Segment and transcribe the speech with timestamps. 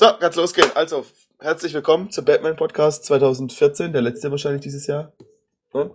[0.00, 0.70] So, kann's losgehen.
[0.76, 1.04] Also,
[1.40, 5.12] herzlich willkommen zum Batman Podcast 2014, der letzte wahrscheinlich dieses Jahr.
[5.72, 5.90] Hm?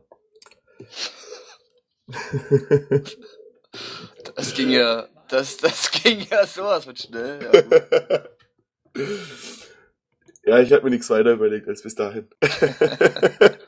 [4.35, 7.49] Das ging ja, das, das ging ja sowas mit schnell.
[8.95, 9.01] Ja,
[10.51, 12.27] ja ich habe mir nichts weiter überlegt als bis dahin.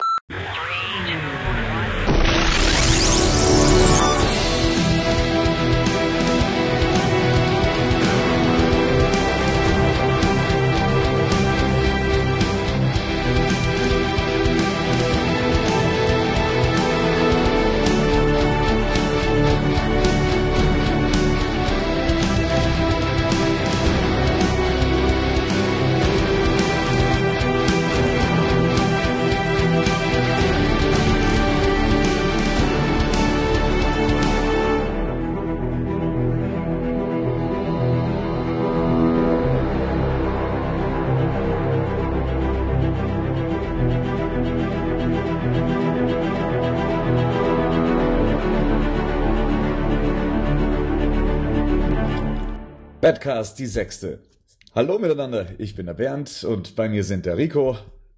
[53.58, 54.20] Die sechste.
[54.76, 57.78] Hallo miteinander, ich bin der Bernd und bei mir sind der Rico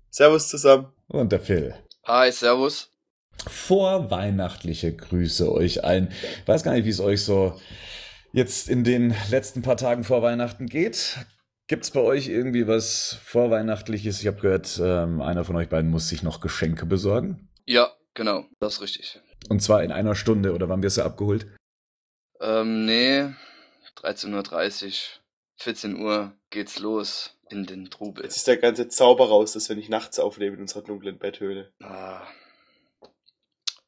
[0.10, 0.92] Servus zusammen.
[1.08, 1.76] und der Phil.
[2.06, 2.92] Hi, servus.
[3.48, 6.12] Vorweihnachtliche Grüße euch allen.
[6.42, 7.58] Ich weiß gar nicht, wie es euch so
[8.34, 11.18] jetzt in den letzten paar Tagen vor Weihnachten geht.
[11.68, 14.20] Gibt's bei euch irgendwie was Vorweihnachtliches?
[14.20, 17.48] Ich habe gehört, ähm, einer von euch beiden muss sich noch Geschenke besorgen.
[17.66, 19.22] Ja, genau, das ist richtig.
[19.48, 21.48] Und zwar in einer Stunde, oder wann wirst du abgeholt?
[22.42, 23.30] Ähm, nee,
[24.02, 25.19] 13.30 Uhr,
[25.60, 28.24] 14 Uhr geht's los in den Trubel.
[28.24, 31.72] Jetzt ist der ganze Zauber raus, dass wir nicht nachts aufnehmen in unserer dunklen Betthöhle.
[31.82, 32.22] Ah.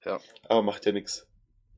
[0.04, 1.28] Ja, Aber macht ja nix.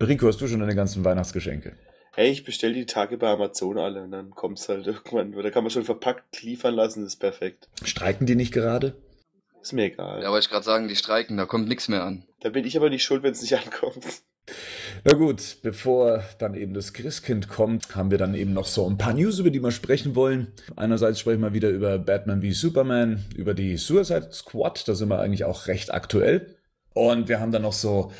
[0.01, 1.77] Rico, hast du schon deine ganzen Weihnachtsgeschenke?
[2.13, 5.31] Hey, ich bestell die Tage bei Amazon alle und dann kommt's halt irgendwann.
[5.31, 7.69] Da kann man schon verpackt liefern lassen, das ist perfekt.
[7.83, 8.95] Streiken die nicht gerade?
[9.61, 10.21] Ist mir egal.
[10.21, 12.25] ja wollte ich gerade sagen, die streiken, da kommt nichts mehr an.
[12.41, 14.05] Da bin ich aber nicht schuld, wenn es nicht ankommt.
[15.05, 18.97] Na gut, bevor dann eben das Christkind kommt, haben wir dann eben noch so ein
[18.97, 20.47] paar News, über die wir sprechen wollen.
[20.75, 25.19] Einerseits sprechen wir wieder über Batman wie Superman, über die Suicide Squad, da sind wir
[25.19, 26.55] eigentlich auch recht aktuell.
[26.93, 28.11] Und wir haben dann noch so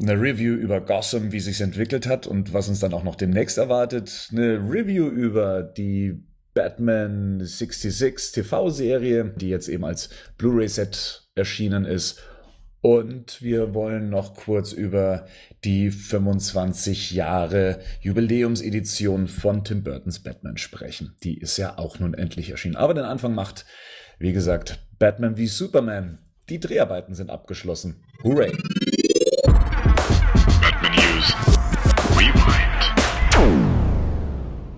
[0.00, 3.58] eine Review über Gotham, wie sich's entwickelt hat und was uns dann auch noch demnächst
[3.58, 4.28] erwartet.
[4.30, 6.24] Eine Review über die
[6.54, 12.22] Batman 66 TV-Serie, die jetzt eben als Blu-ray-Set erschienen ist.
[12.90, 15.26] Und wir wollen noch kurz über
[15.62, 21.14] die 25 Jahre Jubiläumsedition von Tim Burtons Batman sprechen.
[21.22, 22.76] Die ist ja auch nun endlich erschienen.
[22.76, 23.66] Aber den Anfang macht,
[24.18, 26.20] wie gesagt, Batman wie Superman.
[26.48, 28.02] Die Dreharbeiten sind abgeschlossen.
[28.24, 28.52] Hooray!
[30.62, 31.34] Batman News.
[32.16, 32.78] Rewind.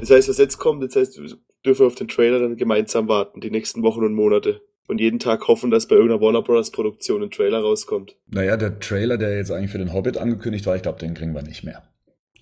[0.01, 3.41] Das heißt, was jetzt kommt, das heißt, wir dürfen auf den Trailer dann gemeinsam warten,
[3.41, 4.63] die nächsten Wochen und Monate.
[4.91, 6.73] Und jeden Tag hoffen, dass bei irgendeiner Warner Bros.
[6.73, 8.17] Produktion ein Trailer rauskommt.
[8.27, 11.33] Naja, der Trailer, der jetzt eigentlich für den Hobbit angekündigt war, ich glaube, den kriegen
[11.33, 11.85] wir nicht mehr.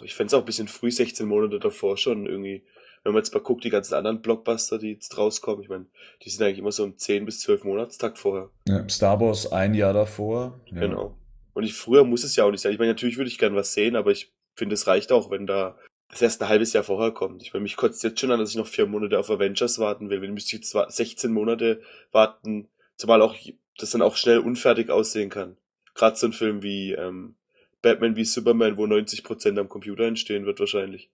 [0.02, 2.64] Ich fänd's auch ein bisschen früh, 16 Monate davor schon irgendwie.
[3.04, 5.88] Wenn man jetzt mal guckt, die ganzen anderen Blockbuster, die jetzt rauskommen, ich meine,
[6.24, 8.48] die sind eigentlich immer so im 10 bis 12 Monatstakt vorher.
[8.66, 10.58] Ja, Star Wars ein Jahr davor.
[10.72, 10.80] Ja.
[10.80, 11.18] Genau.
[11.52, 12.72] Und ich, früher muss es ja auch nicht sein.
[12.72, 15.46] Ich meine, natürlich würde ich gern was sehen, aber ich finde, es reicht auch, wenn
[15.46, 15.76] da
[16.08, 17.42] das erst ein halbes Jahr vorher kommt.
[17.42, 20.10] Ich meine, mich kotzt jetzt schon an, dass ich noch vier Monate auf Avengers warten
[20.10, 20.22] will.
[20.22, 21.82] Wenn müsste ich jetzt wa- 16 Monate
[22.12, 23.36] warten, zumal auch
[23.78, 25.56] das dann auch schnell unfertig aussehen kann.
[25.94, 27.34] Gerade so ein Film wie ähm,
[27.82, 31.10] Batman wie Superman, wo 90% am Computer entstehen wird wahrscheinlich.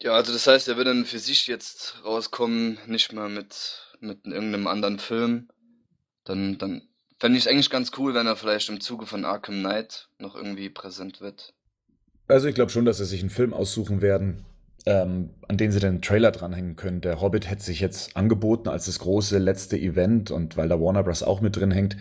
[0.00, 4.24] Ja, also das heißt, er wird dann für sich jetzt rauskommen, nicht mal mit, mit
[4.26, 5.48] irgendeinem anderen Film.
[6.24, 6.88] Dann, dann
[7.20, 10.36] fände ich es eigentlich ganz cool, wenn er vielleicht im Zuge von Arkham Knight noch
[10.36, 11.54] irgendwie präsent wird.
[12.26, 14.44] Also ich glaube schon, dass sie sich einen Film aussuchen werden,
[14.86, 17.00] ähm, an den sie den Trailer dranhängen können.
[17.00, 21.02] Der Hobbit hätte sich jetzt angeboten als das große letzte Event und weil da Warner
[21.02, 21.22] Bros.
[21.22, 21.96] auch mit drin hängt,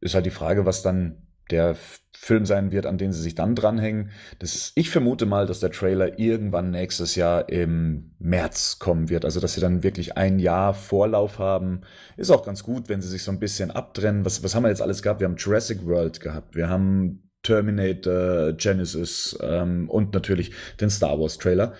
[0.00, 1.16] ist halt die Frage, was dann
[1.50, 1.76] der
[2.16, 4.10] Film sein wird, an den sie sich dann dranhängen.
[4.38, 9.24] Das, ich vermute mal, dass der Trailer irgendwann nächstes Jahr im März kommen wird.
[9.24, 11.82] Also, dass sie dann wirklich ein Jahr Vorlauf haben.
[12.16, 14.24] Ist auch ganz gut, wenn sie sich so ein bisschen abtrennen.
[14.24, 15.20] Was, was haben wir jetzt alles gehabt?
[15.20, 16.54] Wir haben Jurassic World gehabt.
[16.54, 20.50] Wir haben Terminator, Genesis ähm, und natürlich
[20.80, 21.74] den Star Wars Trailer.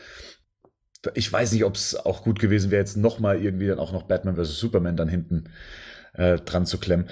[1.14, 4.04] Ich weiß nicht, ob es auch gut gewesen wäre, jetzt nochmal irgendwie dann auch noch
[4.04, 4.58] Batman vs.
[4.58, 5.50] Superman dann hinten
[6.14, 7.10] äh, dran zu klemmen.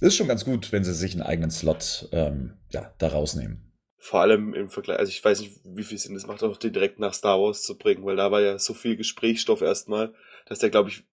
[0.00, 3.72] Ist schon ganz gut, wenn sie sich einen eigenen Slot ähm, ja, da rausnehmen.
[3.98, 6.72] Vor allem im Vergleich, also ich weiß nicht, wie viel Sinn es macht, auch den
[6.72, 10.12] direkt nach Star Wars zu bringen, weil da war ja so viel Gesprächsstoff erstmal,
[10.46, 11.04] dass der, glaube ich,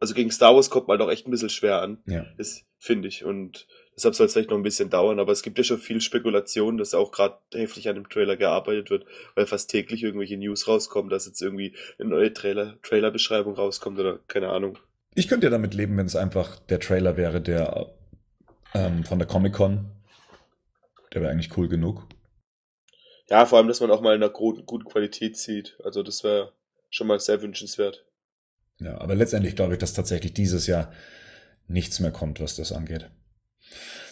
[0.00, 2.02] also gegen Star Wars kommt man doch echt ein bisschen schwer an.
[2.06, 2.24] Ja.
[2.38, 3.24] Das finde ich.
[3.24, 3.66] Und
[4.00, 6.78] Deshalb soll es vielleicht noch ein bisschen dauern, aber es gibt ja schon viel Spekulation,
[6.78, 9.04] dass auch gerade heftig an dem Trailer gearbeitet wird,
[9.34, 14.18] weil fast täglich irgendwelche News rauskommen, dass jetzt irgendwie eine neue Trailer, Trailer-Beschreibung rauskommt oder
[14.26, 14.78] keine Ahnung.
[15.14, 17.92] Ich könnte ja damit leben, wenn es einfach der Trailer wäre, der
[18.72, 19.90] ähm, von der Comic-Con.
[21.12, 22.06] Der wäre eigentlich cool genug.
[23.28, 25.76] Ja, vor allem, dass man auch mal in einer guten Qualität sieht.
[25.84, 26.54] Also das wäre
[26.88, 28.06] schon mal sehr wünschenswert.
[28.78, 30.90] Ja, aber letztendlich glaube ich, dass tatsächlich dieses Jahr
[31.68, 33.10] nichts mehr kommt, was das angeht.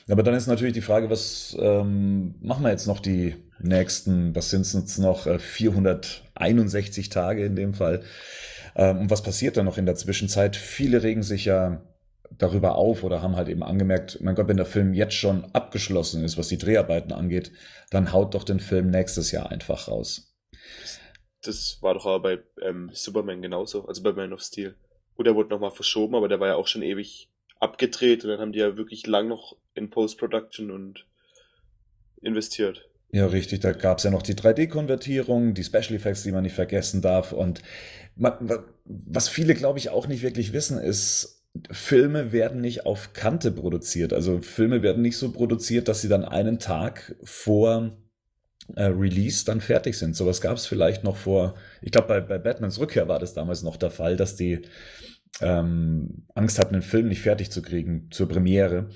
[0.08, 4.50] Aber dann ist natürlich die Frage, was ähm, machen wir jetzt noch die nächsten, das
[4.50, 8.02] sind jetzt noch 461 äh, Tage in dem Fall.
[8.74, 10.56] Ähm, und was passiert dann noch in der Zwischenzeit?
[10.56, 11.82] Viele regen sich ja
[12.30, 16.24] darüber auf oder haben halt eben angemerkt, mein Gott, wenn der Film jetzt schon abgeschlossen
[16.24, 17.52] ist, was die Dreharbeiten angeht,
[17.90, 20.36] dann haut doch den Film nächstes Jahr einfach raus.
[21.42, 24.74] Das war doch aber bei ähm, Superman genauso, also bei Man of Steel.
[25.16, 28.40] Gut, der wurde nochmal verschoben, aber der war ja auch schon ewig abgedreht und dann
[28.40, 31.06] haben die ja wirklich lang noch in Post-Production und
[32.20, 32.88] investiert.
[33.10, 33.60] Ja, richtig.
[33.60, 37.32] Da gab es ja noch die 3D-Konvertierung, die Special Effects, die man nicht vergessen darf.
[37.32, 37.62] Und
[38.16, 38.34] man,
[38.84, 44.12] was viele, glaube ich, auch nicht wirklich wissen, ist, Filme werden nicht auf Kante produziert.
[44.12, 47.96] Also Filme werden nicht so produziert, dass sie dann einen Tag vor
[48.76, 50.14] äh, Release dann fertig sind.
[50.14, 53.62] Sowas gab es vielleicht noch vor, ich glaube, bei, bei Batmans Rückkehr war das damals
[53.62, 54.62] noch der Fall, dass die
[55.40, 58.90] ähm, Angst hatten, den Film nicht fertig zu kriegen zur Premiere.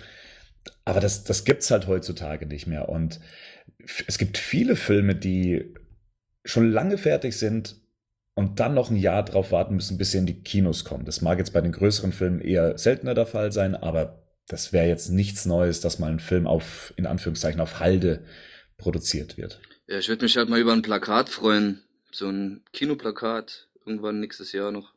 [0.84, 2.88] Aber das, das gibt's halt heutzutage nicht mehr.
[2.88, 3.20] Und
[4.06, 5.74] es gibt viele Filme, die
[6.44, 7.76] schon lange fertig sind
[8.34, 11.04] und dann noch ein Jahr drauf warten müssen, bis sie in die Kinos kommen.
[11.04, 14.88] Das mag jetzt bei den größeren Filmen eher seltener der Fall sein, aber das wäre
[14.88, 18.24] jetzt nichts Neues, dass mal ein Film auf, in Anführungszeichen, auf Halde
[18.76, 19.60] produziert wird.
[19.86, 21.82] Ja, ich würde mich halt mal über ein Plakat freuen.
[22.10, 24.91] So ein Kinoplakat irgendwann nächstes Jahr noch.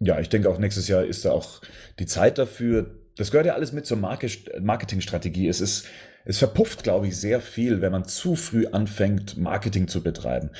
[0.00, 1.60] Ja, ich denke auch nächstes Jahr ist da auch
[1.98, 2.94] die Zeit dafür.
[3.16, 5.48] Das gehört ja alles mit zur Marketingstrategie.
[5.48, 5.86] Es ist,
[6.24, 10.50] es verpufft, glaube ich, sehr viel, wenn man zu früh anfängt, Marketing zu betreiben.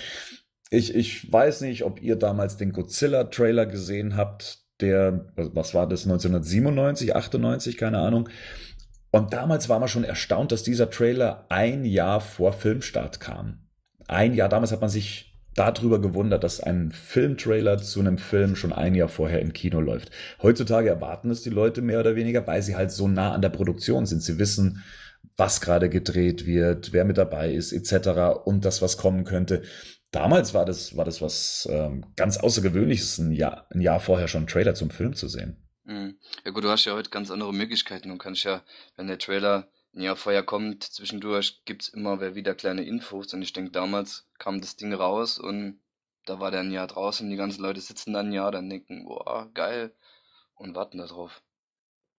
[0.70, 6.04] Ich, ich weiß nicht, ob ihr damals den Godzilla-Trailer gesehen habt, der, was war das,
[6.04, 8.28] 1997, 98, keine Ahnung.
[9.10, 13.68] Und damals war man schon erstaunt, dass dieser Trailer ein Jahr vor Filmstart kam.
[14.06, 15.27] Ein Jahr, damals hat man sich
[15.58, 20.10] darüber gewundert, dass ein Filmtrailer zu einem Film schon ein Jahr vorher im Kino läuft.
[20.42, 23.48] Heutzutage erwarten es die Leute mehr oder weniger, weil sie halt so nah an der
[23.48, 24.22] Produktion sind.
[24.22, 24.84] Sie wissen,
[25.36, 28.44] was gerade gedreht wird, wer mit dabei ist, etc.
[28.44, 29.62] und das, was kommen könnte.
[30.10, 34.40] Damals war das, war das was ähm, ganz Außergewöhnliches, ein Jahr, ein Jahr vorher schon
[34.40, 35.56] einen Trailer zum Film zu sehen.
[35.84, 36.18] Mhm.
[36.44, 38.08] Ja gut, du hast ja heute ganz andere Möglichkeiten.
[38.08, 38.62] Du kannst ja,
[38.96, 43.32] wenn der Trailer Jahr vorher kommt, zwischendurch gibt es immer wieder kleine Infos.
[43.34, 45.80] Und ich denke, damals kam das Ding raus und
[46.26, 47.28] da war der ein Jahr draußen.
[47.28, 49.92] Die ganzen Leute sitzen dann ein Jahr, dann denken, boah, geil,
[50.54, 51.42] und warten da drauf.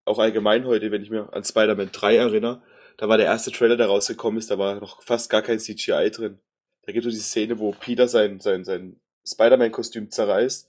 [0.04, 2.62] Auch allgemein heute, wenn ich mir an Spider-Man 3 erinnere,
[2.96, 6.10] da war der erste Trailer, der rausgekommen ist, da war noch fast gar kein CGI
[6.10, 6.38] drin.
[6.82, 10.68] Da gibt es diese Szene, wo Peter sein, sein, sein Spider-Man-Kostüm zerreißt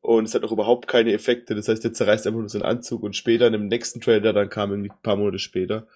[0.00, 1.54] und es hat auch überhaupt keine Effekte.
[1.54, 4.32] Das heißt, der zerreißt einfach nur seinen Anzug und später in dem nächsten Trailer, der
[4.32, 5.86] dann kam, ein paar Monate später,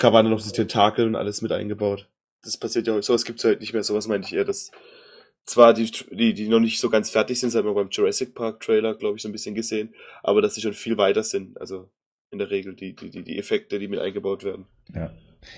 [0.00, 2.08] waren noch die Tentakel und alles mit eingebaut.
[2.42, 4.70] Das passiert ja, sowas gibt's ja heute nicht mehr, sowas meinte ich eher, dass
[5.46, 8.34] zwar die, die, die noch nicht so ganz fertig sind, das haben wir beim Jurassic
[8.34, 11.60] Park Trailer, glaube ich, so ein bisschen gesehen, aber dass sie schon viel weiter sind,
[11.60, 11.90] also
[12.30, 14.66] in der Regel die, die, die Effekte, die mit eingebaut werden.
[14.94, 15.12] Ja.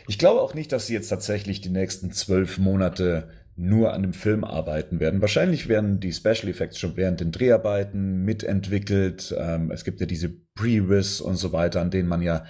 [0.09, 4.13] Ich glaube auch nicht, dass sie jetzt tatsächlich die nächsten zwölf Monate nur an dem
[4.13, 5.23] Film arbeiten werden.
[5.23, 9.35] Wahrscheinlich werden die Special Effects schon während den Dreharbeiten mitentwickelt.
[9.39, 12.45] Ähm, es gibt ja diese Pre-Wiss und so weiter, an denen man ja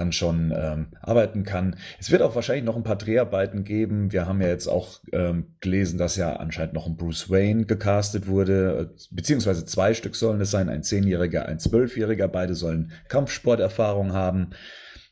[0.00, 1.76] dann schon ähm, arbeiten kann.
[1.98, 4.12] Es wird auch wahrscheinlich noch ein paar Dreharbeiten geben.
[4.12, 8.26] Wir haben ja jetzt auch ähm, gelesen, dass ja anscheinend noch ein Bruce Wayne gecastet
[8.26, 12.28] wurde, beziehungsweise zwei Stück sollen es sein, ein Zehnjähriger, ein Zwölfjähriger.
[12.28, 14.50] Beide sollen Kampfsporterfahrung haben.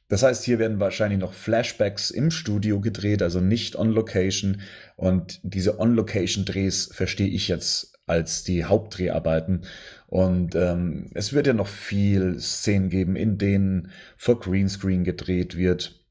[0.09, 4.63] Das heißt, hier werden wahrscheinlich noch Flashbacks im Studio gedreht, also nicht on Location.
[4.97, 9.63] Und diese On-Location-Drehs verstehe ich jetzt als die Hauptdreharbeiten.
[10.07, 16.05] Und ähm, es wird ja noch viel Szenen geben, in denen vor Greenscreen gedreht wird,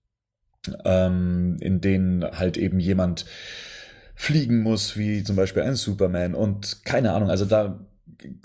[0.85, 3.25] ähm, in denen halt eben jemand
[4.15, 6.35] fliegen muss, wie zum Beispiel ein Superman.
[6.35, 7.79] Und keine Ahnung, also da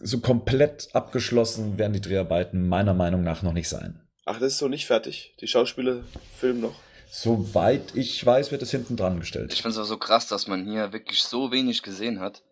[0.03, 4.01] so komplett abgeschlossen werden die Dreharbeiten meiner Meinung nach noch nicht sein.
[4.25, 5.35] Ach, das ist so nicht fertig?
[5.41, 6.05] Die Schauspieler
[6.39, 6.75] filmen noch?
[7.11, 9.53] Soweit ich weiß, wird es hinten dran gestellt.
[9.53, 12.43] Ich finde es auch so krass, dass man hier wirklich so wenig gesehen hat.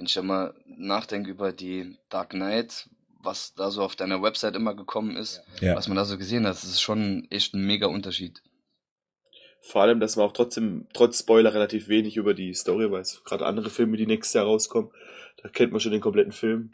[0.00, 2.88] Wenn ich ja mal nachdenke über die Dark Knight,
[3.22, 5.76] was da so auf deiner Website immer gekommen ist, ja.
[5.76, 8.42] was man da so gesehen hat, das ist schon echt ein mega Unterschied.
[9.60, 13.24] Vor allem, dass man auch trotzdem, trotz Spoiler, relativ wenig über die Story weiß.
[13.24, 14.90] Gerade andere Filme, die nächstes Jahr rauskommen,
[15.42, 16.70] da kennt man schon den kompletten Film.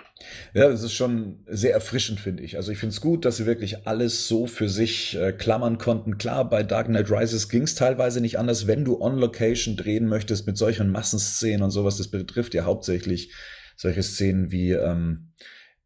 [0.54, 2.56] Ja, das ist schon sehr erfrischend, finde ich.
[2.56, 6.18] Also ich finde es gut, dass sie wirklich alles so für sich äh, klammern konnten.
[6.18, 10.06] Klar, bei Dark Knight Rises ging es teilweise nicht anders, wenn du on Location drehen
[10.06, 11.96] möchtest mit solchen Massenszenen und sowas.
[11.96, 13.32] Das betrifft ja hauptsächlich
[13.76, 15.32] solche Szenen wie, ähm,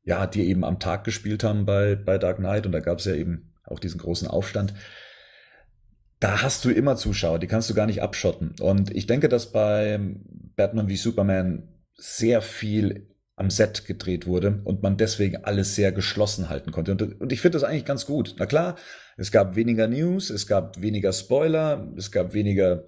[0.04, 2.64] ja, die eben am Tag gespielt haben bei, bei Dark Knight.
[2.64, 4.74] Und da gab es ja eben auch diesen großen Aufstand
[6.20, 8.54] da hast du immer Zuschauer, die kannst du gar nicht abschotten.
[8.60, 9.98] Und ich denke, dass bei
[10.54, 11.66] Batman wie Superman
[12.00, 16.92] sehr viel am Set gedreht wurde und man deswegen alles sehr geschlossen halten konnte.
[16.92, 18.34] Und, und ich finde das eigentlich ganz gut.
[18.38, 18.76] Na klar,
[19.16, 22.84] es gab weniger News, es gab weniger Spoiler, es gab weniger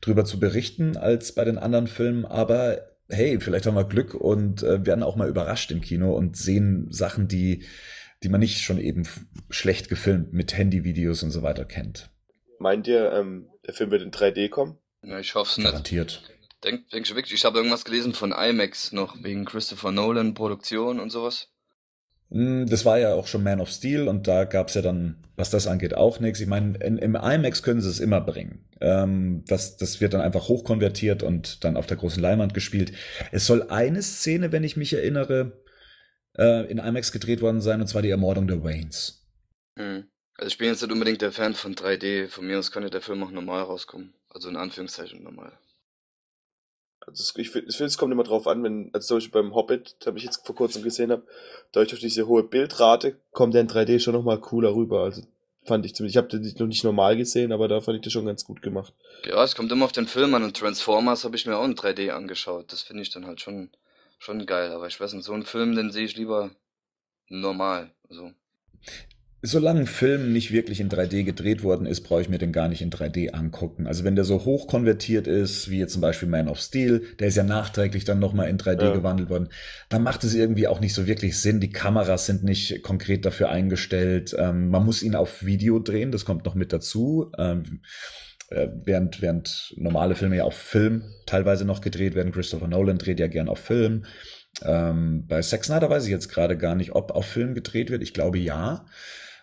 [0.00, 4.62] drüber zu berichten als bei den anderen Filmen, aber hey, vielleicht haben wir Glück und
[4.62, 7.64] äh, werden auch mal überrascht im Kino und sehen Sachen, die,
[8.22, 9.04] die man nicht schon eben
[9.50, 12.10] schlecht gefilmt mit Handyvideos und so weiter kennt.
[12.58, 14.78] Meint ihr, ähm, der Film wird in 3D kommen?
[15.02, 15.66] Ja, ich hoffe es nicht.
[15.66, 16.22] Garantiert.
[16.64, 21.00] Denk, denk schon wirklich, ich habe irgendwas gelesen von IMAX noch, wegen Christopher Nolan Produktion
[21.00, 21.48] und sowas.
[22.30, 25.50] Hm, das war ja auch schon Man of Steel und da gab's ja dann, was
[25.50, 26.40] das angeht, auch nichts.
[26.40, 28.68] Ich meine, im IMAX können sie es immer bringen.
[28.80, 32.92] Ähm, das, das wird dann einfach hochkonvertiert und dann auf der großen Leinwand gespielt.
[33.32, 35.62] Es soll eine Szene, wenn ich mich erinnere,
[36.36, 39.26] äh, in IMAX gedreht worden sein, und zwar die Ermordung der Waynes.
[39.76, 40.04] Hm.
[40.38, 42.28] Also ich bin jetzt nicht unbedingt der Fan von 3D.
[42.28, 44.12] Von mir aus kann ja der Film auch normal rauskommen.
[44.28, 45.52] Also in Anführungszeichen normal.
[47.06, 50.12] Also ich finde, es kommt immer drauf an, wenn, also zum Beispiel beim Hobbit, da
[50.14, 51.22] ich jetzt vor kurzem gesehen habe,
[51.72, 55.04] dadurch durch diese hohe Bildrate kommt der in 3D schon nochmal cooler rüber.
[55.04, 55.22] Also
[55.64, 56.14] fand ich zumindest.
[56.14, 58.60] Ich habe den noch nicht normal gesehen, aber da fand ich das schon ganz gut
[58.62, 58.92] gemacht.
[59.24, 61.76] Ja, es kommt immer auf den Film an und Transformers habe ich mir auch in
[61.76, 62.72] 3D angeschaut.
[62.72, 63.70] Das finde ich dann halt schon,
[64.18, 64.72] schon geil.
[64.72, 66.50] Aber ich weiß nicht, so einen Film, den sehe ich lieber
[67.28, 67.90] normal.
[68.08, 68.32] Also.
[69.46, 72.68] Solange ein Film nicht wirklich in 3D gedreht worden ist, brauche ich mir den gar
[72.68, 73.86] nicht in 3D angucken.
[73.86, 77.28] Also wenn der so hoch konvertiert ist, wie jetzt zum Beispiel Man of Steel, der
[77.28, 78.92] ist ja nachträglich dann nochmal in 3D ja.
[78.92, 79.48] gewandelt worden,
[79.88, 81.60] dann macht es irgendwie auch nicht so wirklich Sinn.
[81.60, 84.34] Die Kameras sind nicht konkret dafür eingestellt.
[84.36, 87.30] Ähm, man muss ihn auf Video drehen, das kommt noch mit dazu.
[87.38, 87.82] Ähm,
[88.48, 92.32] äh, während, während normale Filme ja auf Film teilweise noch gedreht werden.
[92.32, 94.06] Christopher Nolan dreht ja gern auf Film.
[94.64, 98.02] Ähm, bei Zack Snyder weiß ich jetzt gerade gar nicht, ob auf Film gedreht wird.
[98.02, 98.86] Ich glaube ja.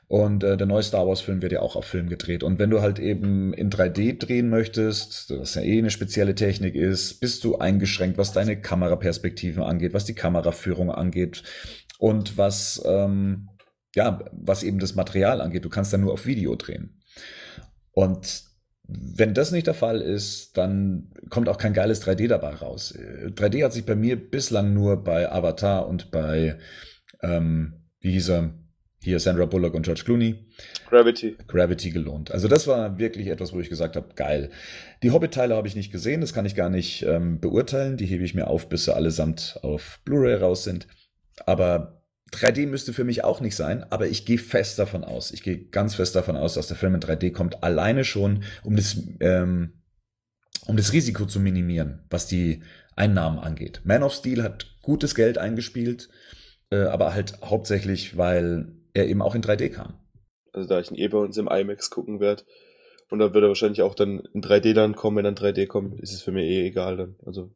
[0.08, 2.44] Und äh, der neue Star Wars-Film wird ja auch auf Film gedreht.
[2.44, 6.76] Und wenn du halt eben in 3D drehen möchtest, was ja eh eine spezielle Technik
[6.76, 11.44] ist, bist du eingeschränkt, was deine Kameraperspektiven angeht, was die Kameraführung angeht
[11.98, 13.50] und was, ähm,
[13.96, 15.66] ja, was eben das Material angeht.
[15.66, 17.02] Du kannst dann nur auf Video drehen.
[17.92, 18.44] Und
[18.86, 22.94] wenn das nicht der Fall ist, dann kommt auch kein geiles 3D dabei raus.
[22.96, 26.60] 3D hat sich bei mir bislang nur bei Avatar und bei,
[27.22, 28.54] ähm, wie hieß er,
[29.04, 30.36] hier Sandra Bullock und George Clooney.
[30.90, 31.38] Gravity.
[31.48, 32.32] Gravity gelohnt.
[32.32, 34.50] Also das war wirklich etwas, wo ich gesagt habe, geil.
[35.02, 37.98] Die Hobbit-Teile habe ich nicht gesehen, das kann ich gar nicht ähm, beurteilen.
[37.98, 40.88] Die hebe ich mir auf, bis sie allesamt auf Blu-ray raus sind.
[41.46, 45.32] Aber 3D müsste für mich auch nicht sein, aber ich gehe fest davon aus.
[45.32, 48.76] Ich gehe ganz fest davon aus, dass der Film in 3D kommt, alleine schon, um
[48.76, 49.74] das, ähm,
[50.66, 52.64] um das Risiko zu minimieren, was die
[52.96, 53.82] Einnahmen angeht.
[53.84, 56.10] Man of Steel hat gutes Geld eingespielt,
[56.72, 59.94] äh, aber halt hauptsächlich, weil er eben auch in 3D kam.
[60.52, 62.44] Also da ich ihn eh bei uns im IMAX gucken werde
[63.10, 66.00] und dann wird er wahrscheinlich auch dann in 3D dann kommen, wenn dann 3D kommt,
[66.00, 67.16] ist es für mich eh egal dann.
[67.26, 67.52] Also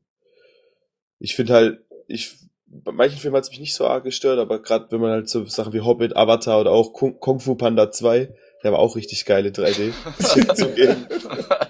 [1.19, 2.35] ich finde halt, ich
[2.69, 5.29] bei manchen Filmen hat es mich nicht so arg gestört, aber gerade wenn man halt
[5.29, 8.95] so Sachen wie Hobbit, Avatar oder auch Kung, Kung Fu Panda 2, der war auch
[8.95, 9.93] richtig geile 3D.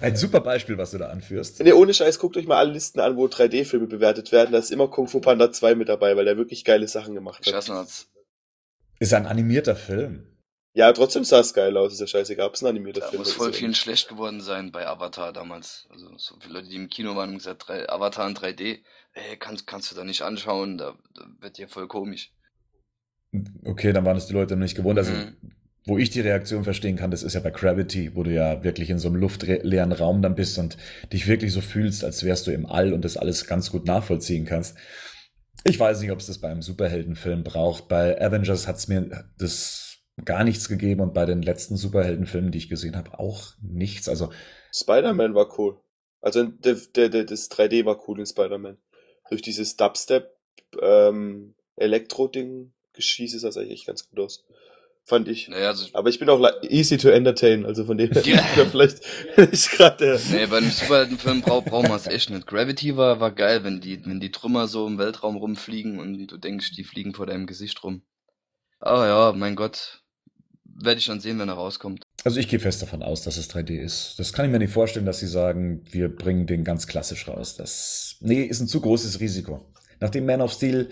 [0.00, 1.60] Ein super Beispiel, was du da anführst.
[1.60, 4.52] Nee, ohne Scheiß, guckt euch mal alle Listen an, wo 3D-Filme bewertet werden.
[4.52, 7.40] Da ist immer Kung Fu Panda 2 mit dabei, weil der wirklich geile Sachen gemacht
[7.40, 7.46] hat.
[7.46, 7.86] Ich weiß noch,
[8.98, 10.26] ist ein animierter Film.
[10.76, 13.22] Ja, trotzdem sah es geil aus, ist ja scheißegal, ob es ein animierter da Film
[13.22, 15.86] muss voll vielen schlecht geworden sein bei Avatar damals.
[15.88, 18.80] Also so viele Leute, die im Kino waren und gesagt, Avatar in 3D,
[19.14, 22.30] ey, kannst, kannst du da nicht anschauen, da, da wird dir voll komisch.
[23.64, 24.98] Okay, dann waren es die Leute nicht gewohnt.
[24.98, 25.36] Also, mhm.
[25.86, 28.90] wo ich die Reaktion verstehen kann, das ist ja bei Gravity, wo du ja wirklich
[28.90, 30.76] in so einem luftleeren Raum dann bist und
[31.10, 34.44] dich wirklich so fühlst, als wärst du im All und das alles ganz gut nachvollziehen
[34.44, 34.76] kannst.
[35.64, 37.88] Ich weiß nicht, ob es das bei einem Superheldenfilm braucht.
[37.88, 42.58] Bei Avengers hat es mir das gar nichts gegeben und bei den letzten Superheldenfilmen, die
[42.58, 44.08] ich gesehen habe, auch nichts.
[44.08, 44.30] Also
[44.72, 45.78] Spider-Man war cool.
[46.20, 48.78] Also der, der, das 3D war cool in Spider-Man.
[49.28, 50.30] Durch dieses Dubstep
[50.80, 54.44] ähm, Elektro-Ding geschießt es das eigentlich echt ganz gut aus
[55.06, 55.48] fand ich.
[55.48, 58.42] Naja, also Aber ich bin auch easy to entertain, also von dem her ja.
[58.66, 59.00] vielleicht
[59.36, 60.20] nicht gerade der.
[60.30, 62.46] Nee, bei einem Superheldenfilm brauch, brauchen wir es echt nicht.
[62.46, 66.36] Gravity war, war geil, wenn die, wenn die Trümmer so im Weltraum rumfliegen und du
[66.36, 68.02] denkst, die fliegen vor deinem Gesicht rum.
[68.80, 70.02] Aber ja, mein Gott.
[70.78, 72.02] Werde ich dann sehen, wenn er rauskommt.
[72.22, 74.16] Also ich gehe fest davon aus, dass es 3D ist.
[74.18, 77.56] Das kann ich mir nicht vorstellen, dass sie sagen, wir bringen den ganz klassisch raus.
[77.56, 79.72] Das, nee, ist ein zu großes Risiko.
[80.00, 80.90] Nachdem Man of Steel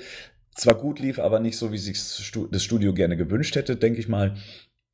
[0.55, 4.09] zwar gut lief, aber nicht so, wie sich das Studio gerne gewünscht hätte, denke ich
[4.09, 4.35] mal,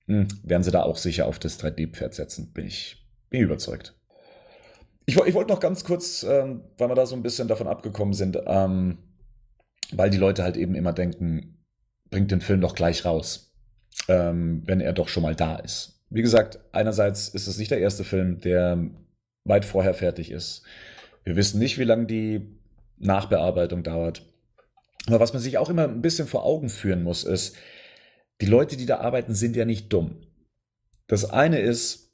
[0.07, 2.52] hm, werden sie da auch sicher auf das 3D-Pferd setzen.
[2.52, 3.95] Bin ich, bin überzeugt.
[5.07, 8.14] Ich, ich wollte noch ganz kurz, ähm, weil wir da so ein bisschen davon abgekommen
[8.14, 8.99] sind, ähm,
[9.93, 11.59] weil die Leute halt eben immer denken,
[12.11, 13.55] bringt den Film doch gleich raus,
[14.09, 16.00] ähm, wenn er doch schon mal da ist.
[16.11, 18.79] Wie gesagt, einerseits ist es nicht der erste Film, der
[19.45, 20.62] weit vorher fertig ist.
[21.25, 22.59] Wir wissen nicht, wie lange die
[22.99, 24.23] Nachbearbeitung dauert.
[25.07, 27.57] Aber was man sich auch immer ein bisschen vor Augen führen muss, ist,
[28.40, 30.23] die Leute, die da arbeiten, sind ja nicht dumm.
[31.07, 32.12] Das eine ist,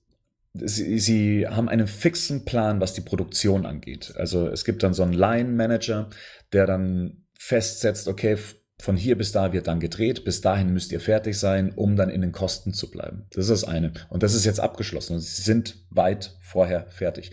[0.55, 4.15] sie, sie haben einen fixen Plan, was die Produktion angeht.
[4.17, 6.11] Also es gibt dann so einen Line-Manager,
[6.53, 8.39] der dann festsetzt, okay,
[8.79, 12.11] von hier bis da wird dann gedreht, bis dahin müsst ihr fertig sein, um dann
[12.11, 13.27] in den Kosten zu bleiben.
[13.31, 13.93] Das ist das eine.
[14.11, 17.31] Und das ist jetzt abgeschlossen sie sind weit vorher fertig.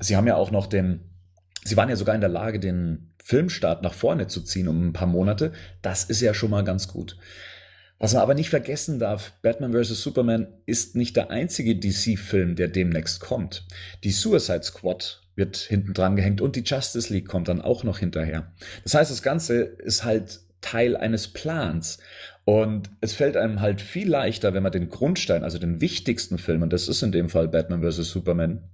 [0.00, 1.00] Sie haben ja auch noch den,
[1.64, 4.92] sie waren ja sogar in der Lage, den Filmstart nach vorne zu ziehen um ein
[4.92, 5.52] paar Monate.
[5.80, 7.16] Das ist ja schon mal ganz gut.
[7.98, 10.02] Was man aber nicht vergessen darf, Batman vs.
[10.02, 13.66] Superman ist nicht der einzige DC-Film, der demnächst kommt.
[14.04, 17.98] Die Suicide Squad wird hinten dran gehängt und die Justice League kommt dann auch noch
[17.98, 18.52] hinterher.
[18.82, 21.98] Das heißt, das Ganze ist halt Teil eines Plans.
[22.44, 26.60] Und es fällt einem halt viel leichter, wenn man den Grundstein, also den wichtigsten Film,
[26.60, 28.10] und das ist in dem Fall Batman vs.
[28.10, 28.68] Superman,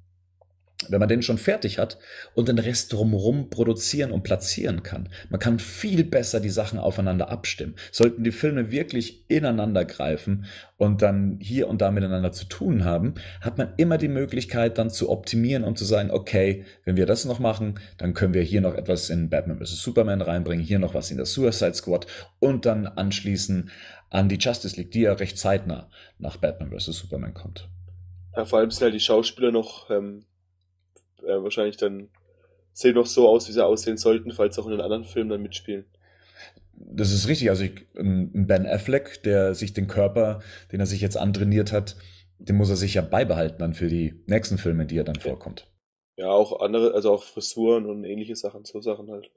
[0.89, 1.99] wenn man den schon fertig hat
[2.35, 5.09] und den Rest drumherum produzieren und platzieren kann.
[5.29, 7.75] Man kann viel besser die Sachen aufeinander abstimmen.
[7.93, 10.47] Sollten die Filme wirklich ineinander greifen
[10.77, 14.91] und dann hier und da miteinander zu tun haben, hat man immer die Möglichkeit dann
[14.91, 18.63] zu optimieren und zu sagen, okay, wenn wir das noch machen, dann können wir hier
[18.63, 19.83] noch etwas in Batman vs.
[19.83, 22.07] Superman reinbringen, hier noch was in der Suicide Squad
[22.39, 23.71] und dann anschließen
[24.09, 26.97] an die Justice League, die ja recht zeitnah nach Batman vs.
[26.97, 27.69] Superman kommt.
[28.37, 30.25] Ja, vor allem sind halt die Schauspieler noch ähm,
[31.25, 32.09] äh, wahrscheinlich dann
[32.73, 35.43] sehen noch so aus, wie sie aussehen sollten, falls auch in den anderen Filmen dann
[35.43, 35.85] mitspielen.
[36.75, 37.51] Das ist richtig.
[37.51, 40.41] Also ich, Ben Affleck, der sich den Körper,
[40.73, 41.97] den er sich jetzt antrainiert hat,
[42.39, 45.67] den muss er sich ja beibehalten dann für die nächsten Filme, die er dann vorkommt.
[46.17, 49.31] Ja, auch andere, also auch Frisuren und ähnliche Sachen, so Sachen halt.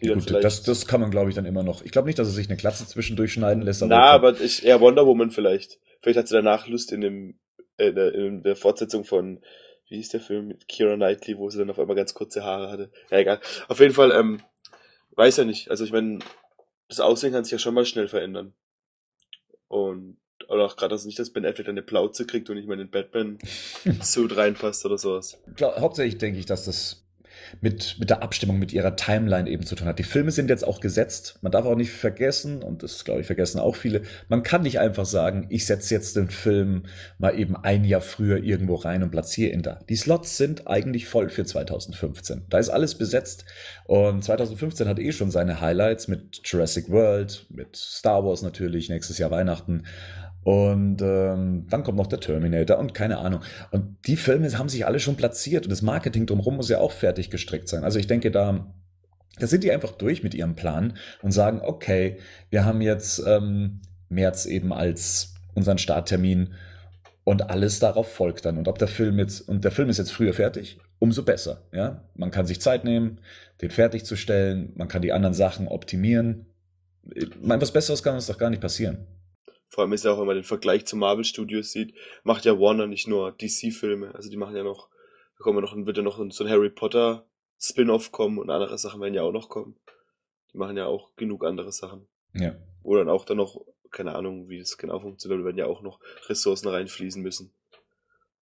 [0.00, 1.84] Ja, gut, das, das kann man, glaube ich, dann immer noch.
[1.84, 3.82] Ich glaube nicht, dass er sich eine Klatze zwischendurch schneiden lässt.
[3.82, 5.78] Aber Na, aber ich, eher Wonder Woman vielleicht.
[6.00, 7.38] Vielleicht hat sie danach Lust in dem,
[7.76, 9.40] äh, in der Fortsetzung von
[9.90, 12.70] wie hieß der Film mit Kira Knightley, wo sie dann auf einmal ganz kurze Haare
[12.70, 12.90] hatte.
[13.10, 13.40] Ja, egal.
[13.68, 14.40] Auf jeden Fall, ähm,
[15.16, 15.70] weiß ja nicht.
[15.70, 16.20] Also ich meine,
[16.88, 18.54] das Aussehen kann sich ja schon mal schnell verändern.
[19.68, 20.16] Und
[20.48, 22.80] oder auch gerade, dass nicht, dass Ben Affleck eine Plauze kriegt und nicht mal in
[22.80, 25.38] den Batman-Suit reinpasst oder sowas.
[25.60, 27.04] Hauptsächlich denke ich, dass das
[27.60, 29.98] mit, mit der Abstimmung, mit ihrer Timeline eben zu tun hat.
[29.98, 31.38] Die Filme sind jetzt auch gesetzt.
[31.42, 34.78] Man darf auch nicht vergessen, und das glaube ich vergessen auch viele, man kann nicht
[34.78, 36.84] einfach sagen, ich setze jetzt den Film
[37.18, 39.80] mal eben ein Jahr früher irgendwo rein und platziere ihn da.
[39.88, 42.46] Die Slots sind eigentlich voll für 2015.
[42.48, 43.44] Da ist alles besetzt.
[43.84, 49.18] Und 2015 hat eh schon seine Highlights mit Jurassic World, mit Star Wars natürlich, nächstes
[49.18, 49.84] Jahr Weihnachten.
[50.42, 53.42] Und ähm, dann kommt noch der Terminator und keine Ahnung.
[53.70, 56.92] Und die Filme haben sich alle schon platziert und das Marketing drumherum muss ja auch
[56.92, 57.84] fertig gestrickt sein.
[57.84, 58.72] Also ich denke, da,
[59.38, 63.80] da sind die einfach durch mit ihrem Plan und sagen, okay, wir haben jetzt ähm,
[64.08, 66.54] März eben als unseren Starttermin
[67.24, 68.56] und alles darauf folgt dann.
[68.56, 71.62] Und ob der Film jetzt, und der Film ist jetzt früher fertig, umso besser.
[71.72, 73.20] Ja, man kann sich Zeit nehmen,
[73.60, 76.46] den fertigzustellen, man kann die anderen Sachen optimieren.
[77.14, 79.06] Ich meine, was Besseres kann uns doch gar nicht passieren.
[79.70, 82.58] Vor allem ist ja auch, wenn man den Vergleich zu Marvel Studios sieht, macht ja
[82.58, 84.88] Warner nicht nur DC-Filme, also die machen ja noch,
[85.38, 87.24] da kommen ja noch, wird ja noch so ein Harry Potter
[87.58, 89.76] Spin-off kommen und andere Sachen werden ja auch noch kommen.
[90.52, 92.08] Die machen ja auch genug andere Sachen.
[92.34, 92.56] Ja.
[92.82, 96.00] Wo dann auch dann noch, keine Ahnung, wie das genau funktioniert, werden ja auch noch
[96.28, 97.52] Ressourcen reinfließen müssen.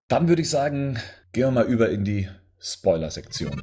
[0.07, 0.99] Dann würde ich sagen,
[1.33, 3.61] gehen wir mal über in die Spoiler-Sektion.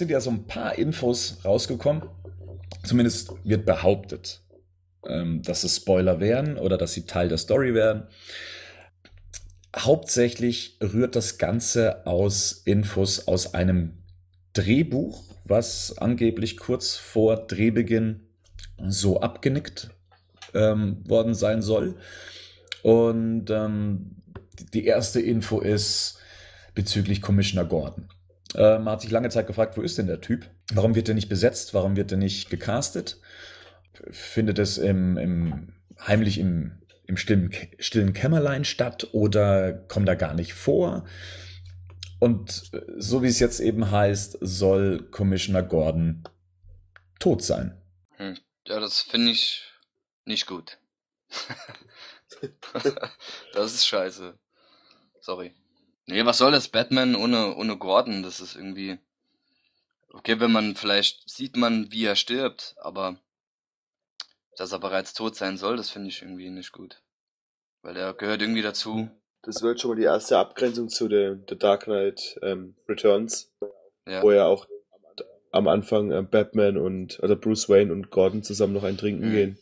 [0.00, 2.02] Sind ja so ein paar Infos rausgekommen.
[2.84, 4.40] Zumindest wird behauptet,
[5.06, 8.08] ähm, dass es Spoiler wären oder dass sie Teil der Story wären.
[9.76, 13.98] Hauptsächlich rührt das Ganze aus Infos aus einem
[14.54, 18.22] Drehbuch, was angeblich kurz vor Drehbeginn
[18.88, 19.90] so abgenickt
[20.54, 21.96] ähm, worden sein soll.
[22.82, 24.16] Und ähm,
[24.72, 26.18] die erste Info ist
[26.74, 28.08] bezüglich Commissioner Gordon.
[28.54, 30.48] Äh, man hat sich lange Zeit gefragt, wo ist denn der Typ?
[30.72, 31.74] Warum wird er nicht besetzt?
[31.74, 33.20] Warum wird er nicht gecastet?
[34.10, 40.34] Findet es im, im, heimlich im, im stillen, stillen Kämmerlein statt oder kommt er gar
[40.34, 41.04] nicht vor?
[42.18, 46.24] Und so wie es jetzt eben heißt, soll Commissioner Gordon
[47.18, 47.80] tot sein.
[48.16, 48.38] Hm.
[48.66, 49.62] Ja, das finde ich
[50.26, 50.78] nicht gut.
[53.54, 54.38] das ist scheiße.
[55.20, 55.54] Sorry.
[56.10, 58.22] Nee, was soll das Batman ohne, ohne Gordon?
[58.22, 58.98] Das ist irgendwie.
[60.12, 63.16] Okay, wenn man vielleicht sieht man, wie er stirbt, aber
[64.56, 67.00] dass er bereits tot sein soll, das finde ich irgendwie nicht gut.
[67.82, 69.08] Weil er gehört irgendwie dazu.
[69.42, 73.52] Das wird schon mal die erste Abgrenzung zu der, The Dark Knight ähm, Returns,
[74.06, 74.22] Ja.
[74.22, 74.66] wo ja auch
[75.52, 79.32] am Anfang äh, Batman und also Bruce Wayne und Gordon zusammen noch ein Trinken Mhm.
[79.32, 79.58] gehen.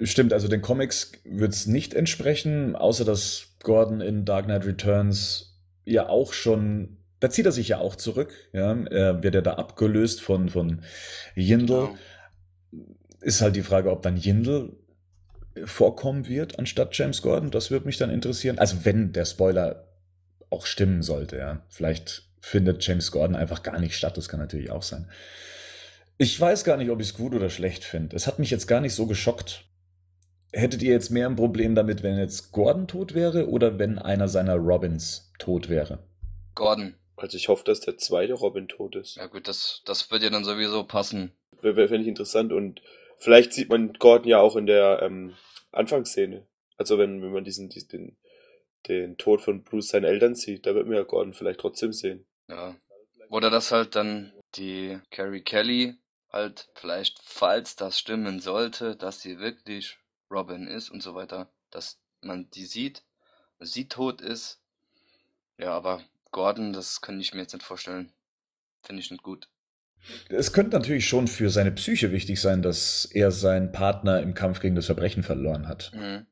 [0.00, 5.53] Stimmt, also den Comics wird es nicht entsprechen, außer dass Gordon in Dark Knight Returns
[5.84, 9.54] ja auch schon, da zieht er sich ja auch zurück, ja, er wird ja da
[9.54, 10.82] abgelöst von, von
[11.34, 11.88] Yindel.
[11.88, 11.98] Genau.
[13.20, 14.76] Ist halt die Frage, ob dann Yindel
[15.64, 17.50] vorkommen wird anstatt James Gordon.
[17.50, 18.58] Das würde mich dann interessieren.
[18.58, 19.88] Also wenn der Spoiler
[20.50, 21.62] auch stimmen sollte, ja.
[21.68, 24.16] Vielleicht findet James Gordon einfach gar nicht statt.
[24.16, 25.08] Das kann natürlich auch sein.
[26.18, 28.14] Ich weiß gar nicht, ob ich es gut oder schlecht finde.
[28.14, 29.64] Es hat mich jetzt gar nicht so geschockt.
[30.56, 34.28] Hättet ihr jetzt mehr ein Problem damit, wenn jetzt Gordon tot wäre oder wenn einer
[34.28, 35.98] seiner Robins tot wäre?
[36.54, 36.94] Gordon.
[37.16, 39.16] Also ich hoffe, dass der zweite Robin tot ist.
[39.16, 41.32] Ja gut, das, das wird ja dann sowieso passen.
[41.60, 42.82] Wäre Fände ich interessant und
[43.18, 45.34] vielleicht sieht man Gordon ja auch in der ähm,
[45.72, 46.46] Anfangsszene.
[46.76, 48.16] Also wenn, wenn man diesen, diesen den,
[48.86, 52.26] den Tod von Bruce seinen Eltern sieht, da wird man ja Gordon vielleicht trotzdem sehen.
[52.48, 52.76] Ja.
[53.28, 55.96] Oder dass halt dann die Carrie Kelly
[56.30, 59.98] halt vielleicht, falls das stimmen sollte, dass sie wirklich
[60.34, 63.02] Robin ist und so weiter, dass man die sieht,
[63.60, 64.60] sie tot ist.
[65.58, 68.12] Ja, aber Gordon, das kann ich mir jetzt nicht vorstellen.
[68.82, 69.48] Finde ich nicht gut.
[70.28, 74.60] Es könnte natürlich schon für seine Psyche wichtig sein, dass er seinen Partner im Kampf
[74.60, 75.92] gegen das Verbrechen verloren hat.
[75.94, 76.26] Mhm.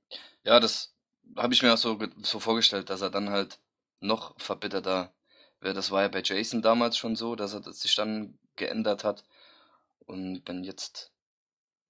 [0.44, 0.94] Ja, das
[1.36, 3.58] habe ich mir auch so, so vorgestellt, dass er dann halt
[4.00, 5.14] noch verbitterter
[5.60, 5.76] wird.
[5.76, 9.24] Das war ja bei Jason damals schon so, dass er sich dann geändert hat.
[10.04, 11.12] Und wenn jetzt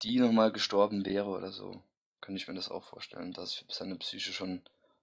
[0.03, 1.83] die nochmal gestorben wäre oder so,
[2.23, 4.63] kann ich mir das auch vorstellen, dass seine Psyche schon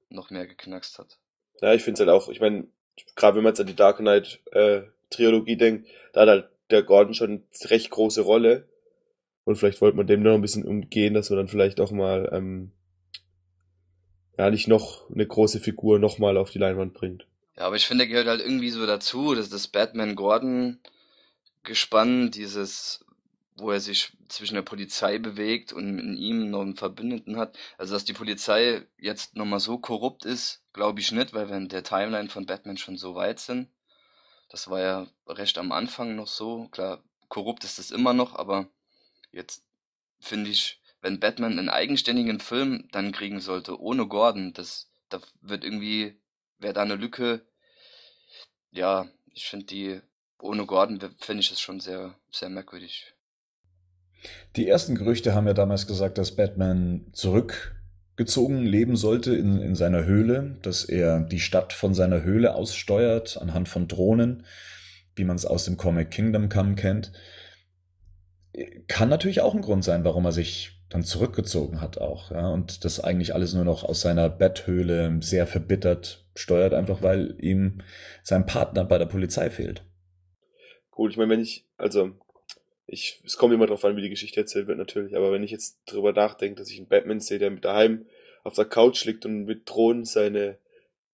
[0.10, 1.20] noch mehr geknackst hat.
[1.62, 2.68] Ja, ich finde es halt auch, ich meine,
[3.16, 6.84] gerade wenn man jetzt an die Dark Knight äh, Trilogie denkt, da hat halt der
[6.84, 8.70] Gordon schon eine recht große Rolle.
[9.44, 12.28] Und vielleicht wollte man dem noch ein bisschen umgehen, dass man dann vielleicht auch mal
[12.32, 12.72] ähm,
[14.38, 17.26] ja nicht noch eine große Figur nochmal auf die Leinwand bringt.
[17.58, 23.04] Ja, aber ich finde, er gehört halt irgendwie so dazu, dass das Batman-Gordon-Gespann, dieses,
[23.60, 27.58] wo er sich zwischen der Polizei bewegt und in ihm noch einen Verbündeten hat.
[27.78, 31.70] Also, dass die Polizei jetzt nochmal so korrupt ist, glaube ich nicht, weil wir in
[31.70, 33.70] der Timeline von Batman schon so weit sind.
[34.50, 36.68] Das war ja recht am Anfang noch so.
[36.70, 38.68] Klar, korrupt ist es immer noch, aber
[39.32, 39.64] jetzt
[40.20, 45.64] finde ich, wenn Batman einen eigenständigen Film dann kriegen sollte, ohne Gordon, das, da wird
[45.64, 46.20] irgendwie,
[46.58, 47.46] wäre da eine Lücke.
[48.72, 50.02] Ja, ich finde die,
[50.40, 53.14] ohne Gordon finde ich es schon sehr, sehr merkwürdig.
[54.56, 60.06] Die ersten Gerüchte haben ja damals gesagt, dass Batman zurückgezogen leben sollte in, in seiner
[60.06, 64.46] Höhle, dass er die Stadt von seiner Höhle aussteuert anhand von Drohnen,
[65.16, 67.12] wie man es aus dem Comic Kingdom Come kennt.
[68.88, 72.84] Kann natürlich auch ein Grund sein, warum er sich dann zurückgezogen hat auch, ja, und
[72.84, 77.82] das eigentlich alles nur noch aus seiner Betthöhle sehr verbittert steuert, einfach weil ihm
[78.24, 79.84] sein Partner bei der Polizei fehlt.
[80.90, 82.12] Gut, ich meine, wenn ich, also,
[82.92, 85.52] ich, es kommt immer drauf an, wie die Geschichte erzählt wird, natürlich, aber wenn ich
[85.52, 88.06] jetzt drüber nachdenke, dass ich einen Batman sehe, der daheim
[88.44, 90.58] auf der Couch liegt und mit Drohnen seine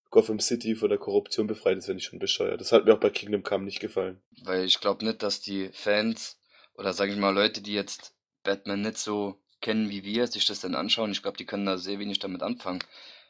[0.10, 2.62] Gotham City von der Korruption befreit, das finde ich schon bescheuert.
[2.62, 4.22] Das hat mir auch bei Kingdom Come nicht gefallen.
[4.44, 6.40] Weil ich glaube nicht, dass die Fans
[6.78, 10.62] oder sage ich mal Leute, die jetzt Batman nicht so kennen wie wir, sich das
[10.62, 11.12] dann anschauen.
[11.12, 12.84] Ich glaube, die können da sehr wenig damit anfangen.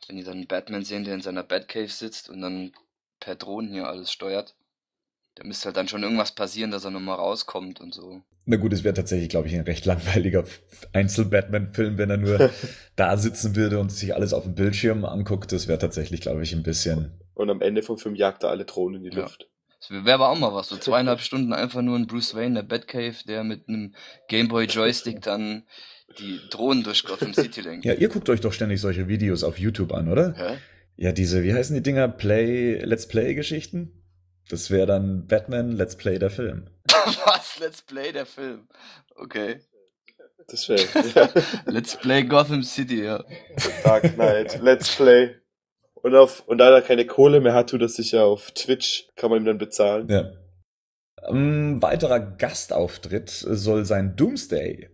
[0.08, 2.74] Wenn die dann einen Batman sehen, der in seiner Batcave sitzt und dann
[3.20, 4.56] per Drohnen hier alles steuert,
[5.36, 8.22] da müsste halt dann schon irgendwas passieren, dass er nochmal rauskommt und so.
[8.46, 10.44] Na gut, es wäre tatsächlich, glaube ich, ein recht langweiliger
[10.94, 12.50] Einzel-Batman-Film, wenn er nur
[12.96, 15.52] da sitzen würde und sich alles auf dem Bildschirm anguckt.
[15.52, 17.12] Das wäre tatsächlich, glaube ich, ein bisschen.
[17.34, 19.24] Und am Ende vom Film jagt er alle Drohnen in die Ja.
[19.24, 19.50] Luft.
[19.80, 20.70] Das wäre aber auch mal was.
[20.70, 23.94] So zweieinhalb Stunden einfach nur ein Bruce Wayne, der Batcave, der mit einem
[24.30, 25.64] Gameboy Joystick dann
[26.20, 27.84] die Drohnen durch Gotham City lenkt.
[27.84, 30.34] Ja, ihr guckt euch doch ständig solche Videos auf YouTube an, oder?
[30.38, 30.58] Hä?
[30.98, 32.08] Ja, diese, wie heißen die Dinger?
[32.08, 33.92] Play, Let's Play-Geschichten?
[34.50, 36.68] Das wäre dann Batman Let's Play der Film.
[37.26, 37.60] Was?
[37.60, 38.68] Let's Play der Film.
[39.16, 39.62] Okay.
[40.48, 40.84] Das wäre,
[41.16, 41.30] ja.
[41.66, 43.24] Let's Play Gotham City, ja.
[43.84, 45.36] Dark Knight, Let's Play.
[45.96, 49.08] Und auf, und da er keine Kohle mehr hat, tut er sich ja auf Twitch,
[49.16, 50.08] kann man ihm dann bezahlen.
[50.08, 50.32] Ja.
[51.28, 54.90] Ein weiterer Gastauftritt soll sein Doomsday.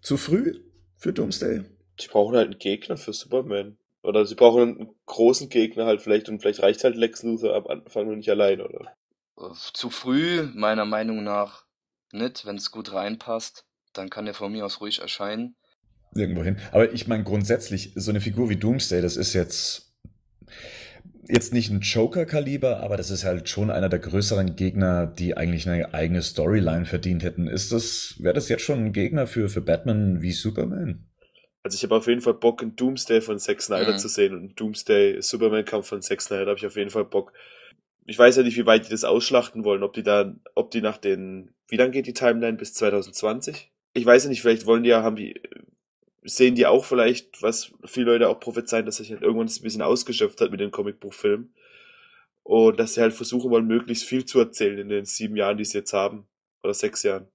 [0.00, 0.54] Zu früh
[0.96, 1.64] für Doomsday?
[2.00, 3.76] Die brauchen halt einen Gegner für Superman.
[4.06, 7.66] Oder sie brauchen einen großen Gegner halt vielleicht und vielleicht reicht halt Lex Luthor am
[7.66, 8.94] Anfang nur nicht allein, oder?
[9.36, 11.64] Äh, Zu früh, meiner Meinung nach,
[12.12, 15.56] nicht, wenn es gut reinpasst, dann kann der von mir aus ruhig erscheinen.
[16.14, 16.56] Irgendwo hin.
[16.70, 19.92] Aber ich meine, grundsätzlich, so eine Figur wie Doomsday, das ist jetzt,
[21.26, 25.68] jetzt nicht ein Joker-Kaliber, aber das ist halt schon einer der größeren Gegner, die eigentlich
[25.68, 27.48] eine eigene Storyline verdient hätten.
[27.48, 31.05] Ist das, wäre das jetzt schon ein Gegner für, für Batman wie Superman?
[31.66, 33.98] Also ich habe auf jeden Fall Bock, einen Doomsday von Zack Snyder Mhm.
[33.98, 37.32] zu sehen und einen Doomsday Superman-Kampf von Zack Snyder habe ich auf jeden Fall Bock.
[38.04, 40.80] Ich weiß ja nicht, wie weit die das ausschlachten wollen, ob die da, ob die
[40.80, 43.72] nach den, wie lang geht die Timeline bis 2020?
[43.94, 45.40] Ich weiß ja nicht, vielleicht wollen die ja, haben die,
[46.22, 49.82] sehen die auch vielleicht, was viele Leute auch prophezeien, dass sich halt irgendwann ein bisschen
[49.82, 51.52] ausgeschöpft hat mit den Comicbuchfilmen.
[52.44, 55.64] Und dass sie halt versuchen wollen, möglichst viel zu erzählen in den sieben Jahren, die
[55.64, 56.28] sie jetzt haben.
[56.62, 57.26] Oder sechs Jahren.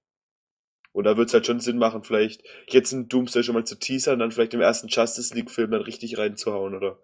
[0.92, 3.76] Und da wird es halt schon Sinn machen, vielleicht jetzt einen Doomsday schon mal zu
[3.78, 6.98] teasern, dann vielleicht im ersten Justice League-Film dann richtig reinzuhauen, oder?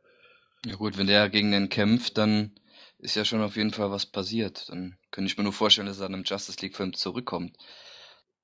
[0.66, 2.52] Ja gut, wenn der gegen den kämpft, dann
[2.98, 4.68] ist ja schon auf jeden Fall was passiert.
[4.68, 7.56] Dann könnte ich mir nur vorstellen, dass er dann im Justice League-Film zurückkommt.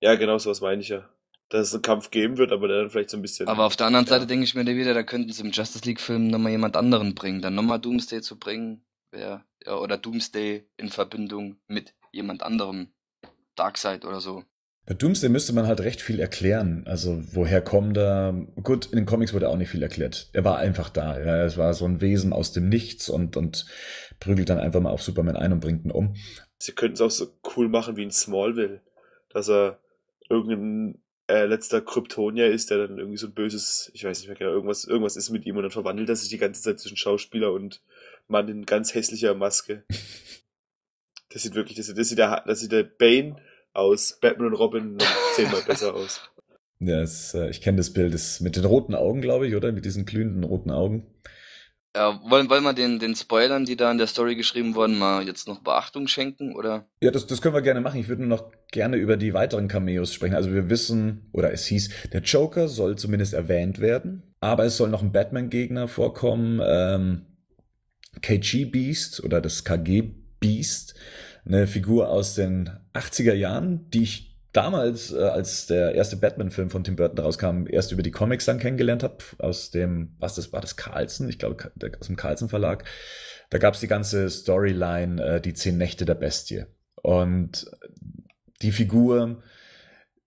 [0.00, 1.09] Ja, genau sowas meine ich ja.
[1.50, 3.46] Dass es einen Kampf geben wird, aber der dann vielleicht so ein bisschen.
[3.48, 4.11] Aber auf der anderen Ja.
[4.11, 7.42] Seite denke ich mir wieder, da könnten sie im Justice League-Film nochmal jemand anderen bringen.
[7.42, 12.88] Dann nochmal Doomsday zu bringen, ja, oder Doomsday in Verbindung mit jemand anderem.
[13.57, 14.44] Darkseid oder so.
[14.87, 16.83] Bei Doomsday müsste man halt recht viel erklären.
[16.87, 18.35] Also, woher kommt er?
[18.62, 20.29] Gut, in den Comics wurde auch nicht viel erklärt.
[20.35, 21.18] Er war einfach da.
[21.18, 23.64] Ja, es war so ein Wesen aus dem Nichts und, und
[24.20, 26.14] prügelt dann einfach mal auf Superman ein und bringt ihn um.
[26.59, 28.83] Sie könnten es auch so cool machen wie in Smallville.
[29.31, 29.81] Dass er
[30.29, 34.37] irgendein äh, letzter Kryptonier ist, der dann irgendwie so ein böses, ich weiß nicht mehr
[34.37, 36.99] genau, irgendwas, irgendwas ist mit ihm und dann verwandelt er sich die ganze Zeit zwischen
[36.99, 37.83] Schauspieler und
[38.29, 39.85] Mann in ganz hässlicher Maske.
[41.31, 43.35] Das sieht wirklich, das sieht, das sieht der, das sieht der Bane
[43.75, 46.21] aus Batman und Robin noch zehnmal besser aus.
[46.81, 48.15] Ja, es, äh, ich kenne das Bild.
[48.15, 49.73] Das mit den roten Augen, glaube ich, oder?
[49.73, 51.07] Mit diesen glühenden roten Augen.
[51.97, 55.25] Ja, wollen, wollen wir den, den Spoilern, die da in der Story geschrieben wurden, mal
[55.25, 56.89] jetzt noch Beachtung schenken, oder?
[57.01, 58.01] Ja, das, das können wir gerne machen.
[58.01, 60.35] Ich würde nur noch gerne über die weiteren Cameos sprechen.
[60.35, 64.89] Also wir wissen, oder es hieß, der Joker soll zumindest erwähnt werden, aber es soll
[64.89, 67.27] noch ein Batman-Gegner vorkommen, ähm,
[68.21, 70.03] KG Beast oder das KG
[70.41, 70.97] Beast,
[71.46, 76.85] eine Figur aus den 80er Jahren, die ich damals, äh, als der erste Batman-Film von
[76.85, 80.61] Tim Burton rauskam, erst über die Comics dann kennengelernt habe, aus dem, was das war,
[80.61, 82.85] das Carlsen, ich glaube, aus dem Carlsen Verlag.
[83.50, 86.64] Da gab's die ganze Storyline, äh, die zehn Nächte der Bestie.
[87.02, 87.70] Und
[88.62, 89.42] die Figur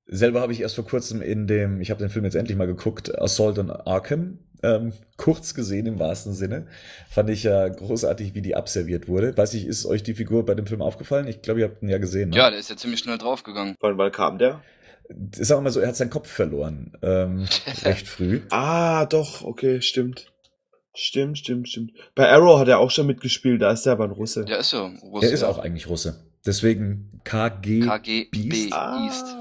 [0.06, 2.68] selber habe ich erst vor kurzem in dem, ich habe den Film jetzt endlich mal
[2.68, 6.68] geguckt, Assault on Arkham, ähm, kurz gesehen im wahrsten Sinne.
[7.10, 9.36] Fand ich ja großartig, wie die abserviert wurde.
[9.38, 11.28] Weiß ich, ist euch die Figur bei dem Film aufgefallen?
[11.28, 12.30] Ich glaube, ihr habt ihn ja gesehen.
[12.30, 12.38] Ne?
[12.38, 13.76] Ja, der ist ja ziemlich schnell draufgegangen.
[13.80, 14.62] Wann, wann kam der?
[15.36, 16.94] Sagen wir mal so, er hat seinen Kopf verloren.
[17.02, 17.48] Ähm,
[17.84, 18.42] recht früh.
[18.50, 20.32] Ah, doch, okay, stimmt.
[20.94, 21.92] Stimmt, stimmt, stimmt.
[22.16, 24.46] Bei Arrow hat er auch schon mitgespielt, da ist er aber ein Russe.
[24.46, 25.28] Der ist ja Russe.
[25.28, 26.26] Er ist auch eigentlich Russe.
[26.46, 27.82] Deswegen KG.
[27.82, 28.74] KGB Beast?
[28.74, 29.38] East.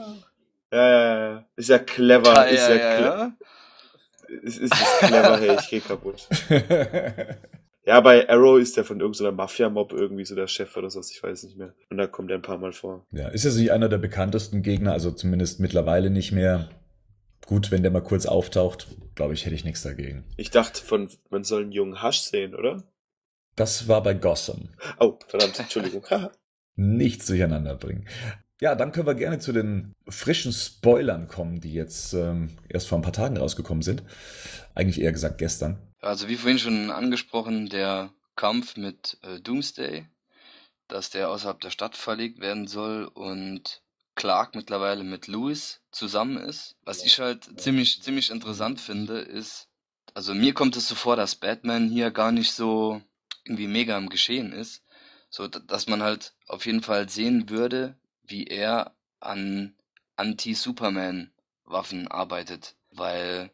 [0.72, 1.46] Ja, ja, ja.
[1.56, 2.34] Ist ja clever.
[2.34, 3.32] Ja, ist ja, ja, ja,
[4.28, 4.36] ja.
[4.42, 6.28] Ist, ist clever, hey, ich geh kaputt.
[7.86, 11.22] Ja, bei Arrow ist der von irgendeiner Mafia-Mob irgendwie so der Chef oder sowas, ich
[11.22, 11.72] weiß nicht mehr.
[11.88, 13.06] Und da kommt er ein paar Mal vor.
[13.12, 16.68] ja, ist jetzt nicht einer der bekanntesten Gegner, also zumindest mittlerweile nicht mehr.
[17.46, 20.24] Gut, wenn der mal kurz auftaucht, glaube ich, hätte ich nichts dagegen.
[20.36, 22.82] Ich dachte von, man soll einen jungen Hasch sehen, oder?
[23.54, 24.70] Das war bei Gotham.
[24.98, 26.04] Oh, verdammt, Entschuldigung.
[26.74, 28.08] Nichts durcheinander bringen.
[28.60, 32.98] Ja, dann können wir gerne zu den frischen Spoilern kommen, die jetzt ähm, erst vor
[32.98, 34.02] ein paar Tagen rausgekommen sind.
[34.74, 35.76] Eigentlich eher gesagt gestern.
[36.00, 40.06] Also wie vorhin schon angesprochen, der Kampf mit äh, Doomsday,
[40.88, 43.82] dass der außerhalb der Stadt verlegt werden soll und
[44.14, 46.76] Clark mittlerweile mit Lewis zusammen ist.
[46.82, 49.68] Was ich halt ziemlich, ziemlich interessant finde, ist,
[50.14, 53.02] also mir kommt es so vor, dass Batman hier gar nicht so
[53.44, 54.82] irgendwie mega im Geschehen ist.
[55.28, 59.74] So, dass man halt auf jeden Fall sehen würde, wie er an
[60.16, 62.74] Anti-Superman-Waffen arbeitet.
[62.90, 63.50] Weil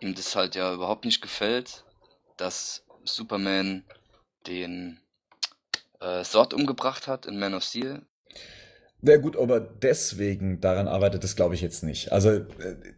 [0.00, 1.84] ihm das halt ja überhaupt nicht gefällt,
[2.36, 3.84] dass Superman
[4.46, 5.00] den
[6.00, 8.02] äh, Sort umgebracht hat in Man of Steel.
[9.04, 12.12] Ja gut, aber deswegen daran arbeitet es, glaube ich, jetzt nicht.
[12.12, 12.44] Also äh,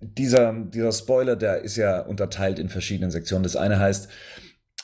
[0.01, 3.43] dieser, dieser Spoiler, der ist ja unterteilt in verschiedenen Sektionen.
[3.43, 4.09] Das eine heißt,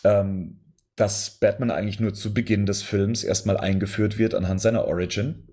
[0.05, 0.61] ähm,
[0.97, 5.49] dass Batman eigentlich nur zu Beginn des Films erstmal eingeführt wird anhand seiner Origin.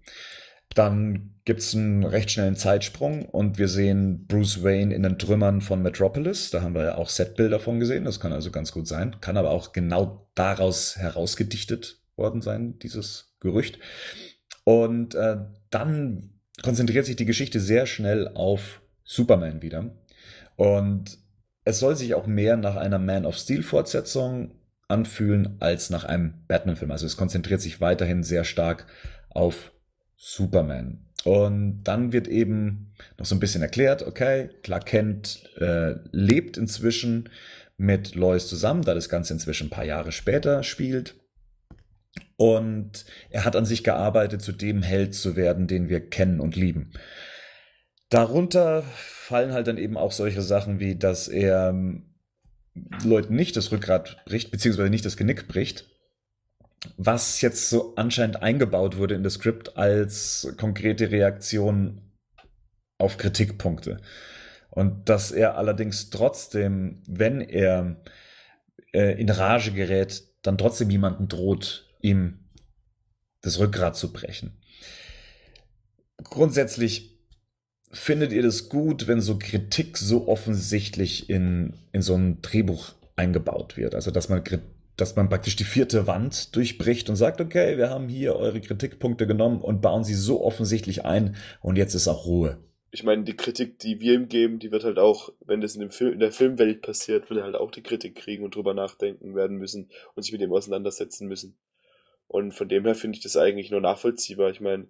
[0.76, 5.82] Dann gibt's einen recht schnellen Zeitsprung und wir sehen Bruce Wayne in den Trümmern von
[5.82, 6.52] Metropolis.
[6.52, 8.04] Da haben wir ja auch Setbilder von gesehen.
[8.04, 9.16] Das kann also ganz gut sein.
[9.22, 13.80] Kann aber auch genau daraus herausgedichtet worden sein, dieses Gerücht.
[14.66, 15.38] Und äh,
[15.70, 19.96] dann konzentriert sich die Geschichte sehr schnell auf Superman wieder.
[20.58, 21.18] Und
[21.64, 24.52] es soll sich auch mehr nach einer Man of Steel Fortsetzung
[24.88, 26.92] anfühlen als nach einem Batman-Film.
[26.92, 28.88] Also es konzentriert sich weiterhin sehr stark
[29.30, 29.72] auf
[30.18, 31.06] Superman.
[31.24, 37.30] Und dann wird eben noch so ein bisschen erklärt, okay, Clark Kent äh, lebt inzwischen
[37.78, 41.16] mit Lois zusammen, da das Ganze inzwischen ein paar Jahre später spielt.
[42.36, 46.56] Und er hat an sich gearbeitet, zu dem Held zu werden, den wir kennen und
[46.56, 46.92] lieben.
[48.10, 52.16] Darunter fallen halt dann eben auch solche Sachen wie, dass er ähm,
[53.04, 55.88] Leuten nicht das Rückgrat bricht, beziehungsweise nicht das Genick bricht,
[56.96, 62.02] was jetzt so anscheinend eingebaut wurde in das Skript als konkrete Reaktion
[62.98, 64.02] auf Kritikpunkte.
[64.70, 67.98] Und dass er allerdings trotzdem, wenn er
[68.94, 72.48] äh, in Rage gerät, dann trotzdem jemanden droht, ihm
[73.42, 74.58] das Rückgrat zu brechen.
[76.24, 77.18] Grundsätzlich
[77.92, 83.78] findet ihr das gut, wenn so Kritik so offensichtlich in, in so ein Drehbuch eingebaut
[83.78, 83.96] wird?
[83.96, 84.44] Also, dass man,
[84.98, 89.28] dass man praktisch die vierte Wand durchbricht und sagt, okay, wir haben hier eure Kritikpunkte
[89.28, 92.58] genommen und bauen sie so offensichtlich ein und jetzt ist auch Ruhe
[92.98, 95.82] ich meine, die Kritik, die wir ihm geben, die wird halt auch, wenn das in,
[95.82, 98.74] dem Film, in der Filmwelt passiert, wird er halt auch die Kritik kriegen und drüber
[98.74, 101.58] nachdenken werden müssen und sich mit dem auseinandersetzen müssen.
[102.28, 104.50] Und von dem her finde ich das eigentlich nur nachvollziehbar.
[104.50, 104.88] Ich meine,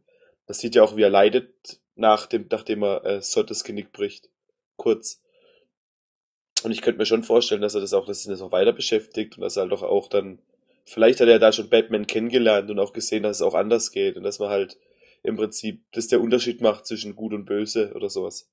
[0.47, 4.29] man sieht ja auch, wie er leidet, nach dem, nachdem er äh, Sottes Genick bricht.
[4.75, 5.21] Kurz.
[6.63, 8.73] Und ich könnte mir schon vorstellen, dass er das auch, dass ihn das auch weiter
[8.73, 10.39] beschäftigt und dass er halt auch, auch dann,
[10.85, 14.17] vielleicht hat er da schon Batman kennengelernt und auch gesehen, dass es auch anders geht
[14.17, 14.77] und dass man halt
[15.23, 18.49] im Prinzip das der Unterschied macht zwischen gut und böse oder sowas.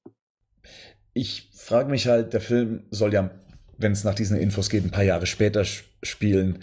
[1.12, 3.30] Ich frage mich halt, der Film soll ja,
[3.78, 6.58] wenn es nach diesen Infos geht, ein paar Jahre später spielen.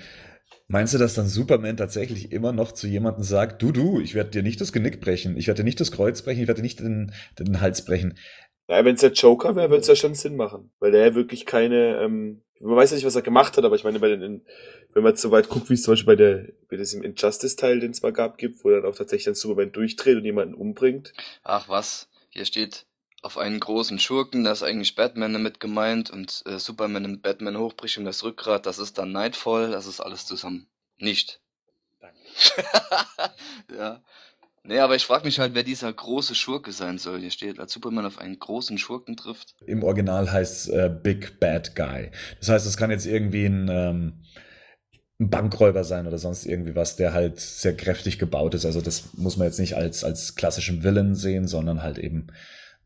[0.67, 4.29] Meinst du, dass dann Superman tatsächlich immer noch zu jemandem sagt, du, du, ich werde
[4.29, 6.65] dir nicht das Genick brechen, ich werde dir nicht das Kreuz brechen, ich werde dir
[6.65, 8.17] nicht den, den Hals brechen?
[8.71, 11.13] Ja, wenn es der Joker wäre, würde es ja schon Sinn machen, weil der ja
[11.13, 14.07] wirklich keine, ähm, man weiß ja nicht, was er gemacht hat, aber ich meine, bei
[14.07, 14.45] den,
[14.93, 17.81] wenn man jetzt so weit guckt, wie es zum Beispiel bei der, das im Injustice-Teil,
[17.81, 21.11] den es mal gab, gibt, wo dann auch tatsächlich ein Superman durchdreht und jemanden umbringt.
[21.43, 22.85] Ach was, hier steht
[23.21, 27.57] auf einen großen Schurken, da ist eigentlich Batman damit gemeint und äh, Superman nimmt Batman
[27.57, 30.67] hochbricht um das Rückgrat, das ist dann Nightfall, das ist alles zusammen.
[30.97, 31.41] Nicht.
[31.99, 32.17] Danke.
[33.77, 34.01] ja.
[34.63, 37.19] Nee, aber ich frage mich halt, wer dieser große Schurke sein soll.
[37.19, 39.55] Hier steht, als Superman auf einen großen Schurken trifft.
[39.65, 42.11] Im Original heißt es äh, Big Bad Guy.
[42.39, 44.21] Das heißt, es kann jetzt irgendwie ein, ähm,
[45.19, 48.65] ein Bankräuber sein oder sonst irgendwie was, der halt sehr kräftig gebaut ist.
[48.65, 52.27] Also das muss man jetzt nicht als, als klassischen Villain sehen, sondern halt eben,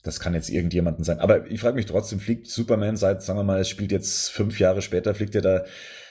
[0.02, 1.20] das kann jetzt irgendjemanden sein.
[1.20, 4.60] Aber ich frage mich trotzdem, fliegt Superman seit, sagen wir mal, es spielt jetzt fünf
[4.60, 5.66] Jahre später, fliegt er da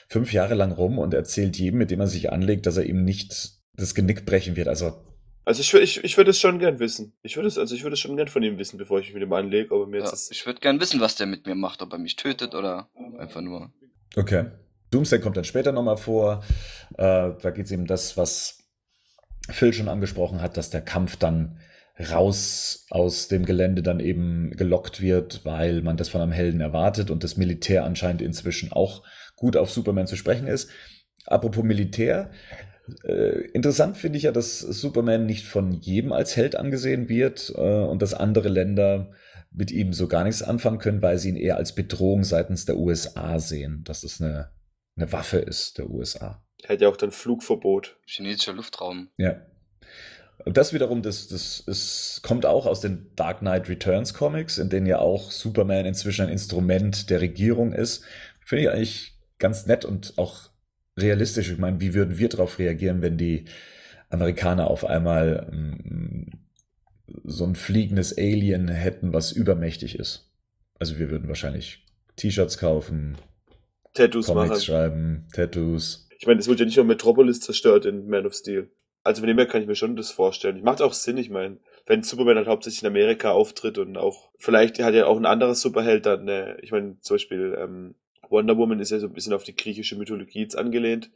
[0.09, 3.03] fünf Jahre lang rum und erzählt jedem, mit dem er sich anlegt, dass er ihm
[3.03, 4.67] nicht das Genick brechen wird.
[4.67, 5.14] Also
[5.45, 7.13] also ich, ich, ich würde es schon gern wissen.
[7.21, 9.13] Ich würde es, also ich würde es schon gern von ihm wissen, bevor ich mich
[9.13, 11.55] mit ihm anlege, aber mir ja, jetzt Ich würde gern wissen, was der mit mir
[11.55, 13.71] macht, ob er mich tötet oder einfach nur.
[14.15, 14.45] Okay.
[14.91, 16.43] Doomsday kommt dann später nochmal vor.
[16.97, 18.63] Äh, da geht es eben das, was
[19.49, 21.59] Phil schon angesprochen hat, dass der Kampf dann
[22.11, 27.09] raus aus dem Gelände dann eben gelockt wird, weil man das von einem Helden erwartet
[27.09, 29.03] und das Militär anscheinend inzwischen auch
[29.35, 30.69] gut auf Superman zu sprechen ist.
[31.25, 32.31] Apropos Militär,
[33.53, 38.01] interessant finde ich ja, dass Superman nicht von jedem als Held angesehen wird äh, und
[38.01, 39.11] dass andere Länder
[39.51, 42.77] mit ihm so gar nichts anfangen können, weil sie ihn eher als Bedrohung seitens der
[42.77, 44.51] USA sehen, dass es eine,
[44.95, 46.43] eine Waffe ist der USA.
[46.63, 47.97] Er hat ja auch dann Flugverbot.
[48.05, 49.09] Chinesischer Luftraum.
[49.17, 49.41] Ja.
[50.43, 54.69] Und das wiederum, das, das, das kommt auch aus den Dark Knight Returns Comics, in
[54.69, 58.03] denen ja auch Superman inzwischen ein Instrument der Regierung ist.
[58.41, 60.49] Finde ich eigentlich ganz nett und auch
[60.97, 61.51] realistisch.
[61.51, 63.45] Ich meine, wie würden wir darauf reagieren, wenn die
[64.09, 66.29] Amerikaner auf einmal ähm,
[67.23, 70.31] so ein fliegendes Alien hätten, was übermächtig ist?
[70.79, 71.83] Also wir würden wahrscheinlich
[72.15, 73.17] T-Shirts kaufen,
[73.93, 74.61] Tattoos Comics machen.
[74.61, 76.09] schreiben, Tattoos.
[76.17, 78.69] Ich meine, es wird ja nicht nur Metropolis zerstört in Man of Steel.
[79.03, 80.63] Also von dem her kann ich mir schon das vorstellen.
[80.63, 84.79] Macht auch Sinn, ich meine, wenn Superman halt hauptsächlich in Amerika auftritt und auch, vielleicht
[84.79, 87.95] hat ja auch ein anderes Superheld dann, äh, ich meine, zum Beispiel ähm,
[88.29, 91.11] Wonder Woman ist ja so ein bisschen auf die griechische Mythologie jetzt angelehnt.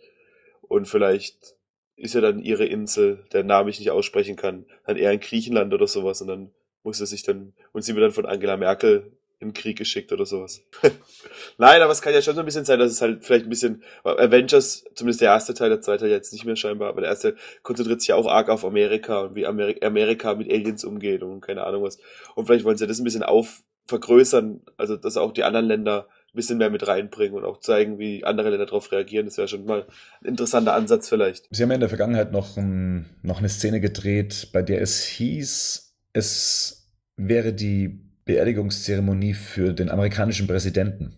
[0.61, 1.55] Und vielleicht
[1.95, 5.73] ist ja dann ihre Insel, der Name ich nicht aussprechen kann, dann eher in Griechenland
[5.73, 6.21] oder sowas.
[6.21, 6.51] Und dann
[6.83, 10.11] muss er sich dann, und sie wird dann von Angela Merkel in den Krieg geschickt
[10.11, 10.61] oder sowas.
[11.57, 13.49] Nein, aber es kann ja schon so ein bisschen sein, dass es halt vielleicht ein
[13.49, 17.09] bisschen, Avengers, zumindest der erste Teil, der zweite Teil jetzt nicht mehr scheinbar, aber der
[17.09, 21.39] erste konzentriert sich ja auch arg auf Amerika und wie Amerika, mit Aliens umgeht und
[21.39, 21.99] keine Ahnung was.
[22.35, 26.07] Und vielleicht wollen sie das ein bisschen auf, vergrößern, also dass auch die anderen Länder
[26.33, 29.25] ein bisschen mehr mit reinbringen und auch zeigen, wie andere Länder darauf reagieren.
[29.25, 29.85] Das wäre schon mal
[30.21, 31.47] ein interessanter Ansatz vielleicht.
[31.51, 35.03] Sie haben ja in der Vergangenheit noch, um, noch eine Szene gedreht, bei der es
[35.03, 41.15] hieß, es wäre die Beerdigungszeremonie für den amerikanischen Präsidenten.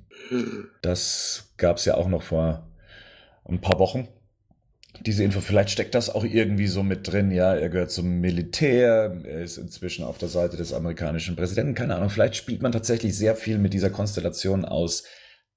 [0.82, 2.72] Das gab es ja auch noch vor
[3.46, 4.08] ein paar Wochen.
[5.00, 9.22] Diese Info, vielleicht steckt das auch irgendwie so mit drin, ja, er gehört zum Militär,
[9.24, 13.18] er ist inzwischen auf der Seite des amerikanischen Präsidenten, keine Ahnung, vielleicht spielt man tatsächlich
[13.18, 15.04] sehr viel mit dieser Konstellation aus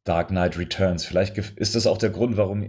[0.04, 1.04] Dark Knight Returns.
[1.04, 2.68] Vielleicht ist das auch der Grund, warum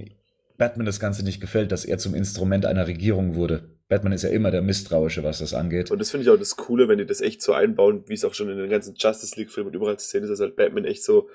[0.57, 3.76] Batman das Ganze nicht gefällt, dass er zum Instrument einer Regierung wurde.
[3.88, 5.91] Batman ist ja immer der Misstrauische, was das angeht.
[5.91, 8.26] Und das finde ich auch das Coole, wenn die das echt so einbauen, wie es
[8.26, 10.86] auch schon in den ganzen Justice League-Filmen und überall zu sehen ist, dass halt Batman
[10.86, 11.30] echt so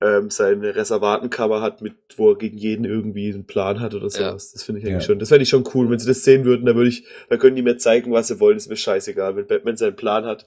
[0.00, 4.50] ähm, seine Reservatencover hat, mit wo er gegen jeden irgendwie einen Plan hat oder sowas.
[4.50, 4.52] Ja.
[4.54, 5.06] Das finde ich eigentlich ja.
[5.06, 5.18] schon.
[5.18, 5.90] Das fände ich schon cool.
[5.90, 8.40] Wenn sie das sehen würden, dann würde ich, dann können die mir zeigen, was sie
[8.40, 9.36] wollen, ist mir scheißegal.
[9.36, 10.46] Wenn Batman seinen Plan hat,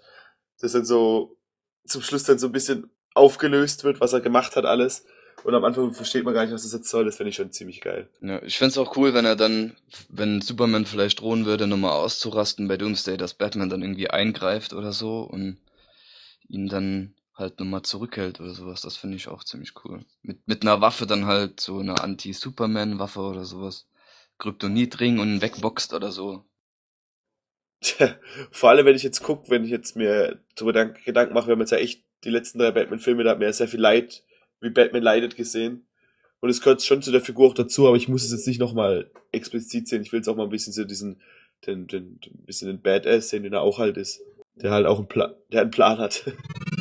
[0.59, 1.37] das dann so
[1.85, 5.05] zum Schluss dann so ein bisschen aufgelöst wird, was er gemacht hat, alles.
[5.43, 7.05] Und am Anfang versteht man gar nicht, was das jetzt soll.
[7.05, 8.09] Das finde ich schon ziemlich geil.
[8.21, 9.75] Ja, ich fände es auch cool, wenn er dann,
[10.09, 14.91] wenn Superman vielleicht drohen würde, nochmal auszurasten bei Doomsday, dass Batman dann irgendwie eingreift oder
[14.91, 15.57] so und
[16.49, 18.81] ihn dann halt nochmal zurückhält oder sowas.
[18.81, 20.03] Das finde ich auch ziemlich cool.
[20.23, 23.87] Mit, mit einer Waffe dann halt so eine Anti-Superman-Waffe oder sowas.
[24.39, 26.43] Kryptonitring und wegboxt oder so.
[27.81, 28.15] Tja,
[28.51, 31.59] vor allem, wenn ich jetzt gucke, wenn ich jetzt mir darüber Gedanken mache, wir haben
[31.59, 34.23] jetzt ja echt die letzten drei Batman-Filme, da hat mir ja sehr viel Leid,
[34.59, 35.87] wie Batman leidet, gesehen.
[36.39, 38.59] Und es gehört schon zu der Figur auch dazu, aber ich muss es jetzt nicht
[38.59, 40.01] nochmal explizit sehen.
[40.01, 41.21] Ich will jetzt auch mal ein bisschen so diesen,
[41.65, 44.21] den, den, den bisschen den Badass sehen, den er auch halt ist.
[44.55, 46.25] Der halt auch einen Plan, der einen Plan hat.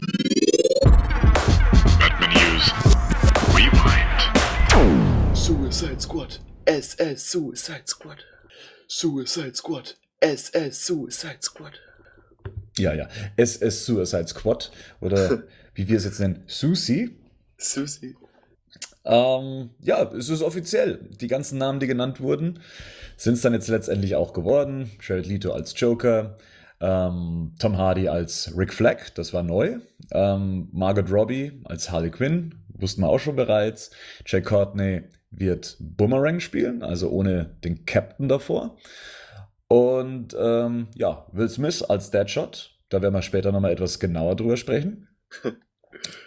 [5.77, 6.39] Suicide Squad.
[6.65, 8.25] SS Suicide Squad.
[8.89, 9.95] Suicide Squad.
[10.21, 11.73] SS Suicide Squad.
[12.79, 13.09] Ja, ja.
[13.37, 14.71] SS Suicide Squad.
[15.03, 15.43] Oder
[15.75, 17.19] wie wir es jetzt nennen, Susi.
[17.59, 18.17] Susi.
[19.05, 21.11] Ähm, ja, es ist offiziell.
[21.21, 22.61] Die ganzen Namen, die genannt wurden,
[23.19, 24.91] sind es dann jetzt letztendlich auch geworden.
[25.07, 26.39] Jared Leto als Joker,
[26.81, 29.81] ähm, Tom Hardy als Rick Flag, das war neu.
[30.11, 33.91] Ähm, Margot Robbie als Harley Quinn, wussten wir auch schon bereits.
[34.25, 35.03] Jay Courtney
[35.39, 38.77] wird Boomerang spielen, also ohne den Captain davor.
[39.69, 44.57] Und ähm, ja, Will Smith als Deadshot, da werden wir später nochmal etwas genauer drüber
[44.57, 45.09] sprechen.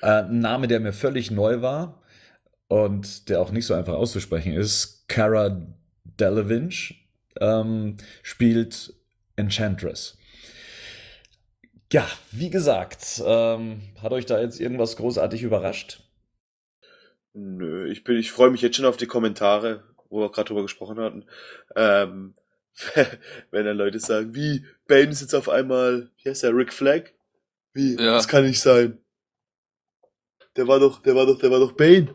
[0.01, 2.01] äh, ein Name, der mir völlig neu war
[2.68, 5.66] und der auch nicht so einfach auszusprechen ist, Cara
[6.03, 6.95] Delevingne
[7.39, 8.93] ähm, spielt
[9.36, 10.18] Enchantress.
[11.91, 16.03] Ja, wie gesagt, ähm, hat euch da jetzt irgendwas großartig überrascht?
[17.34, 20.63] Nö, ich bin, ich freue mich jetzt schon auf die Kommentare, wo wir gerade drüber
[20.63, 21.25] gesprochen hatten.
[21.75, 22.34] Ähm,
[23.51, 27.11] wenn dann Leute sagen, wie, Bane ist jetzt auf einmal, wie heißt der, Rick Flag?
[27.73, 28.13] Wie, ja.
[28.13, 28.97] das kann nicht sein.
[30.55, 32.13] Der war doch, der war doch, der war doch Bane.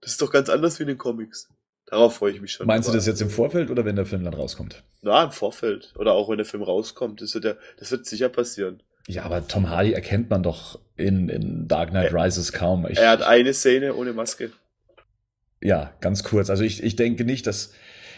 [0.00, 1.48] Das ist doch ganz anders wie in den Comics.
[1.86, 2.66] Darauf freue ich mich schon.
[2.66, 4.82] Meinst du das jetzt im Vorfeld oder wenn der Film dann rauskommt?
[5.02, 5.94] Na, im Vorfeld.
[5.96, 7.20] Oder auch wenn der Film rauskommt.
[7.20, 8.82] Das wird, der, das wird sicher passieren.
[9.08, 12.86] Ja, aber Tom Hardy erkennt man doch in, in Dark Knight er, Rises kaum.
[12.88, 14.50] Ich, er hat eine Szene ohne Maske.
[15.62, 16.50] Ja, ganz kurz.
[16.50, 17.72] Also ich, ich denke nicht, dass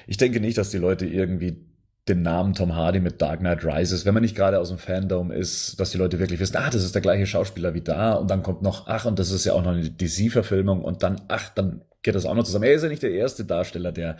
[0.06, 1.68] ich denke nicht, dass die Leute irgendwie
[2.08, 5.30] den Namen Tom Hardy mit Dark Knight Rises, wenn man nicht gerade aus dem Fandom
[5.30, 8.30] ist, dass die Leute wirklich wissen, ah, das ist der gleiche Schauspieler wie da und
[8.30, 11.50] dann kommt noch, ach, und das ist ja auch noch eine DC-Verfilmung und dann, ach,
[11.50, 12.64] dann geht das auch noch zusammen.
[12.64, 14.16] Er ist ja nicht der erste Darsteller, der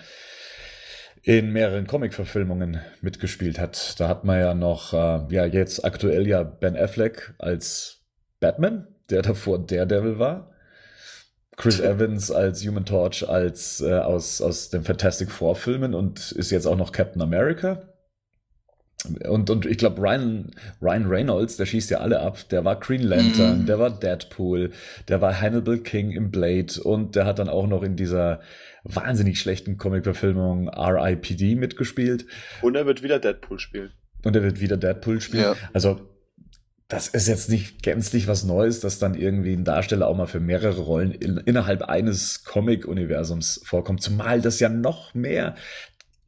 [1.29, 4.01] in mehreren Comic-Verfilmungen mitgespielt hat.
[4.01, 8.01] Da hat man ja noch, äh, ja, jetzt aktuell ja Ben Affleck als
[8.41, 10.51] Batman, der davor Daredevil war.
[11.55, 16.51] Chris Evans als Human Torch als äh, aus, aus den Fantastic Four Filmen und ist
[16.51, 17.83] jetzt auch noch Captain America.
[19.29, 20.51] Und, und ich glaube, Ryan,
[20.83, 22.49] Ryan Reynolds, der schießt ja alle ab.
[22.51, 23.67] Der war Green Lantern, mm.
[23.67, 24.73] der war Deadpool,
[25.07, 28.41] der war Hannibal King im Blade und der hat dann auch noch in dieser
[28.83, 31.55] wahnsinnig schlechten Comic-Verfilmung R.I.P.D.
[31.55, 32.27] mitgespielt.
[32.61, 33.93] Und er wird wieder Deadpool spielen.
[34.25, 35.45] Und er wird wieder Deadpool spielen.
[35.45, 35.57] Ja.
[35.73, 36.01] Also
[36.89, 40.41] das ist jetzt nicht gänzlich was Neues, dass dann irgendwie ein Darsteller auch mal für
[40.41, 44.03] mehrere Rollen in, innerhalb eines Comic-Universums vorkommt.
[44.03, 45.55] Zumal das ja noch mehr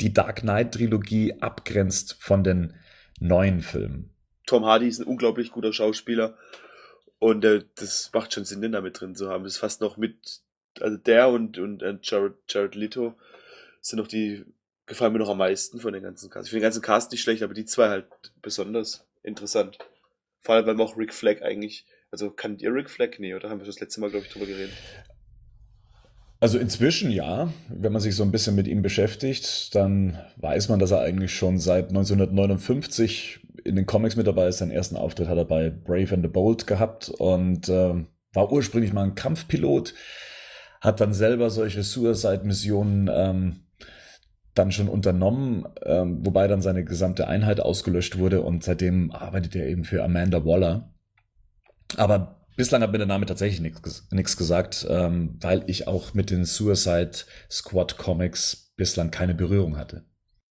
[0.01, 2.74] die Dark Knight-Trilogie abgrenzt von den
[3.20, 4.14] neuen Filmen.
[4.46, 6.36] Tom Hardy ist ein unglaublich guter Schauspieler
[7.18, 9.44] und äh, das macht schon Sinn, den da mit drin zu haben.
[9.44, 10.40] Das ist fast noch mit,
[10.80, 13.14] also der und, und äh, Jared, Jared Leto
[13.80, 14.44] sind noch die,
[14.86, 16.46] gefallen mir noch am meisten von den ganzen Cast.
[16.46, 18.07] Ich finde den ganzen Cast nicht schlecht, aber die zwei halt
[18.42, 19.78] besonders interessant.
[20.40, 23.18] Vor allem, weil man auch Rick Flag eigentlich, also kannt ihr Rick Flag?
[23.18, 23.51] Nee, oder?
[23.51, 24.74] Haben wir das letzte Mal, glaube ich, drüber geredet.
[26.41, 30.78] Also inzwischen ja, wenn man sich so ein bisschen mit ihm beschäftigt, dann weiß man,
[30.78, 34.59] dass er eigentlich schon seit 1959 in den Comics mit dabei ist.
[34.59, 37.95] Seinen ersten Auftritt hat er bei Brave and the Bold gehabt und äh,
[38.32, 39.93] war ursprünglich mal ein Kampfpilot,
[40.80, 43.61] hat dann selber solche Suicide-Missionen ähm,
[44.55, 49.66] dann schon unternommen, ähm, wobei dann seine gesamte Einheit ausgelöscht wurde und seitdem arbeitet er
[49.66, 50.91] eben für Amanda Waller.
[51.97, 53.61] Aber bislang hat mir der Name tatsächlich
[54.11, 57.12] nichts gesagt, ähm, weil ich auch mit den Suicide
[57.50, 60.04] Squad Comics bislang keine Berührung hatte.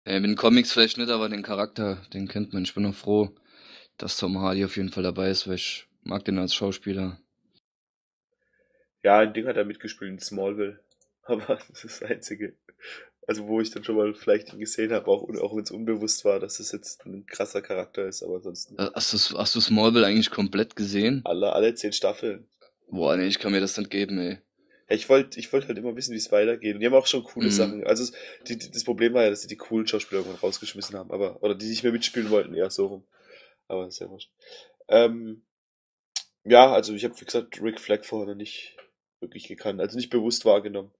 [0.06, 2.62] Ja, mit den Comics vielleicht nicht, aber den Charakter, den kennt man.
[2.62, 3.36] Ich bin auch froh,
[3.98, 7.20] dass Tom Hardy auf jeden Fall dabei ist, weil ich mag den als Schauspieler.
[9.02, 10.80] Ja, ein Ding hat er mitgespielt in Smallville.
[11.24, 12.54] Aber das ist das Einzige.
[13.28, 16.24] Also wo ich dann schon mal vielleicht ihn gesehen habe, auch, auch wenn es unbewusst
[16.24, 18.76] war, dass es jetzt ein krasser Charakter ist, aber ansonsten.
[18.78, 21.20] Hast du, hast du Smallville eigentlich komplett gesehen?
[21.24, 22.48] Alle, alle zehn Staffeln.
[22.90, 24.38] Boah, nee, ich kann mir das nicht geben, ey.
[24.88, 26.74] Ja, ich wollte ich wollte halt immer wissen, wie es weitergeht.
[26.74, 27.52] Und die haben auch schon coole Mhm.
[27.52, 27.86] Sachen.
[27.86, 28.10] Also
[28.46, 31.42] die, die, das Problem war ja, dass sie die coolen Schauspieler irgendwann rausgeschmissen haben, aber
[31.42, 33.04] oder die nicht mehr mitspielen wollten, eher so rum.
[33.66, 34.30] Aber ist ja wurscht.
[34.88, 35.42] Ähm,
[36.44, 38.74] ja, also ich habe wie gesagt Rick Flag vorher noch nicht
[39.20, 40.92] wirklich gekannt, also nicht bewusst wahrgenommen.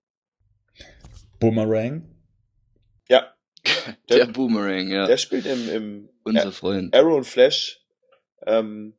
[1.41, 2.03] Boomerang.
[3.09, 3.35] Ja,
[4.09, 5.07] Der, Der- Boomerang, ja.
[5.07, 6.95] der spielt im, im Unser Freund.
[6.95, 7.81] Arrow und Flash
[8.47, 8.95] ähm,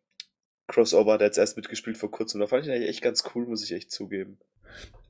[0.67, 2.39] Crossover, der hat jetzt erst mitgespielt vor kurzem.
[2.41, 4.37] Da fand ich ihn eigentlich echt ganz cool, muss ich echt zugeben.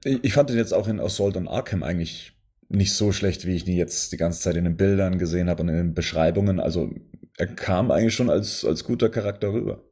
[0.03, 2.33] Ich, ich fand ihn jetzt auch in Assault on Arkham eigentlich
[2.69, 5.63] nicht so schlecht, wie ich ihn jetzt die ganze Zeit in den Bildern gesehen habe
[5.63, 6.59] und in den Beschreibungen.
[6.59, 6.91] Also
[7.37, 9.83] er kam eigentlich schon als, als guter Charakter rüber.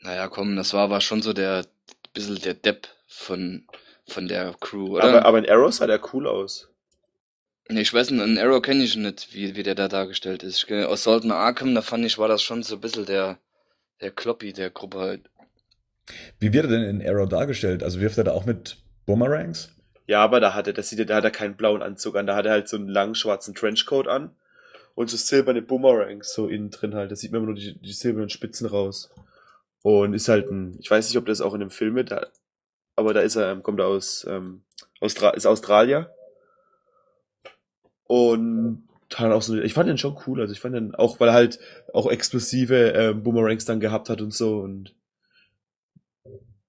[0.00, 1.64] Naja, komm, das war aber schon so der
[2.12, 3.66] bisschen der Depp von,
[4.06, 5.04] von der Crew, oder?
[5.04, 6.67] Aber, aber in Arrow sah der cool aus.
[7.70, 10.56] Ich weiß nicht, in Arrow kenne ich nicht, wie, wie der da dargestellt ist.
[10.56, 13.38] Ich, kenn- aus Sultan Arkham, da fand ich, war das schon so ein bisschen der,
[14.00, 15.30] der Kloppy der Gruppe halt.
[16.40, 17.82] Wie wird er denn in Arrow dargestellt?
[17.82, 19.70] Also wirft er da auch mit Boomerangs?
[20.06, 22.26] Ja, aber da hat er, das sieht er, da hat er keinen blauen Anzug an,
[22.26, 24.34] da hat er halt so einen langen schwarzen Trenchcoat an
[24.94, 27.10] und so silberne Boomerangs so innen drin halt.
[27.10, 29.10] Da sieht man immer nur die, die silbernen Spitzen raus.
[29.82, 32.26] Und ist halt ein, ich weiß nicht, ob das auch in dem Film mit, da,
[32.96, 34.62] aber da ist er, ähm, kommt er aus, ähm,
[35.00, 36.10] Austra ist Australier.
[38.08, 41.28] Und hat auch so, ich fand den schon cool, also ich fand den auch, weil
[41.28, 41.58] er halt
[41.94, 44.94] auch explosive ähm, Boomerangs dann gehabt hat und so und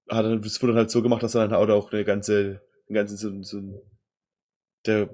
[0.08, 2.62] hat dann, das wurde dann halt so gemacht, dass er dann halt auch eine ganze,
[2.88, 3.80] einen ganzen so, so ein,
[4.86, 5.10] der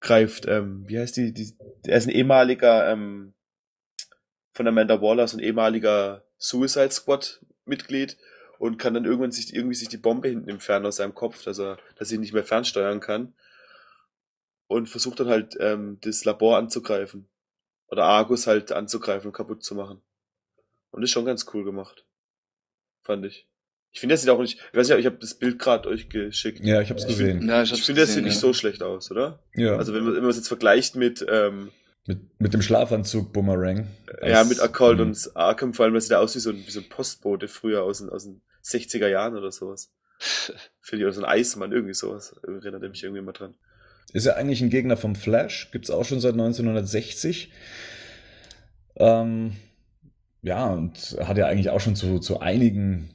[0.00, 1.52] greift, ähm, wie heißt die, die,
[1.84, 3.34] er ist ein ehemaliger, ähm,
[4.52, 8.16] von Amanda Waller, so ein ehemaliger Suicide Squad Mitglied
[8.58, 11.58] und kann dann irgendwann sich, irgendwie sich die Bombe hinten entfernen aus seinem Kopf, dass
[11.58, 13.34] er, dass er ihn nicht mehr fernsteuern kann
[14.70, 17.28] und versucht dann halt, ähm, das Labor anzugreifen.
[17.88, 20.00] Oder Argus halt anzugreifen und kaputt zu machen.
[20.92, 22.06] Und ist schon ganz cool gemacht.
[23.02, 23.48] Fand ich.
[23.90, 26.08] Ich finde, das sieht auch nicht, ich weiß nicht, ich habe das Bild gerade euch
[26.08, 26.60] geschickt.
[26.62, 27.48] Ja, ich hab's Ich find- gesehen.
[27.48, 28.40] Ja, ich Ich finde, das sieht nicht ja.
[28.40, 29.42] so schlecht aus, oder?
[29.54, 31.72] Ja, Also wenn man, wenn man es jetzt vergleicht mit, ähm,
[32.06, 33.88] mit, mit dem Schlafanzug Boomerang.
[34.22, 35.06] ja, Als- mit Occult Mhm.
[35.06, 37.48] und Arkham, vor allem, weil sieht der aus wie so ein, wie so ein Postbote
[37.48, 39.92] früher aus den, aus den 60er Jahren oder sowas.
[40.80, 42.36] Finde ich, oder so ein Eismann, irgendwie sowas.
[42.44, 43.54] Erinnert er mich irgendwie mal dran.
[44.12, 45.70] Ist er eigentlich ein Gegner vom Flash?
[45.72, 47.52] Gibt's auch schon seit 1960.
[48.96, 49.52] Ähm,
[50.42, 53.10] ja, und hat ja eigentlich auch schon zu, zu einigen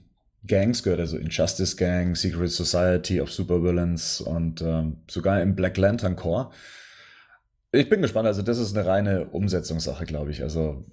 [0.47, 6.15] Gangs gehört, also Injustice Gang, Secret Society of Supervillains und ähm, sogar im Black Lantern
[6.15, 6.51] Corps.
[7.71, 10.43] Ich bin gespannt, also das ist eine reine Umsetzungssache, glaube ich.
[10.43, 10.85] Also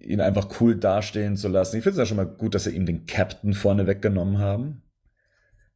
[0.00, 1.76] ihn einfach cool dastehen zu lassen.
[1.76, 4.82] Ich finde es ja schon mal gut, dass sie ihm den Captain vorne weggenommen haben.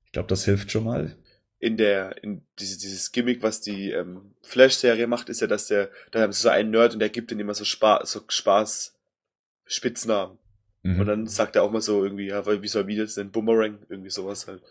[0.04, 1.16] Ich glaube, das hilft schon mal.
[1.66, 5.90] In der, in diese, dieses Gimmick, was die ähm, Flash-Serie macht, ist ja, dass der,
[6.12, 8.96] da haben sie so einen Nerd und der gibt den immer so Spaß, so Spaß
[9.64, 10.38] Spitznamen.
[10.84, 11.00] Mhm.
[11.00, 13.32] Und dann sagt er auch mal so irgendwie, ja, wie soll wie das denn?
[13.32, 14.62] Boomerang, irgendwie sowas halt.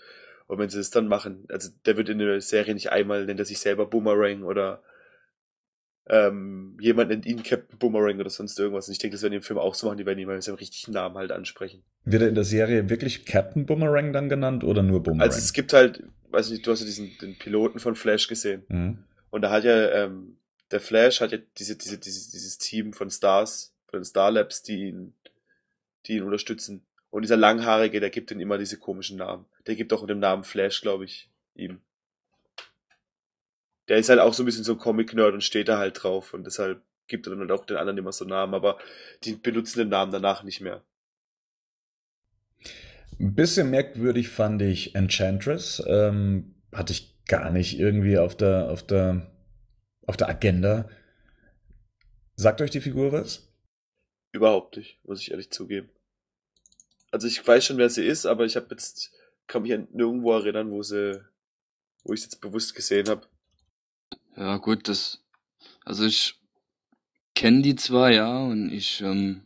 [0.47, 3.39] Und wenn sie das dann machen, also der wird in der Serie nicht einmal, nennt
[3.39, 4.81] er sich selber Boomerang oder
[6.07, 8.87] ähm, jemand nennt ihn Captain Boomerang oder sonst irgendwas.
[8.87, 10.35] Und ich denke, das werden die im Film auch so machen, die werden ihn mal
[10.35, 11.83] mit seinem richtigen Namen halt ansprechen.
[12.03, 15.27] Wird er in der Serie wirklich Captain Boomerang dann genannt oder nur Boomerang?
[15.27, 18.63] Also es gibt halt, weiß nicht, du hast ja diesen den Piloten von Flash gesehen.
[18.67, 18.99] mhm.
[19.31, 20.37] Und da hat ja, ähm,
[20.71, 24.63] der Flash hat ja diese, diese, diese, dieses Team von Stars, von den Star Labs,
[24.63, 25.13] die ihn,
[26.05, 26.85] die ihn unterstützen.
[27.09, 29.45] Und dieser Langhaarige, der gibt ihm immer diese komischen Namen.
[29.67, 31.81] Der gibt auch den Namen Flash, glaube ich, ihm.
[33.87, 36.33] Der ist halt auch so ein bisschen so ein Comic-Nerd und steht da halt drauf.
[36.33, 38.77] Und deshalb gibt er dann halt auch den anderen immer so Namen, aber
[39.23, 40.83] die benutzen den Namen danach nicht mehr.
[43.19, 45.83] Ein bisschen merkwürdig fand ich Enchantress.
[45.87, 49.31] Ähm, hatte ich gar nicht irgendwie auf der, auf der,
[50.05, 50.89] auf der Agenda.
[52.35, 53.47] Sagt euch die Figur was?
[54.31, 55.89] Überhaupt nicht, muss ich ehrlich zugeben.
[57.11, 59.11] Also ich weiß schon, wer sie ist, aber ich habe jetzt,
[59.47, 61.21] kann mich an nirgendwo erinnern, wo sie,
[62.03, 63.25] wo ich es jetzt bewusst gesehen habe.
[64.37, 65.19] Ja, gut, das.
[65.83, 66.35] Also ich
[67.35, 69.41] kenne die zwar, ja, und ich ähm,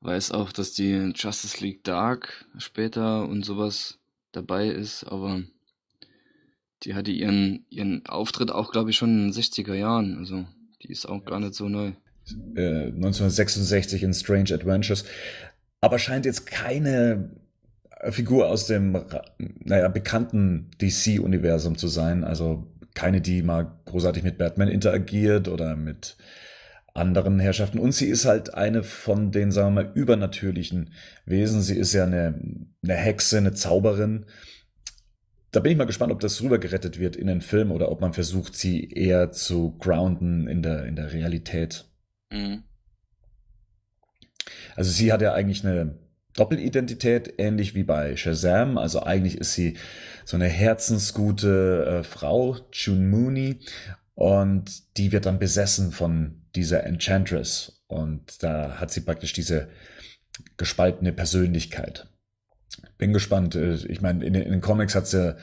[0.00, 3.98] weiß auch, dass die Justice League Dark später und sowas
[4.32, 5.42] dabei ist, aber
[6.82, 10.18] die hatte ihren, ihren Auftritt auch, glaube ich, schon in den 60er Jahren.
[10.18, 10.44] Also
[10.82, 11.92] die ist auch gar nicht so neu.
[12.56, 15.04] Äh, 1966 in Strange Adventures.
[15.80, 17.30] Aber scheint jetzt keine
[18.10, 19.02] Figur aus dem,
[19.38, 22.24] naja, bekannten DC-Universum zu sein.
[22.24, 26.16] Also keine, die mal großartig mit Batman interagiert oder mit
[26.94, 27.78] anderen Herrschaften.
[27.78, 30.94] Und sie ist halt eine von den, sagen wir mal, übernatürlichen
[31.26, 31.60] Wesen.
[31.60, 32.40] Sie ist ja eine,
[32.82, 34.26] eine Hexe, eine Zauberin.
[35.50, 38.12] Da bin ich mal gespannt, ob das rübergerettet wird in den Film oder ob man
[38.12, 41.86] versucht, sie eher zu grounden in der, in der Realität.
[42.30, 42.62] Mhm.
[44.76, 45.98] Also sie hat ja eigentlich eine
[46.36, 48.76] Doppelidentität, ähnlich wie bei Shazam.
[48.78, 49.76] Also eigentlich ist sie
[50.24, 53.60] so eine herzensgute äh, Frau, June Mooney,
[54.14, 57.82] und die wird dann besessen von dieser Enchantress.
[57.86, 59.68] Und da hat sie praktisch diese
[60.56, 62.06] gespaltene Persönlichkeit.
[62.98, 63.54] Bin gespannt.
[63.54, 65.36] Äh, ich meine, in, in den Comics hat sie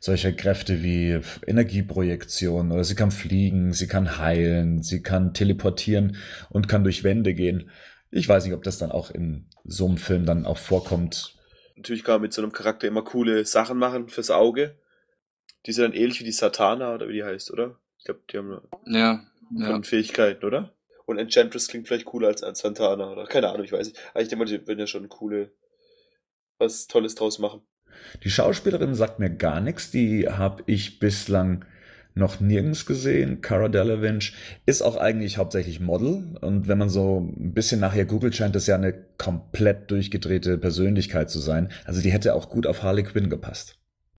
[0.00, 6.16] solche Kräfte wie Energieprojektion oder sie kann fliegen, sie kann heilen, sie kann teleportieren
[6.50, 7.70] und kann durch Wände gehen.
[8.16, 11.34] Ich weiß nicht, ob das dann auch in so einem Film dann auch vorkommt.
[11.74, 14.78] Natürlich kann man mit so einem Charakter immer coole Sachen machen fürs Auge.
[15.66, 17.76] Die sind dann ähnlich wie die Satana oder wie die heißt, oder?
[17.98, 19.24] Ich glaube, die haben ja,
[19.56, 19.82] ja.
[19.82, 20.72] Fähigkeiten, oder?
[21.06, 23.98] Und Enchantress klingt vielleicht cooler als, als Santana oder keine Ahnung, ich weiß nicht.
[24.12, 25.50] Aber ich denke mal, die würden ja schon coole,
[26.58, 27.62] was Tolles draus machen.
[28.22, 31.64] Die Schauspielerin sagt mir gar nichts, die habe ich bislang
[32.14, 33.40] noch nirgends gesehen.
[33.40, 34.32] Cara Delevingne
[34.66, 38.66] ist auch eigentlich hauptsächlich Model und wenn man so ein bisschen nachher googelt, scheint das
[38.66, 41.72] ja eine komplett durchgedrehte Persönlichkeit zu sein.
[41.84, 43.78] Also die hätte auch gut auf Harley Quinn gepasst.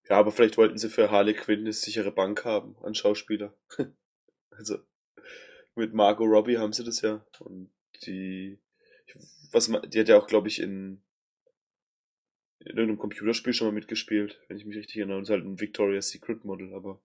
[0.09, 3.55] Ja, aber vielleicht wollten sie für Harley Quinn eine sichere Bank haben an Schauspieler.
[4.51, 4.79] also
[5.77, 7.71] mit Margot Robbie haben sie das ja und
[8.07, 8.59] die
[9.53, 11.01] was die hat ja auch glaube ich in
[12.61, 15.19] in irgendeinem Computerspiel schon mal mitgespielt, wenn ich mich richtig erinnere.
[15.19, 17.01] Und ist halt ein Victoria's Secret Model, aber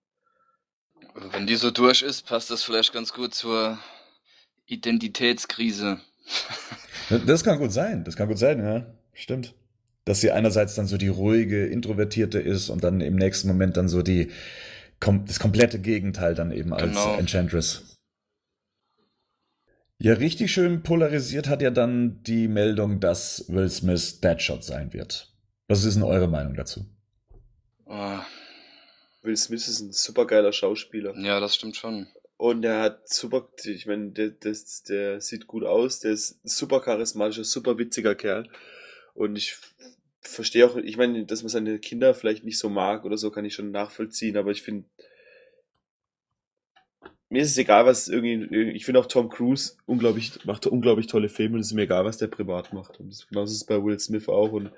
[1.31, 3.77] wenn die so durch ist, passt das vielleicht ganz gut zur
[4.65, 5.99] Identitätskrise.
[7.25, 8.85] Das kann gut sein, das kann gut sein, ja.
[9.13, 9.55] Stimmt.
[10.05, 13.89] Dass sie einerseits dann so die ruhige, introvertierte ist und dann im nächsten Moment dann
[13.89, 14.29] so die,
[14.99, 17.15] das komplette Gegenteil dann eben als genau.
[17.15, 17.97] Enchantress.
[19.97, 25.33] Ja, richtig schön polarisiert hat ja dann die Meldung, dass Will Smith Deadshot sein wird.
[25.67, 26.85] Was ist denn eure Meinung dazu?
[27.85, 28.19] Oh,
[29.21, 31.17] Will Smith ist ein super geiler Schauspieler.
[31.17, 32.07] Ja, das stimmt schon.
[32.37, 34.55] Und er hat super, ich meine, der, der,
[34.87, 38.49] der sieht gut aus, der ist super charismatischer, super witziger Kerl.
[39.13, 39.57] Und ich
[40.21, 43.43] verstehe auch, ich meine, dass man seine Kinder vielleicht nicht so mag oder so, kann
[43.43, 44.87] ich schon nachvollziehen, aber ich finde,
[47.29, 51.29] mir ist es egal, was irgendwie, ich finde auch Tom Cruise unglaublich, macht unglaublich tolle
[51.29, 52.99] Filme und es ist mir egal, was der privat macht.
[52.99, 54.71] Und genauso ist es bei Will Smith auch und,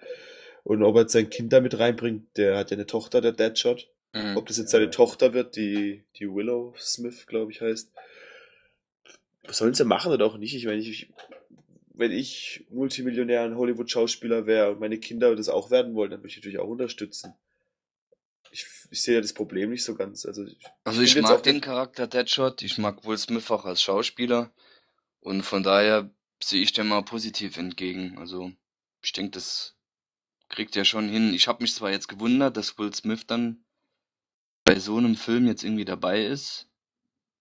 [0.63, 3.89] und ob er sein Kind da mit reinbringt, der hat ja eine Tochter, der Deadshot.
[4.13, 4.37] Mhm.
[4.37, 7.91] Ob das jetzt seine Tochter wird, die, die Willow Smith, glaube ich, heißt.
[9.43, 10.53] Was sollen sie machen oder auch nicht?
[10.53, 11.09] Ich meine, ich,
[11.93, 16.29] wenn ich Multimillionär und Hollywood-Schauspieler wäre und meine Kinder das auch werden wollen, dann würde
[16.29, 17.33] ich natürlich auch unterstützen.
[18.51, 20.25] Ich, ich sehe ja das Problem nicht so ganz.
[20.25, 23.81] Also ich, also ich, ich mag den Charakter Deadshot, ich mag Will Smith auch als
[23.81, 24.51] Schauspieler
[25.21, 26.11] und von daher
[26.43, 28.17] sehe ich dem mal positiv entgegen.
[28.17, 28.51] Also
[29.01, 29.75] ich denke, das
[30.49, 31.33] kriegt er schon hin.
[31.33, 33.63] Ich habe mich zwar jetzt gewundert, dass Will Smith dann
[34.71, 36.69] bei so einem Film jetzt irgendwie dabei ist,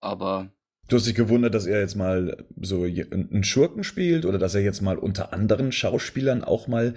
[0.00, 0.50] aber
[0.88, 4.62] Du hast dich gewundert, dass er jetzt mal so einen Schurken spielt oder dass er
[4.62, 6.94] jetzt mal unter anderen Schauspielern auch mal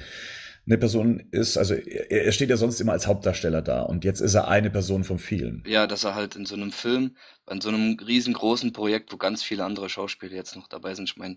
[0.65, 1.57] eine Person ist.
[1.57, 5.03] Also er, steht ja sonst immer als Hauptdarsteller da und jetzt ist er eine Person
[5.03, 5.63] von vielen.
[5.67, 7.15] Ja, dass er halt in so einem Film,
[7.47, 11.17] in so einem riesengroßen Projekt, wo ganz viele andere Schauspieler jetzt noch dabei sind, ich
[11.17, 11.36] meine,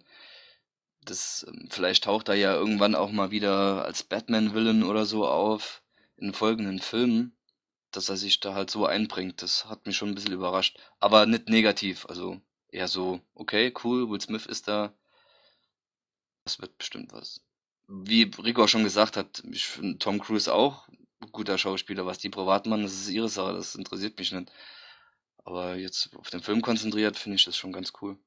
[1.05, 5.83] das ähm, vielleicht taucht er ja irgendwann auch mal wieder als Batman-Villain oder so auf
[6.17, 7.36] in folgenden Filmen
[7.93, 9.43] dass er sich da halt so einbringt.
[9.43, 10.79] Das hat mich schon ein bisschen überrascht.
[11.01, 14.95] Aber nicht negativ, also eher so, okay, cool, Will Smith ist da.
[16.45, 17.41] Das wird bestimmt was.
[17.89, 22.07] Wie Rico schon gesagt hat, ich finde Tom Cruise auch ein guter Schauspieler.
[22.07, 24.53] Was die privat machen, das ist ihre Sache, das interessiert mich nicht.
[25.45, 28.19] Aber jetzt auf den Film konzentriert, finde ich das schon ganz cool.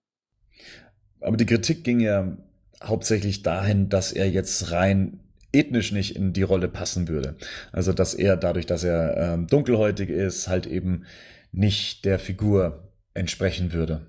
[1.19, 2.37] Aber die Kritik ging ja
[2.81, 7.35] hauptsächlich dahin, dass er jetzt rein ethnisch nicht in die Rolle passen würde.
[7.71, 11.05] Also dass er dadurch, dass er ähm, dunkelhäutig ist, halt eben
[11.51, 14.07] nicht der Figur entsprechen würde.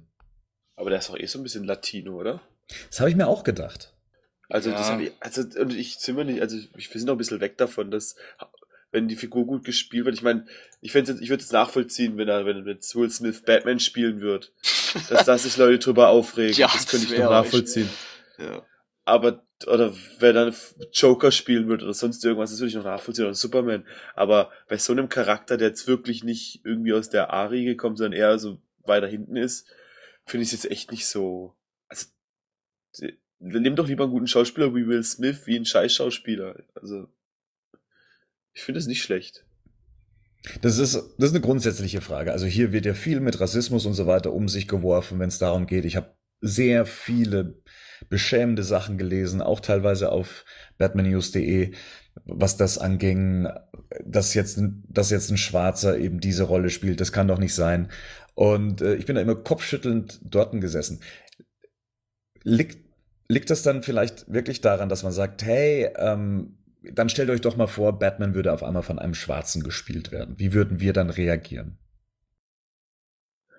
[0.76, 2.40] Aber der ist doch eh so ein bisschen Latino, oder?
[2.88, 3.94] Das habe ich mir auch gedacht.
[4.48, 4.76] Also ja.
[4.76, 7.18] das habe ich, also und ich sind wir nicht, also ich, wir sind noch ein
[7.18, 8.16] bisschen weg davon, dass
[8.92, 10.46] wenn die Figur gut gespielt wird, ich meine,
[10.80, 14.52] ich fände ich würde es nachvollziehen, wenn er, wenn, wenn Will Smith Batman spielen wird,
[15.08, 16.56] dass da sich Leute drüber aufregen.
[16.56, 17.88] ja, das könnte ich noch nachvollziehen.
[18.38, 18.66] Ja.
[19.04, 20.54] Aber oder wer dann
[20.92, 23.86] Joker spielen würde oder sonst irgendwas, das würde ich noch nachvollziehen, oder Superman.
[24.14, 28.18] Aber bei so einem Charakter, der jetzt wirklich nicht irgendwie aus der A-Riege kommt, sondern
[28.18, 29.68] eher so weiter hinten ist,
[30.24, 31.54] finde ich es jetzt echt nicht so.
[31.88, 32.06] Also,
[33.38, 36.62] nimm doch lieber einen guten Schauspieler wie Will Smith, wie einen Scheiß-Schauspieler.
[36.74, 37.08] Also,
[38.52, 39.44] ich finde es nicht schlecht.
[40.62, 42.32] Das ist, das ist eine grundsätzliche Frage.
[42.32, 45.38] Also hier wird ja viel mit Rassismus und so weiter um sich geworfen, wenn es
[45.38, 45.84] darum geht.
[45.84, 47.62] Ich habe sehr viele
[48.10, 50.44] beschämende Sachen gelesen, auch teilweise auf
[50.76, 51.72] batmannews.de,
[52.26, 53.48] was das anging,
[54.04, 57.00] dass jetzt, dass jetzt ein Schwarzer eben diese Rolle spielt.
[57.00, 57.88] Das kann doch nicht sein.
[58.34, 61.00] Und äh, ich bin da immer kopfschüttelnd dort gesessen.
[62.42, 62.78] Liegt,
[63.28, 67.56] liegt das dann vielleicht wirklich daran, dass man sagt, hey, ähm, dann stellt euch doch
[67.56, 70.34] mal vor, Batman würde auf einmal von einem Schwarzen gespielt werden.
[70.38, 71.78] Wie würden wir dann reagieren?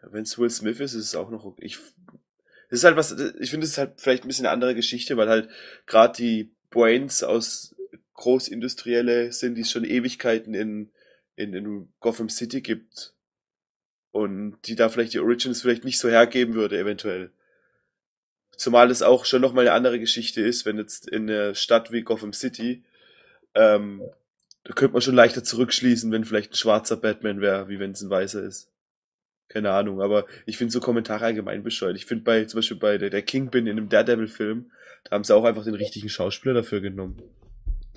[0.09, 1.63] Wenn es Will Smith ist, ist es auch noch okay.
[1.63, 1.77] Ich,
[2.71, 5.17] das ist halt was, ich finde, es ist halt vielleicht ein bisschen eine andere Geschichte,
[5.17, 5.49] weil halt
[5.85, 7.75] gerade die Brains aus
[8.13, 10.89] Großindustrielle sind, die es schon Ewigkeiten in,
[11.35, 13.13] in, in Gotham City gibt.
[14.11, 17.31] Und die da vielleicht die Origins vielleicht nicht so hergeben würde, eventuell.
[18.57, 22.01] Zumal es auch schon nochmal eine andere Geschichte ist, wenn jetzt in einer Stadt wie
[22.01, 22.83] Gotham City
[23.53, 24.01] ähm,
[24.63, 28.01] da könnte man schon leichter zurückschließen, wenn vielleicht ein schwarzer Batman wäre, wie wenn es
[28.01, 28.70] ein weißer ist.
[29.51, 31.97] Keine Ahnung, aber ich finde so Kommentare allgemein bescheuert.
[31.97, 34.71] Ich finde bei, zum Beispiel bei der, der Kingpin in einem Daredevil-Film,
[35.03, 37.21] da haben sie auch einfach den richtigen Schauspieler dafür genommen.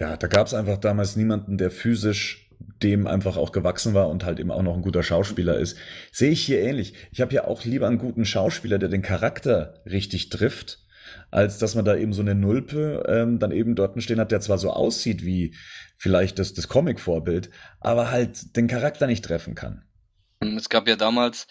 [0.01, 2.51] Ja, da gab es einfach damals niemanden, der physisch
[2.83, 5.79] dem einfach auch gewachsen war und halt eben auch noch ein guter Schauspieler ist.
[6.11, 6.95] Sehe ich hier ähnlich.
[7.13, 10.81] Ich habe ja auch lieber einen guten Schauspieler, der den Charakter richtig trifft,
[11.31, 14.41] als dass man da eben so eine Nulpe ähm, dann eben dort stehen hat, der
[14.41, 15.55] zwar so aussieht wie
[15.97, 19.85] vielleicht das, das Comic-Vorbild, aber halt den Charakter nicht treffen kann.
[20.57, 21.47] Es gab ja damals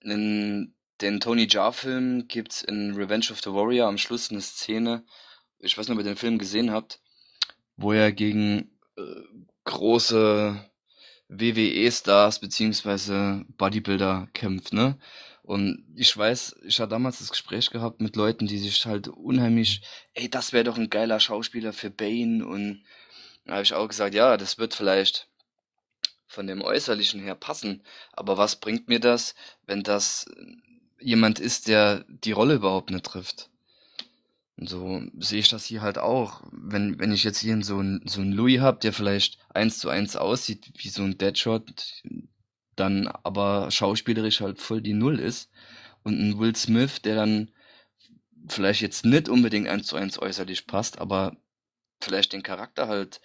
[0.00, 5.04] in den Tony Jaa-Film gibt's in Revenge of the Warrior am Schluss eine Szene,
[5.58, 7.00] ich weiß nicht, ob ihr den Film gesehen habt,
[7.76, 9.02] wo er gegen äh,
[9.64, 10.58] große
[11.28, 14.98] WWE-Stars beziehungsweise Bodybuilder kämpft, ne?
[15.42, 19.82] Und ich weiß, ich hatte damals das Gespräch gehabt mit Leuten, die sich halt unheimlich,
[20.14, 22.46] ey, das wäre doch ein geiler Schauspieler für Bane.
[22.46, 22.84] Und
[23.44, 25.28] da habe ich auch gesagt, ja, das wird vielleicht
[26.32, 27.82] von dem Äußerlichen her passen.
[28.12, 29.34] Aber was bringt mir das,
[29.66, 30.26] wenn das
[30.98, 33.50] jemand ist, der die Rolle überhaupt nicht trifft?
[34.56, 36.42] Und so sehe ich das hier halt auch.
[36.52, 39.88] Wenn, wenn ich jetzt hier so einen, so einen Louis hab, der vielleicht eins zu
[39.88, 42.02] eins aussieht wie so ein Deadshot,
[42.76, 45.50] dann aber schauspielerisch halt voll die Null ist.
[46.02, 47.50] Und ein Will Smith, der dann
[48.48, 51.36] vielleicht jetzt nicht unbedingt eins zu eins äußerlich passt, aber
[52.00, 53.20] vielleicht den Charakter halt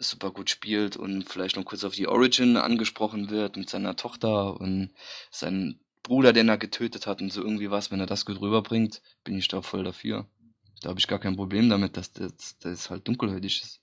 [0.00, 4.60] super gut spielt und vielleicht noch kurz auf die Origin angesprochen wird mit seiner Tochter
[4.60, 4.90] und
[5.30, 9.02] seinen Bruder, den er getötet hat und so irgendwie was, wenn er das gut rüberbringt,
[9.24, 10.26] bin ich da voll dafür.
[10.80, 13.79] Da habe ich gar kein Problem damit, dass das, das halt dunkelhäutig ist.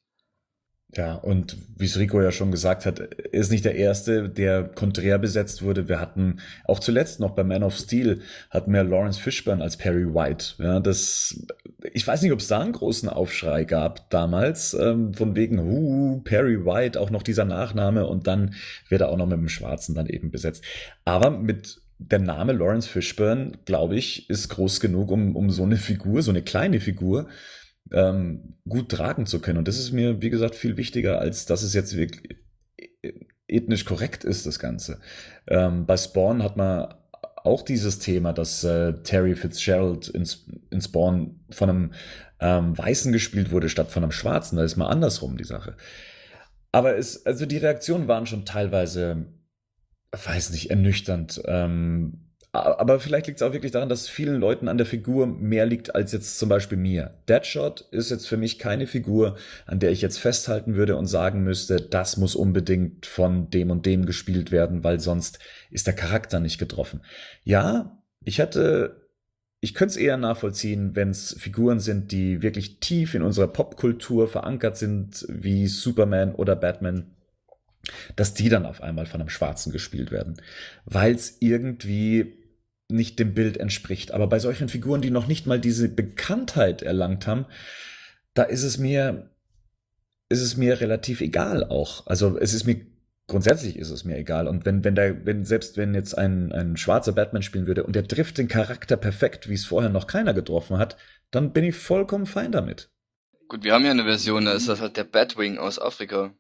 [0.96, 5.20] Ja, und wie es Rico ja schon gesagt hat, ist nicht der erste, der konträr
[5.20, 5.90] besetzt wurde.
[5.90, 10.06] Wir hatten auch zuletzt noch bei Man of Steel hatten wir Lawrence Fishburne als Perry
[10.06, 10.56] White.
[10.60, 11.44] Ja, das,
[11.92, 16.22] ich weiß nicht, ob es da einen großen Aufschrei gab damals, ähm, von wegen, uh,
[16.22, 18.56] Perry White, auch noch dieser Nachname und dann
[18.88, 20.64] wird er auch noch mit dem Schwarzen dann eben besetzt.
[21.04, 25.78] Aber mit der Name Lawrence Fishburne, glaube ich, ist groß genug, um, um so eine
[25.78, 27.28] Figur, so eine kleine Figur,
[27.92, 29.58] ähm, gut tragen zu können.
[29.58, 32.38] Und das ist mir, wie gesagt, viel wichtiger, als dass es jetzt wirklich
[33.48, 35.00] ethnisch korrekt ist, das Ganze.
[35.48, 36.94] Ähm, bei Spawn hat man
[37.44, 40.28] auch dieses Thema, dass äh, Terry Fitzgerald in,
[40.70, 41.94] in Spawn von einem
[42.40, 44.58] ähm, Weißen gespielt wurde statt von einem Schwarzen.
[44.58, 45.76] Da ist mal andersrum die Sache.
[46.72, 49.26] Aber es, also die Reaktionen waren schon teilweise,
[50.12, 51.42] weiß nicht, ernüchternd.
[51.46, 52.27] Ähm,
[52.58, 55.96] aber vielleicht liegt es auch wirklich daran, dass vielen Leuten an der Figur mehr liegt
[55.96, 57.14] als jetzt zum Beispiel mir.
[57.28, 61.44] Deadshot ist jetzt für mich keine Figur, an der ich jetzt festhalten würde und sagen
[61.44, 65.40] müsste, das muss unbedingt von dem und dem gespielt werden, weil sonst
[65.72, 67.02] ist der Charakter nicht getroffen.
[67.44, 69.08] Ja, ich hätte,
[69.60, 74.28] ich könnte es eher nachvollziehen, wenn es Figuren sind, die wirklich tief in unserer Popkultur
[74.28, 77.14] verankert sind, wie Superman oder Batman
[78.16, 80.42] dass die dann auf einmal von einem Schwarzen gespielt werden,
[80.86, 82.38] weil es irgendwie
[82.90, 84.12] nicht dem Bild entspricht.
[84.12, 87.46] Aber bei solchen Figuren, die noch nicht mal diese Bekanntheit erlangt haben,
[88.34, 89.30] da ist es mir,
[90.30, 92.08] ist es mir relativ egal auch.
[92.08, 92.86] Also es ist mir
[93.28, 94.48] grundsätzlich ist es mir egal.
[94.48, 97.96] Und wenn, wenn der, wenn, selbst wenn jetzt ein, ein schwarzer Batman spielen würde und
[97.96, 100.98] der trifft den Charakter perfekt, wie es vorher noch keiner getroffen hat,
[101.30, 102.90] dann bin ich vollkommen fein damit.
[103.50, 106.34] Gut, wir haben ja eine Version, da ist das halt der Batwing aus Afrika.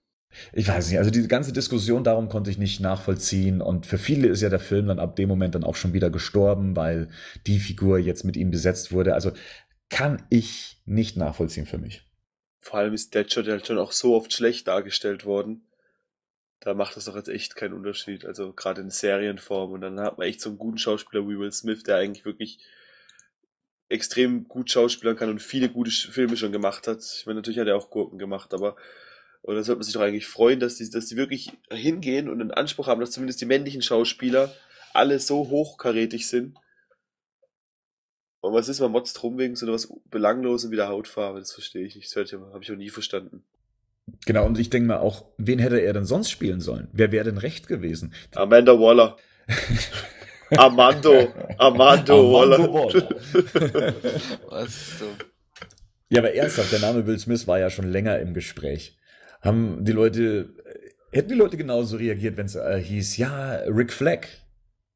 [0.53, 4.27] Ich weiß nicht, also diese ganze Diskussion darum konnte ich nicht nachvollziehen und für viele
[4.27, 7.09] ist ja der Film dann ab dem Moment dann auch schon wieder gestorben, weil
[7.47, 9.13] die Figur jetzt mit ihm besetzt wurde.
[9.13, 9.31] Also
[9.89, 12.03] kann ich nicht nachvollziehen für mich.
[12.59, 15.67] Vor allem ist Deadshot halt schon auch so oft schlecht dargestellt worden.
[16.59, 18.25] Da macht das doch jetzt echt keinen Unterschied.
[18.25, 19.71] Also gerade in Serienform.
[19.71, 22.59] Und dann hat man echt so einen guten Schauspieler wie Will Smith, der eigentlich wirklich
[23.89, 26.99] extrem gut schauspielern kann und viele gute Filme schon gemacht hat.
[27.01, 28.75] Ich meine, natürlich hat er auch Gurken gemacht, aber
[29.41, 32.41] Und da sollte man sich doch eigentlich freuen, dass die, dass die wirklich hingehen und
[32.41, 34.53] einen Anspruch haben, dass zumindest die männlichen Schauspieler
[34.93, 36.55] alle so hochkarätig sind.
[38.41, 41.39] Und was ist, man motzt rum wegen so was Belanglosen wie der Hautfarbe?
[41.39, 42.15] Das verstehe ich nicht.
[42.15, 43.43] Das habe ich auch nie verstanden.
[44.25, 46.87] Genau, und ich denke mal auch, wen hätte er denn sonst spielen sollen?
[46.93, 48.13] Wer wäre denn recht gewesen?
[48.35, 49.17] Amanda Waller.
[50.55, 51.33] Armando.
[51.57, 52.59] Armando, Waller.
[52.59, 53.93] Waller.
[54.49, 55.05] was so?
[56.09, 58.96] Ja, aber ernsthaft, der Name Will Smith war ja schon länger im Gespräch.
[59.41, 60.49] Haben die Leute,
[61.11, 64.27] hätten die Leute genauso reagiert, wenn es äh, hieß, ja, Rick Flagg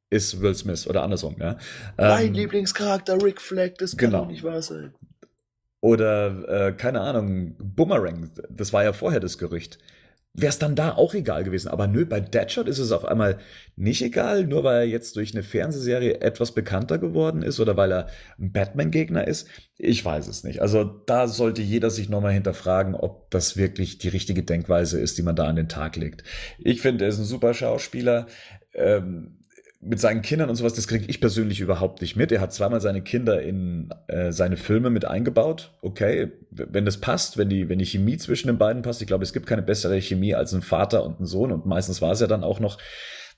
[0.09, 1.57] ist Will Smith oder andersrum, ja?
[1.97, 4.23] Mein ähm, Lieblingscharakter Rick Flagg, das kann genau.
[4.23, 4.93] doch nicht wahr sein.
[5.79, 9.79] Oder, äh, keine Ahnung, Boomerang, das war ja vorher das Gerücht.
[10.33, 11.67] Wäre es dann da auch egal gewesen.
[11.67, 13.39] Aber nö, bei Deadshot ist es auf einmal
[13.75, 17.91] nicht egal, nur weil er jetzt durch eine Fernsehserie etwas bekannter geworden ist oder weil
[17.91, 18.07] er
[18.39, 19.49] ein Batman-Gegner ist.
[19.77, 20.61] Ich weiß es nicht.
[20.61, 25.23] Also da sollte jeder sich nochmal hinterfragen, ob das wirklich die richtige Denkweise ist, die
[25.23, 26.23] man da an den Tag legt.
[26.59, 28.27] Ich finde, er ist ein super Schauspieler.
[28.73, 29.40] Ähm,
[29.83, 32.31] mit seinen Kindern und sowas, das kriege ich persönlich überhaupt nicht mit.
[32.31, 35.71] Er hat zweimal seine Kinder in äh, seine Filme mit eingebaut.
[35.81, 39.23] Okay, wenn das passt, wenn die, wenn die Chemie zwischen den beiden passt, ich glaube,
[39.23, 42.19] es gibt keine bessere Chemie als ein Vater und ein Sohn und meistens war es
[42.19, 42.77] ja dann auch noch,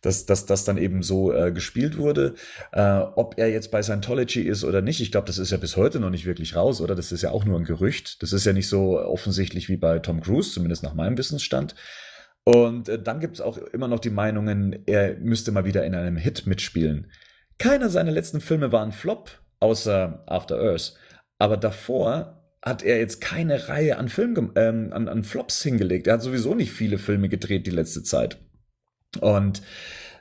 [0.01, 2.35] dass, dass das dann eben so äh, gespielt wurde.
[2.73, 5.77] Äh, ob er jetzt bei Scientology ist oder nicht, ich glaube, das ist ja bis
[5.77, 6.93] heute noch nicht wirklich raus, oder?
[6.93, 8.21] Das ist ja auch nur ein Gerücht.
[8.21, 11.73] Das ist ja nicht so offensichtlich wie bei Tom Cruise, zumindest nach meinem Wissensstand.
[12.45, 15.95] Und äh, dann gibt es auch immer noch die Meinungen, er müsste mal wieder in
[15.95, 17.11] einem Hit mitspielen.
[17.57, 20.95] Keiner seiner letzten Filme war ein Flop, außer After Earth.
[21.39, 26.07] Aber davor hat er jetzt keine Reihe an, Film, ähm, an, an Flops hingelegt.
[26.07, 28.37] Er hat sowieso nicht viele Filme gedreht die letzte Zeit.
[29.19, 29.61] Und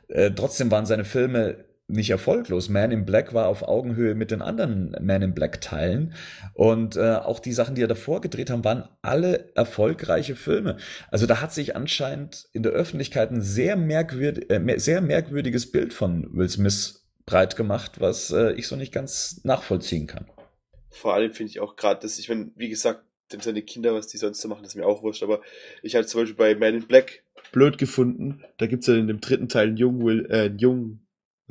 [0.08, 2.68] äh, trotzdem waren seine Filme nicht erfolglos.
[2.68, 6.14] Man in Black war auf Augenhöhe mit den anderen Man in Black Teilen
[6.54, 10.76] und äh, auch die Sachen, die er davor gedreht haben, waren alle erfolgreiche Filme.
[11.10, 15.92] Also da hat sich anscheinend in der Öffentlichkeit ein sehr, merkwürd äh, sehr merkwürdiges Bild
[15.92, 20.26] von Will Smith breit gemacht, was äh, ich so nicht ganz nachvollziehen kann.
[20.90, 24.08] Vor allem finde ich auch gerade, dass ich, wenn, wie gesagt, dem seine Kinder, was
[24.08, 25.40] die sonst so machen, das ist mir auch wurscht, aber
[25.82, 29.20] ich hatte zum Beispiel bei Man in Black blöd gefunden, da gibt's ja in dem
[29.20, 31.01] dritten Teil einen jungen, Will, äh, einen jungen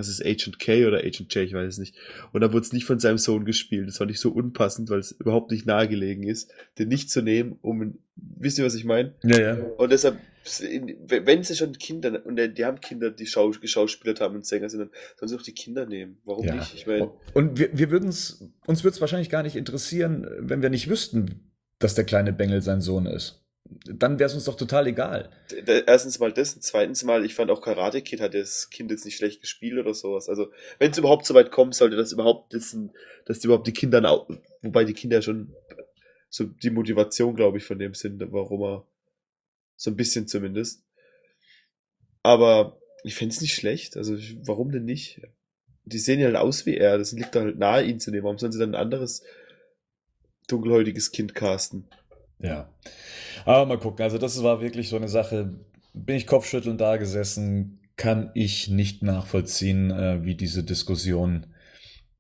[0.01, 1.95] was ist Agent K oder Agent J, ich weiß es nicht.
[2.33, 3.87] Und da wurde es nicht von seinem Sohn gespielt.
[3.87, 7.57] Das war nicht so unpassend, weil es überhaupt nicht nahegelegen ist, den nicht zu nehmen,
[7.61, 9.13] um, wisst ihr, was ich meine?
[9.23, 9.53] Ja, ja.
[9.77, 10.17] Und deshalb,
[11.07, 14.79] wenn sie schon Kinder, und die haben Kinder, die Schau, geschauspielert haben und Sänger sind,
[14.79, 16.17] dann sollen sie auch die Kinder nehmen.
[16.25, 16.55] Warum ja.
[16.55, 16.73] nicht?
[16.73, 17.11] Ich meine.
[17.33, 20.89] Und wir, wir würden es, uns würde es wahrscheinlich gar nicht interessieren, wenn wir nicht
[20.89, 23.40] wüssten, dass der kleine Bengel sein Sohn ist
[23.85, 25.29] dann wäre es uns doch total egal.
[25.87, 29.17] Erstens mal das, zweitens mal, ich fand auch Karate Kid hat das Kind jetzt nicht
[29.17, 30.29] schlecht gespielt oder sowas.
[30.29, 32.91] Also, wenn es überhaupt so weit kommt, sollte das überhaupt wissen,
[33.25, 34.01] dass die überhaupt die Kinder,
[34.61, 35.55] wobei die Kinder schon
[36.29, 38.87] so die Motivation, glaube ich, von dem sind, warum er
[39.75, 40.83] so ein bisschen zumindest.
[42.23, 43.97] Aber ich fände es nicht schlecht.
[43.97, 45.21] Also, warum denn nicht?
[45.85, 46.97] Die sehen ja halt aus wie er.
[46.97, 48.23] Das liegt da halt nahe, ihn zu nehmen.
[48.23, 49.23] Warum sollen sie dann ein anderes
[50.47, 51.87] dunkelhäutiges Kind casten?
[52.41, 52.69] Ja.
[53.45, 54.03] Aber mal gucken.
[54.03, 55.53] Also, das war wirklich so eine Sache.
[55.93, 61.47] Bin ich kopfschüttelnd da gesessen, kann ich nicht nachvollziehen, äh, wie diese Diskussion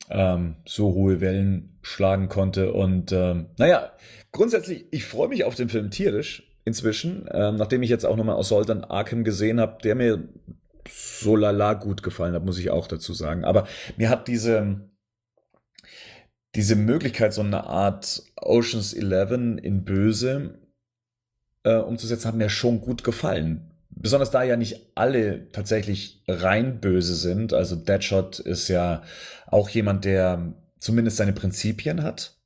[0.09, 2.73] ähm, so hohe Wellen schlagen konnte.
[2.73, 3.91] Und ähm, naja,
[4.31, 8.35] grundsätzlich, ich freue mich auf den Film tierisch inzwischen, ähm, nachdem ich jetzt auch nochmal
[8.35, 10.27] aus Soldan Arkham gesehen habe, der mir
[10.87, 13.45] so lala gut gefallen hat, muss ich auch dazu sagen.
[13.45, 13.67] Aber
[13.97, 14.81] mir hat diese
[16.55, 19.31] diese Möglichkeit, so eine Art Oceans 11
[19.63, 20.59] in Böse
[21.63, 23.71] äh, umzusetzen, hat mir schon gut gefallen.
[23.89, 27.53] Besonders da ja nicht alle tatsächlich rein böse sind.
[27.53, 29.03] Also Deadshot ist ja
[29.47, 32.37] auch jemand, der zumindest seine Prinzipien hat.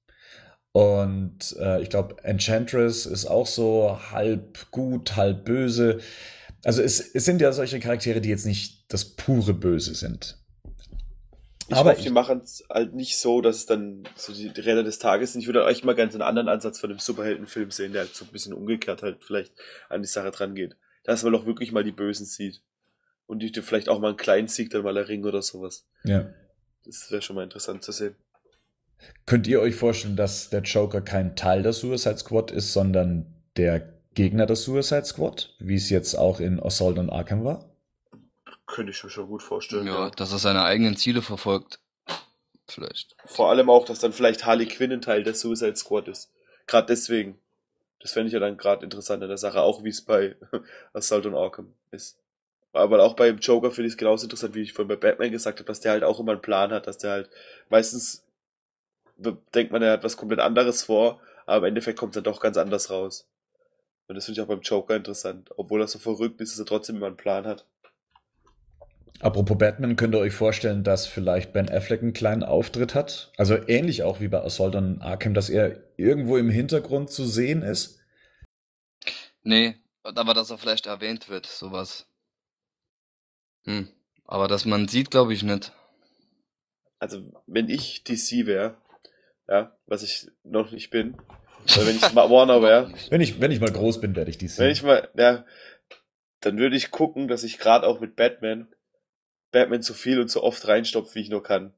[0.71, 5.99] Und äh, ich glaube, Enchantress ist auch so halb gut, halb böse.
[6.65, 10.44] Also es, es sind ja solche Charaktere, die jetzt nicht das pure Böse sind.
[11.67, 14.83] Ich aber hoffe, die machen es halt nicht so, dass es dann so die Räder
[14.83, 15.41] des Tages sind.
[15.41, 18.25] Ich würde euch mal ganz einen anderen Ansatz von dem Superheldenfilm sehen, der halt so
[18.25, 19.51] ein bisschen umgekehrt halt vielleicht
[19.89, 20.75] an die Sache dran geht.
[21.03, 22.61] Dass man doch wirklich mal die Bösen sieht.
[23.25, 25.87] Und die, die vielleicht auch mal einen kleinen Sieg dann mal erringen oder sowas.
[26.03, 26.29] Ja.
[26.85, 28.15] Das wäre schon mal interessant zu sehen.
[29.25, 33.25] Könnt ihr euch vorstellen, dass der Joker kein Teil der Suicide Squad ist, sondern
[33.57, 37.74] der Gegner der Suicide Squad, wie es jetzt auch in Assault on Arkham war?
[38.67, 39.87] Könnte ich mir schon gut vorstellen.
[39.87, 41.79] Ja, ja, dass er seine eigenen Ziele verfolgt.
[42.67, 43.15] Vielleicht.
[43.25, 46.31] Vor allem auch, dass dann vielleicht Harley Quinn ein Teil der Suicide Squad ist.
[46.67, 47.39] Gerade deswegen.
[47.99, 50.35] Das fände ich ja dann gerade interessant an der Sache, auch wie es bei
[50.93, 52.17] Assault on Arkham ist.
[52.71, 55.59] Aber auch beim Joker finde ich es genauso interessant, wie ich vorhin bei Batman gesagt
[55.59, 57.29] habe, dass der halt auch immer einen Plan hat, dass der halt
[57.69, 58.25] meistens
[59.17, 62.41] denkt man, er hat was komplett anderes vor, aber im Endeffekt kommt es dann doch
[62.41, 63.27] ganz anders raus.
[64.07, 65.49] Und das finde ich auch beim Joker interessant.
[65.57, 67.65] Obwohl er so verrückt ist, dass er trotzdem immer einen Plan hat.
[69.21, 73.31] Apropos Batman, könnt ihr euch vorstellen, dass vielleicht Ben Affleck einen kleinen Auftritt hat?
[73.37, 77.61] Also ähnlich auch wie bei Assault on Arkham, dass er irgendwo im Hintergrund zu sehen
[77.61, 77.99] ist?
[79.43, 82.07] Nee, aber dass er vielleicht erwähnt wird, sowas.
[83.65, 83.89] Hm.
[84.25, 85.71] Aber dass man sieht, glaube ich nicht.
[86.99, 88.77] Also, wenn ich DC wäre,
[89.47, 91.15] ja, was ich noch nicht bin,
[91.75, 94.37] oder wenn ich mal Warner wäre, Wenn ich, wenn ich mal groß bin, werde ich
[94.37, 95.45] dies wenn ich mal, ja,
[96.41, 98.67] dann würde ich gucken, dass ich gerade auch mit Batman,
[99.55, 101.73] Batman so viel und so oft reinstopf, wie ich nur kann.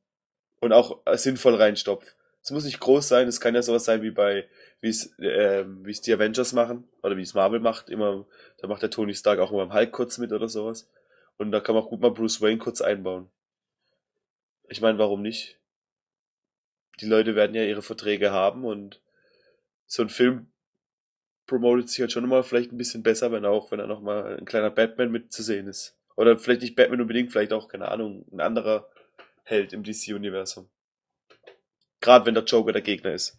[0.59, 2.15] Und auch äh, sinnvoll reinstopf.
[2.41, 4.47] Es muss nicht groß sein, es kann ja sowas sein wie bei,
[4.81, 8.25] wie es, ähm, wie es die Avengers machen, oder wie es Marvel macht, immer,
[8.57, 10.89] da macht der Tony Stark auch immer im Hulk kurz mit oder sowas.
[11.37, 13.29] Und da kann man auch gut mal Bruce Wayne kurz einbauen.
[14.69, 15.59] Ich meine, warum nicht?
[16.99, 19.01] Die Leute werden ja ihre Verträge haben und
[19.85, 20.47] so ein Film
[21.45, 24.35] promotet sich halt schon immer vielleicht ein bisschen besser, wenn auch, wenn er noch mal
[24.35, 25.95] ein kleiner Batman mit zu sehen ist.
[26.17, 28.89] Oder vielleicht nicht Batman unbedingt, vielleicht auch, keine Ahnung, ein anderer
[29.43, 30.67] Held im DC-Universum.
[32.01, 33.37] Gerade wenn der Joker der Gegner ist.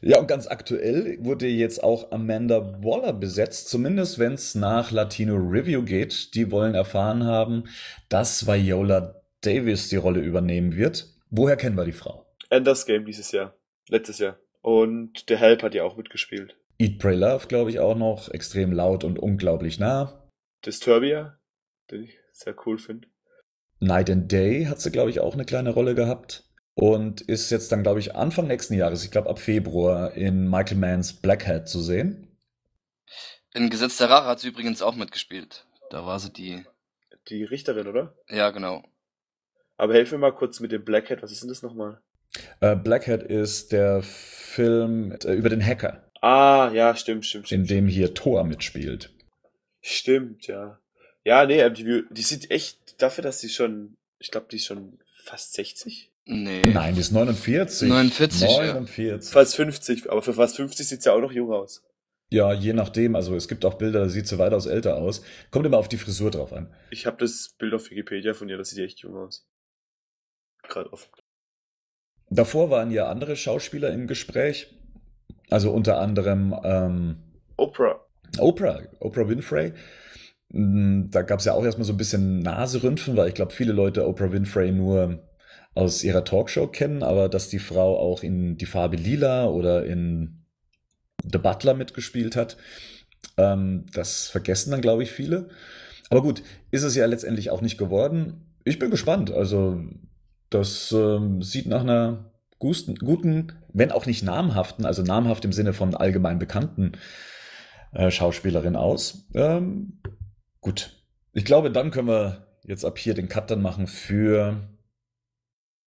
[0.00, 5.34] Ja, und ganz aktuell wurde jetzt auch Amanda Waller besetzt, zumindest wenn es nach Latino
[5.36, 6.34] Review geht.
[6.34, 7.64] Die wollen erfahren haben,
[8.08, 11.14] dass Viola Davis die Rolle übernehmen wird.
[11.30, 12.26] Woher kennen wir die Frau?
[12.48, 13.54] Enders Game dieses Jahr.
[13.88, 14.38] Letztes Jahr.
[14.62, 16.56] Und der Help hat ja auch mitgespielt.
[16.78, 18.30] Eat, Pray, Love, glaube ich, auch noch.
[18.30, 20.28] Extrem laut und unglaublich nah.
[20.64, 21.38] Disturbia,
[21.90, 23.08] den ich sehr cool finde.
[23.80, 26.44] Night and Day hat sie, glaube ich, auch eine kleine Rolle gehabt.
[26.74, 30.76] Und ist jetzt dann, glaube ich, Anfang nächsten Jahres, ich glaube ab Februar, in Michael
[30.78, 32.36] Manns Black Hat zu sehen.
[33.52, 35.66] In Gesetz der Rache hat sie übrigens auch mitgespielt.
[35.90, 36.64] Da war sie die.
[37.28, 38.14] Die Richterin, oder?
[38.28, 38.84] Ja, genau.
[39.76, 41.22] Aber helf mir mal kurz mit dem Black Hat.
[41.22, 42.00] Was ist denn das nochmal?
[42.60, 47.64] Äh, Black Hat ist der Film äh, über den Hacker, Ah, ja, stimmt, stimmt, in
[47.64, 47.70] stimmt.
[47.70, 49.14] dem hier Thor mitspielt.
[49.80, 50.78] Stimmt, ja.
[51.24, 54.98] Ja, nee, ähm, die, sieht echt, dafür, dass sie schon, ich glaube, die ist schon
[55.24, 56.10] fast 60.
[56.24, 56.62] Nee.
[56.62, 57.88] Nein, die ist 49.
[57.88, 58.74] 49, ja.
[58.74, 59.32] 49.
[59.32, 61.82] Fast 50, aber für fast 50 sieht sie auch noch jung aus.
[62.30, 63.16] Ja, je nachdem.
[63.16, 65.22] Also es gibt auch Bilder, da sieht sie weitaus älter aus.
[65.50, 66.74] Kommt immer auf die Frisur drauf an.
[66.90, 69.46] Ich habe das Bild auf Wikipedia von ihr, das sieht echt jung aus.
[70.68, 71.10] Gerade offen.
[72.30, 74.74] Davor waren ja andere Schauspieler im Gespräch.
[75.48, 77.22] Also unter anderem ähm,
[77.56, 78.04] Oprah.
[78.38, 79.72] Oprah, Oprah Winfrey.
[80.50, 83.72] Mm, Da gab es ja auch erstmal so ein bisschen Naserümpfen, weil ich glaube, viele
[83.72, 85.22] Leute Oprah Winfrey nur
[85.74, 90.44] aus ihrer Talkshow kennen, aber dass die Frau auch in Die Farbe Lila oder in
[91.30, 92.56] The Butler mitgespielt hat,
[93.36, 95.48] ähm, das vergessen dann, glaube ich, viele.
[96.10, 98.54] Aber gut, ist es ja letztendlich auch nicht geworden.
[98.64, 99.30] Ich bin gespannt.
[99.30, 99.80] Also,
[100.50, 105.94] das ähm, sieht nach einer guten, wenn auch nicht namhaften, also namhaft im Sinne von
[105.94, 106.92] allgemein bekannten
[107.92, 109.28] äh, Schauspielerin aus.
[109.34, 110.00] Ähm,
[110.60, 111.02] gut.
[111.32, 114.68] Ich glaube, dann können wir jetzt ab hier den Cut dann machen für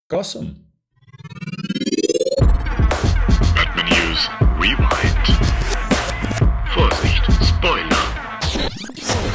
[0.08, 0.72] Gotham.
[3.56, 5.28] Batman News Rewind.
[6.74, 8.04] Vorsicht, Spoiler.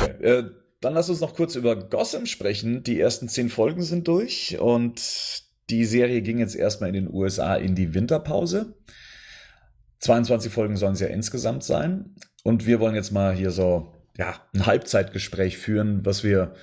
[0.03, 2.83] Okay, äh, dann lass uns noch kurz über Gotham sprechen.
[2.83, 7.57] Die ersten zehn Folgen sind durch und die Serie ging jetzt erstmal in den USA
[7.57, 8.75] in die Winterpause.
[10.01, 12.15] 22 Folgen sollen es ja insgesamt sein.
[12.45, 16.55] Und wir wollen jetzt mal hier so, ja, ein Halbzeitgespräch führen, was wir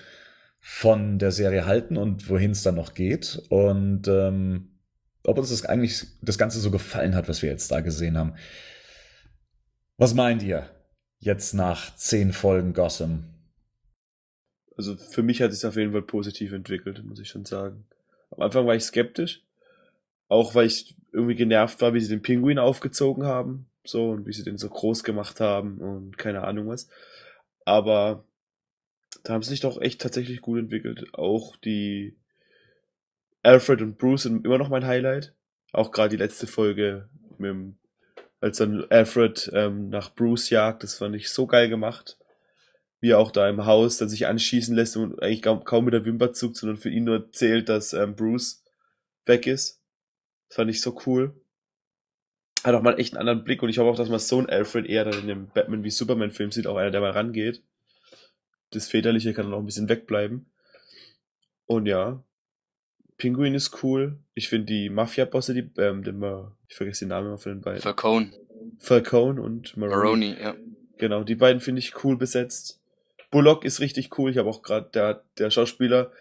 [0.59, 3.41] von der Serie halten und wohin es dann noch geht.
[3.49, 4.79] Und ähm,
[5.23, 8.35] ob uns das eigentlich das Ganze so gefallen hat, was wir jetzt da gesehen haben.
[9.97, 10.69] Was meint ihr
[11.19, 13.25] jetzt nach zehn Folgen Gotham?
[14.75, 17.85] Also für mich hat es sich auf jeden Fall positiv entwickelt, muss ich schon sagen.
[18.31, 19.43] Am Anfang war ich skeptisch.
[20.27, 23.67] Auch weil ich irgendwie genervt war, wie sie den Pinguin aufgezogen haben.
[23.85, 26.87] So, und wie sie den so groß gemacht haben und keine Ahnung was.
[27.65, 28.25] Aber
[29.23, 31.13] da haben sie sich doch echt tatsächlich gut entwickelt.
[31.13, 32.17] Auch die
[33.41, 35.33] Alfred und Bruce sind immer noch mein Highlight.
[35.71, 37.77] Auch gerade die letzte Folge mit dem,
[38.41, 42.17] als dann Alfred ähm, nach Bruce jagt, das fand ich so geil gemacht.
[42.99, 46.05] Wie er auch da im Haus dann sich anschießen lässt und eigentlich kaum, mit der
[46.05, 48.63] Wimper zuckt, sondern für ihn nur zählt, dass ähm, Bruce
[49.25, 49.81] weg ist.
[50.47, 51.33] Das fand ich so cool.
[52.63, 54.49] Hat auch mal echt einen anderen Blick und ich hoffe auch, dass man so einen
[54.49, 57.61] Alfred eher dann in dem Batman wie Superman Film sieht, auch einer, der mal rangeht.
[58.71, 60.45] Das Väterliche kann dann auch ein bisschen wegbleiben.
[61.65, 62.23] Und ja,
[63.17, 64.19] Pinguin ist cool.
[64.33, 66.23] Ich finde die Mafia-Bosse, die, ähm, den,
[66.67, 67.81] ich vergesse den Namen immer von den beiden.
[67.81, 68.31] Falcone.
[68.79, 69.95] Falcone und Maroni.
[69.95, 70.55] Maroni, ja.
[70.97, 72.81] Genau, die beiden finde ich cool besetzt.
[73.29, 74.31] Bullock ist richtig cool.
[74.31, 76.11] Ich habe auch gerade der, der Schauspieler,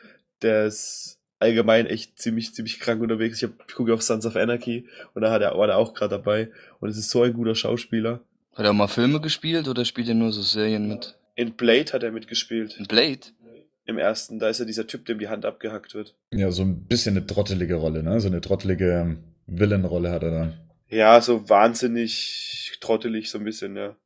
[0.43, 3.43] der ist allgemein echt ziemlich, ziemlich krank unterwegs.
[3.43, 5.93] Ich, hab, ich gucke auf Sons of Anarchy und da hat er, war er auch
[5.93, 6.51] gerade dabei.
[6.81, 8.21] Und es ist so ein guter Schauspieler.
[8.55, 11.17] Hat er mal Filme gespielt oder spielt er nur so Serien mit?
[11.35, 12.77] In Blade hat er mitgespielt.
[12.79, 13.21] In Blade?
[13.85, 16.15] Im ersten, da ist er dieser Typ, dem die Hand abgehackt wird.
[16.33, 18.21] Ja, so ein bisschen eine trottelige Rolle, ne?
[18.21, 19.17] So eine trottelige
[19.47, 20.53] Villain-Rolle hat er da.
[20.89, 23.97] Ja, so wahnsinnig trottelig, so ein bisschen, ja.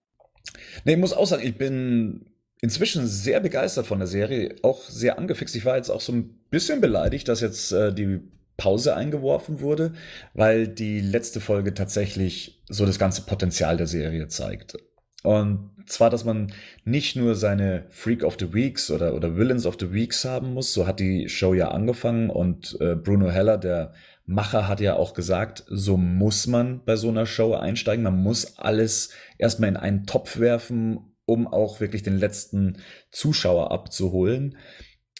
[0.85, 2.27] Nee, ich muss auch sagen, ich bin
[2.67, 5.55] inzwischen sehr begeistert von der Serie, auch sehr angefixt.
[5.55, 8.19] Ich war jetzt auch so ein bisschen beleidigt, dass jetzt äh, die
[8.57, 9.93] Pause eingeworfen wurde,
[10.35, 14.79] weil die letzte Folge tatsächlich so das ganze Potenzial der Serie zeigt.
[15.23, 16.53] Und zwar, dass man
[16.85, 20.73] nicht nur seine Freak of the Weeks oder, oder Villains of the Weeks haben muss,
[20.73, 23.93] so hat die Show ja angefangen und äh, Bruno Heller, der
[24.25, 28.03] Macher, hat ja auch gesagt, so muss man bei so einer Show einsteigen.
[28.03, 32.79] Man muss alles erstmal in einen Topf werfen, um auch wirklich den letzten
[33.11, 34.57] Zuschauer abzuholen,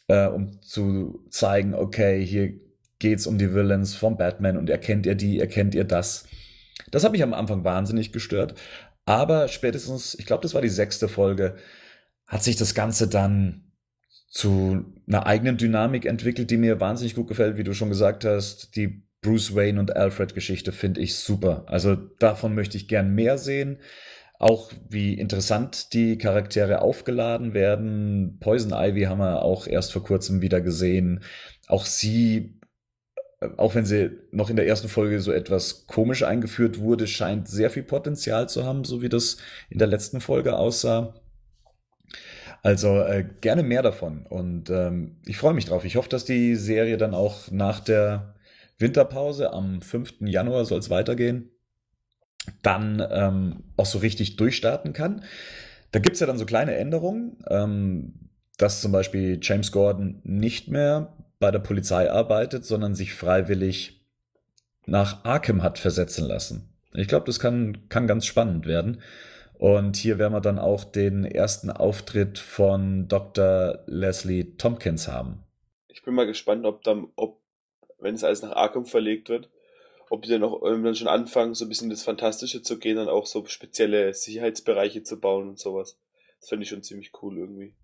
[0.09, 2.55] äh, um zu zeigen, okay, hier
[2.99, 6.27] geht's um die Villains vom Batman und erkennt ihr die, erkennt ihr das.
[6.91, 8.55] Das hat mich am Anfang wahnsinnig gestört.
[9.05, 11.57] Aber spätestens, ich glaube, das war die sechste Folge,
[12.27, 13.73] hat sich das Ganze dann
[14.29, 18.75] zu einer eigenen Dynamik entwickelt, die mir wahnsinnig gut gefällt, wie du schon gesagt hast.
[18.77, 21.65] Die Bruce Wayne und Alfred Geschichte finde ich super.
[21.69, 23.79] Also davon möchte ich gern mehr sehen.
[24.39, 28.39] Auch wie interessant die Charaktere aufgeladen werden.
[28.41, 31.23] Poison Ivy haben wir auch erst vor kurzem wieder gesehen.
[31.69, 32.57] Auch sie
[33.57, 37.71] auch wenn sie noch in der ersten Folge so etwas komisch eingeführt wurde, scheint sehr
[37.71, 39.37] viel Potenzial zu haben, so wie das
[39.69, 41.15] in der letzten Folge aussah.
[42.63, 44.27] Also äh, gerne mehr davon.
[44.27, 45.85] Und ähm, ich freue mich drauf.
[45.85, 48.35] Ich hoffe, dass die Serie dann auch nach der
[48.79, 50.15] Winterpause am 5.
[50.21, 51.51] Januar soll es weitergehen,
[52.63, 55.25] dann ähm, auch so richtig durchstarten kann.
[55.93, 58.15] Da gibt's ja dann so kleine Änderungen, ähm,
[58.59, 64.01] dass zum Beispiel James Gordon nicht mehr bei der Polizei arbeitet, sondern sich freiwillig
[64.87, 66.69] nach Arkham hat versetzen lassen.
[66.95, 69.03] Ich glaube, das kann, kann ganz spannend werden.
[69.59, 73.81] Und hier werden wir dann auch den ersten Auftritt von Dr.
[73.87, 75.43] Leslie Tompkins haben.
[75.89, 77.41] Ich bin mal gespannt, ob dann, ob,
[77.99, 79.49] wenn es alles nach Arkham verlegt wird,
[80.11, 83.09] ob die dann auch irgendwann schon anfangen, so ein bisschen das Fantastische zu gehen, dann
[83.09, 85.99] auch so spezielle Sicherheitsbereiche zu bauen und sowas.
[86.41, 87.75] Das finde ich schon ziemlich cool irgendwie.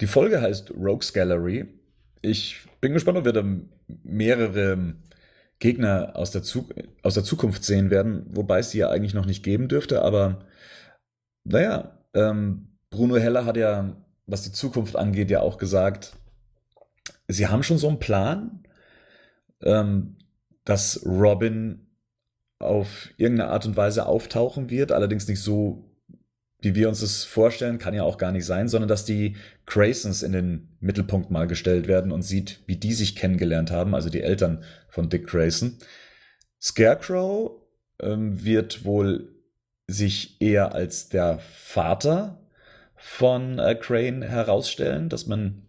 [0.00, 1.66] Die Folge heißt Rogues Gallery
[2.22, 3.44] ich bin gespannt, ob wir da
[4.02, 4.94] mehrere
[5.58, 6.68] Gegner aus der, Zu
[7.02, 10.02] aus der Zukunft sehen werden, wobei es die ja eigentlich noch nicht geben dürfte.
[10.02, 10.40] Aber
[11.44, 13.96] naja, ähm, Bruno Heller hat ja,
[14.26, 16.14] was die Zukunft angeht, ja auch gesagt,
[17.28, 18.64] sie haben schon so einen Plan,
[19.62, 20.16] ähm,
[20.66, 21.86] dass Robin
[22.58, 25.86] auf irgendeine Art und Weise auftauchen wird, allerdings nicht so
[26.60, 29.36] wie wir uns das vorstellen, kann ja auch gar nicht sein, sondern dass die
[29.66, 34.08] Graysons in den Mittelpunkt mal gestellt werden und sieht, wie die sich kennengelernt haben, also
[34.08, 35.78] die Eltern von Dick Grayson.
[36.60, 37.52] Scarecrow
[38.00, 39.28] ähm, wird wohl
[39.86, 42.40] sich eher als der Vater
[42.96, 45.62] von äh, Crane herausstellen, dass man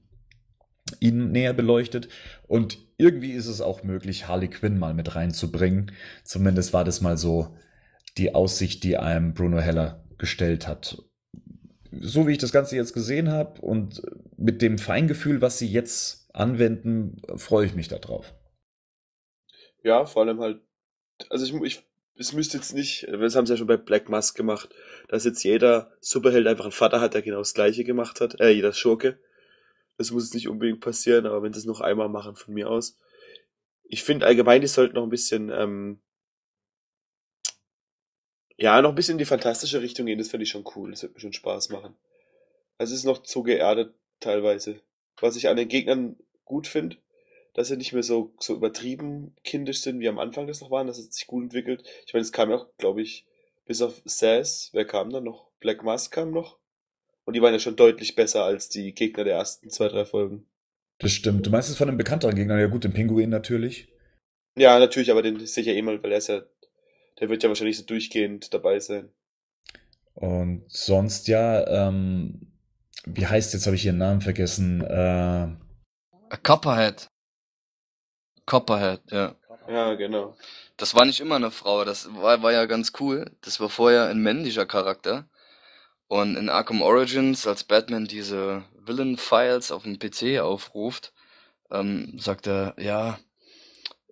[0.99, 2.07] ihn näher beleuchtet.
[2.47, 5.91] Und irgendwie ist es auch möglich, Harley Quinn mal mit reinzubringen.
[6.23, 7.55] Zumindest war das mal so
[8.17, 11.03] die Aussicht, die einem Bruno Heller gestellt hat.
[11.91, 14.01] So wie ich das Ganze jetzt gesehen habe und
[14.37, 18.33] mit dem Feingefühl, was sie jetzt anwenden, freue ich mich darauf.
[19.83, 20.61] Ja, vor allem halt,
[21.29, 21.83] also ich, ich
[22.19, 24.69] es müsste jetzt nicht, das haben sie ja schon bei Black Mask gemacht,
[25.07, 28.49] dass jetzt jeder Superheld einfach einen Vater hat, der genau das gleiche gemacht hat, äh,
[28.49, 29.19] jeder Schurke.
[29.97, 32.69] Das muss jetzt nicht unbedingt passieren, aber wenn sie es noch einmal machen von mir
[32.69, 32.97] aus.
[33.83, 35.99] Ich finde allgemein, die sollten noch ein bisschen ähm,
[38.57, 40.91] ja, noch ein bisschen in die fantastische Richtung gehen, das finde ich schon cool.
[40.91, 41.95] Das wird mir schon Spaß machen.
[42.77, 44.81] Also es ist noch zu geerdet teilweise.
[45.19, 46.97] Was ich an den Gegnern gut finde,
[47.53, 50.87] dass sie nicht mehr so, so übertrieben kindisch sind, wie am Anfang das noch waren,
[50.87, 51.83] dass es sich gut entwickelt.
[52.05, 53.25] Ich meine, es kam ja auch, glaube ich,
[53.65, 55.47] bis auf Sass, wer kam dann noch?
[55.59, 56.57] Black Mask kam noch.
[57.27, 60.47] Und die waren ja schon deutlich besser als die Gegner der ersten zwei, drei Folgen.
[60.97, 61.45] Das stimmt.
[61.45, 63.89] Du meinst es von den bekannteren Gegnern, ja gut, den Pinguin natürlich.
[64.57, 66.41] Ja, natürlich, aber den sehe ich ja eh mal, weil er ist ja
[67.19, 69.09] der wird ja wahrscheinlich so durchgehend dabei sein.
[70.13, 72.51] Und sonst ja, ähm,
[73.05, 74.81] wie heißt jetzt, habe ich ihren Namen vergessen?
[74.81, 75.47] Äh,
[76.43, 77.07] Copperhead.
[78.45, 79.35] Copperhead, ja.
[79.67, 80.35] Ja, genau.
[80.77, 83.29] Das war nicht immer eine Frau, das war, war ja ganz cool.
[83.41, 85.27] Das war vorher ein männlicher Charakter.
[86.07, 91.13] Und in Arkham Origins, als Batman diese Villain-Files auf dem PC aufruft,
[91.69, 93.19] ähm, sagt er, ja,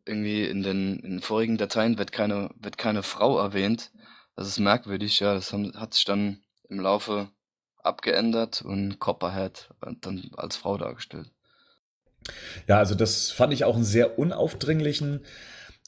[0.06, 3.92] irgendwie in den, in den vorigen Dateien wird keine, wird keine Frau erwähnt.
[4.36, 5.34] Das ist merkwürdig, ja.
[5.34, 7.30] Das haben, hat sich dann im Laufe
[7.82, 9.70] abgeändert und Copperhead
[10.02, 11.32] dann als Frau dargestellt.
[12.68, 15.22] Ja, also das fand ich auch einen sehr unaufdringlichen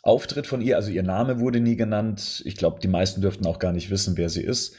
[0.03, 0.75] Auftritt von ihr.
[0.75, 2.41] Also ihr Name wurde nie genannt.
[2.45, 4.75] Ich glaube, die meisten dürften auch gar nicht wissen, wer sie ist.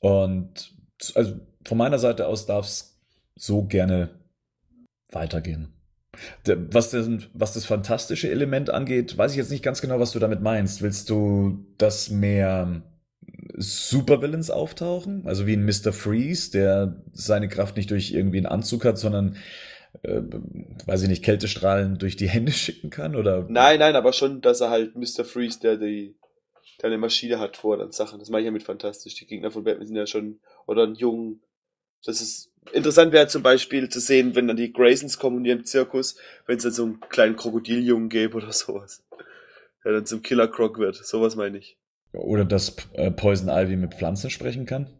[0.00, 0.74] Und
[1.14, 3.00] also von meiner Seite aus darf es
[3.34, 4.10] so gerne
[5.10, 5.72] weitergehen.
[6.44, 10.18] Was, das, was das fantastische Element angeht, weiß ich jetzt nicht ganz genau, was du
[10.18, 10.80] damit meinst.
[10.80, 12.82] Willst du, dass mehr
[13.54, 15.26] Supervillains auftauchen?
[15.26, 15.92] Also wie ein Mr.
[15.92, 19.36] Freeze, der seine Kraft nicht durch irgendwie einen Anzug hat, sondern
[20.02, 20.22] äh,
[20.86, 23.14] weiß ich nicht, Kältestrahlen durch die Hände schicken kann?
[23.14, 23.46] Oder?
[23.48, 25.24] Nein, nein, aber schon, dass er halt Mr.
[25.24, 26.16] Freeze, der die
[26.80, 28.18] der eine Maschine hat vor dann Sachen.
[28.18, 29.14] Das mache ich ja mit fantastisch.
[29.14, 31.42] Die Gegner von Batman sind ja schon, oder ein Jungen.
[32.04, 35.64] Das ist interessant wäre zum Beispiel zu sehen, wenn dann die Graysons kommen in ihrem
[35.64, 36.16] Zirkus,
[36.46, 39.04] wenn es dann so einen kleinen Krokodiljungen gäbe oder sowas.
[39.84, 40.96] Der dann zum Killer Croc wird.
[40.96, 41.78] Sowas meine ich.
[42.12, 44.90] Oder dass äh, Poison Ivy mit Pflanzen sprechen kann?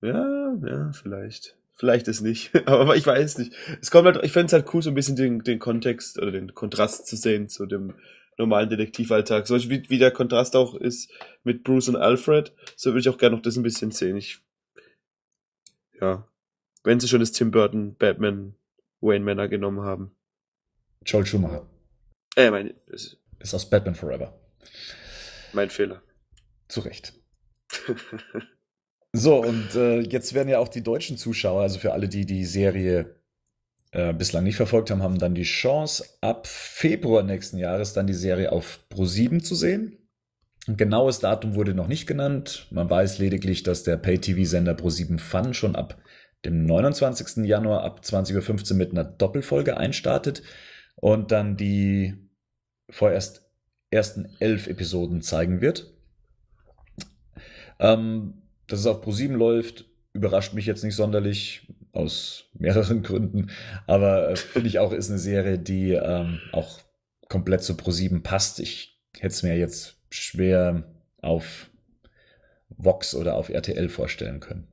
[0.00, 1.56] Ja, ja, vielleicht.
[1.76, 2.52] Vielleicht ist nicht.
[2.66, 3.52] Aber ich weiß nicht.
[3.80, 6.30] Es kommt halt, ich fände es halt cool, so ein bisschen den, den Kontext oder
[6.30, 7.94] den Kontrast zu sehen zu dem
[8.38, 9.46] normalen Detektivalltag.
[9.46, 11.10] So wie, wie der Kontrast auch ist
[11.42, 14.16] mit Bruce und Alfred, so würde ich auch gerne noch das ein bisschen sehen.
[14.16, 14.40] Ich,
[16.00, 16.26] ja.
[16.82, 18.54] Wenn sie schon das Tim Burton Batman
[19.00, 20.16] Wayne Manor genommen haben.
[21.04, 21.66] Joel Schumacher.
[22.36, 24.38] Äh, mein, ist, ist aus Batman Forever.
[25.52, 26.02] Mein Fehler.
[26.68, 27.14] Zu Recht.
[29.12, 32.44] so, und äh, jetzt werden ja auch die deutschen Zuschauer, also für alle, die die
[32.44, 33.20] Serie
[33.94, 38.12] äh, bislang nicht verfolgt haben, haben dann die Chance, ab Februar nächsten Jahres dann die
[38.12, 39.98] Serie auf Pro7 zu sehen.
[40.66, 42.66] Ein genaues Datum wurde noch nicht genannt.
[42.70, 45.96] Man weiß lediglich, dass der Pay-TV-Sender Pro7 Fun schon ab
[46.44, 47.44] dem 29.
[47.44, 50.42] Januar ab 20.15 Uhr mit einer Doppelfolge einstartet
[50.96, 52.14] und dann die
[52.90, 53.48] vorerst
[53.90, 55.94] ersten elf Episoden zeigen wird.
[57.78, 59.84] Ähm, dass es auf Pro7 läuft,
[60.14, 63.50] überrascht mich jetzt nicht sonderlich aus mehreren Gründen.
[63.86, 66.80] Aber äh, finde ich auch, ist eine Serie, die ähm, auch
[67.28, 68.60] komplett zu Pro7 passt.
[68.60, 70.84] Ich hätte es mir jetzt schwer
[71.22, 71.70] auf
[72.68, 74.68] Vox oder auf RTL vorstellen können.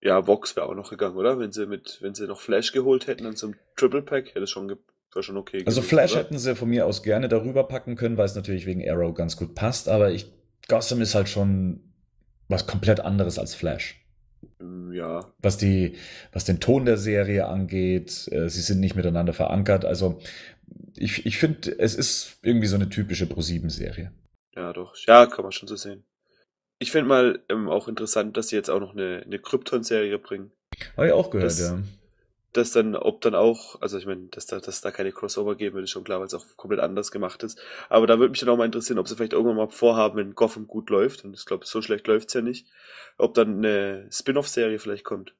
[0.00, 1.38] Ja, Vox wäre auch noch gegangen, oder?
[1.38, 4.50] Wenn sie mit, wenn sie noch Flash geholt hätten und zum Triple Pack, hätte es
[4.50, 4.76] schon,
[5.18, 5.64] schon okay.
[5.66, 6.20] Also gewesen, Flash oder?
[6.20, 9.36] hätten sie von mir aus gerne darüber packen können, weil es natürlich wegen Arrow ganz
[9.36, 10.32] gut passt, aber ich,
[10.68, 11.92] Gotham ist halt schon
[12.48, 14.07] was komplett anderes als Flash.
[14.58, 15.32] Mm, ja.
[15.40, 15.96] Was die,
[16.32, 19.84] was den Ton der Serie angeht, äh, sie sind nicht miteinander verankert.
[19.84, 20.20] Also
[20.94, 24.12] ich, ich finde, es ist irgendwie so eine typische Pro-7-Serie.
[24.54, 24.94] Ja, doch.
[25.06, 26.04] Ja, kann man schon so sehen.
[26.78, 30.52] Ich finde mal ähm, auch interessant, dass sie jetzt auch noch eine, eine Krypton-Serie bringen.
[30.96, 31.78] Habe ich auch gehört, das, ja
[32.52, 35.74] dass dann, ob dann auch, also ich meine, dass da, dass da keine Crossover geben
[35.74, 37.60] würde, ist schon klar, weil es auch komplett anders gemacht ist.
[37.88, 40.34] Aber da würde mich dann auch mal interessieren, ob sie vielleicht irgendwann mal vorhaben, wenn
[40.34, 42.66] Gotham gut läuft, und ich glaube, so schlecht läuft's ja nicht,
[43.18, 45.34] ob dann eine Spin-off-Serie vielleicht kommt.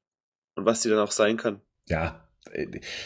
[0.55, 1.61] Und was die dann auch sein kann.
[1.87, 2.29] Ja,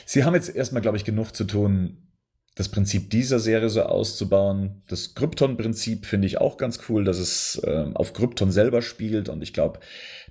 [0.07, 2.09] sie haben jetzt erstmal, glaube ich, genug zu tun,
[2.55, 4.83] das Prinzip dieser Serie so auszubauen.
[4.89, 9.29] Das Krypton-Prinzip finde ich auch ganz cool, dass es äh, auf Krypton selber spielt.
[9.29, 9.81] Und ich glaube,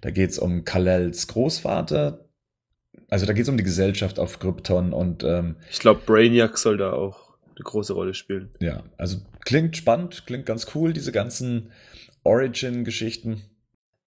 [0.02, 2.30] da geht es um Kalels Großvater,
[3.10, 6.78] also da geht es um die Gesellschaft auf Krypton und ähm, ich glaube, Brainiac soll
[6.78, 8.52] da auch eine große Rolle spielen.
[8.60, 11.72] Ja, also klingt spannend, klingt ganz cool, diese ganzen
[12.24, 13.42] Origin-Geschichten.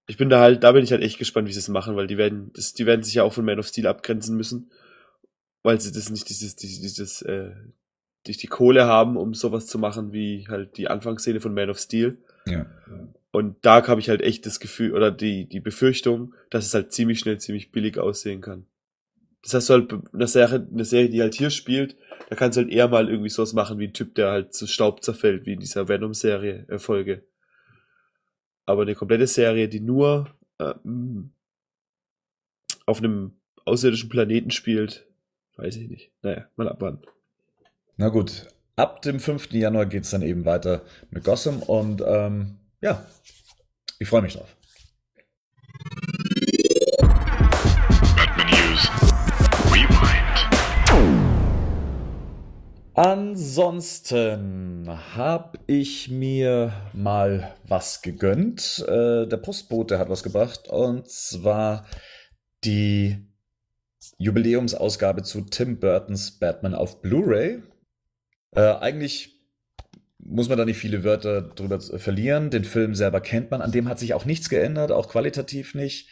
[0.06, 2.06] Ich bin da halt, da bin ich halt echt gespannt, wie sie es machen, weil
[2.06, 4.70] die werden, das, die werden sich ja auch von Man of Steel abgrenzen müssen,
[5.62, 7.52] weil sie das nicht dieses, dieses, dieses äh,
[8.24, 11.78] durch die Kohle haben, um sowas zu machen wie halt die Anfangsszene von Man of
[11.78, 12.19] Steel.
[12.47, 12.66] Ja.
[13.32, 16.93] Und da habe ich halt echt das Gefühl oder die, die Befürchtung, dass es halt
[16.93, 18.66] ziemlich schnell, ziemlich billig aussehen kann.
[19.44, 21.96] Das heißt, halt eine Serie, eine Serie, die halt hier spielt,
[22.30, 24.66] da kannst du halt eher mal irgendwie sowas machen wie ein Typ, der halt zu
[24.66, 27.24] Staub zerfällt, wie in dieser Venom-Serie, äh, Folge.
[28.64, 30.72] Aber eine komplette Serie, die nur äh,
[32.86, 33.32] auf einem
[33.66, 35.06] außerirdischen Planeten spielt,
[35.56, 36.10] weiß ich nicht.
[36.22, 37.02] Naja, mal abwarten.
[37.96, 39.52] Na gut, ab dem 5.
[39.52, 43.06] Januar geht's dann eben weiter mit Gotham und ähm, ja,
[43.98, 44.56] ich freue mich drauf.
[52.96, 58.84] Ansonsten habe ich mir mal was gegönnt.
[58.86, 61.88] Äh, der Postbote hat was gebracht und zwar
[62.62, 63.16] die
[64.18, 67.64] Jubiläumsausgabe zu Tim Burtons Batman auf Blu-ray.
[68.52, 69.40] Äh, eigentlich
[70.18, 72.50] muss man da nicht viele Wörter drüber verlieren.
[72.50, 73.60] Den Film selber kennt man.
[73.60, 76.08] An dem hat sich auch nichts geändert, auch qualitativ nicht.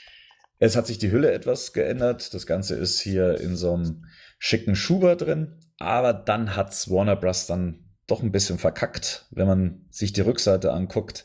[0.58, 2.34] Es hat sich die Hülle etwas geändert.
[2.34, 4.06] Das Ganze ist hier in so einem
[4.40, 5.60] schicken Schuber drin.
[5.82, 7.48] Aber dann hat's Warner Bros.
[7.48, 11.24] dann doch ein bisschen verkackt, wenn man sich die Rückseite anguckt.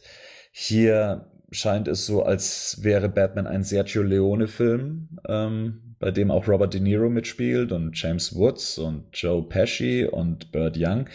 [0.51, 6.73] Hier scheint es so, als wäre Batman ein Sergio Leone-Film, ähm, bei dem auch Robert
[6.73, 11.07] De Niro mitspielt und James Woods und Joe Pesci und Burt Young.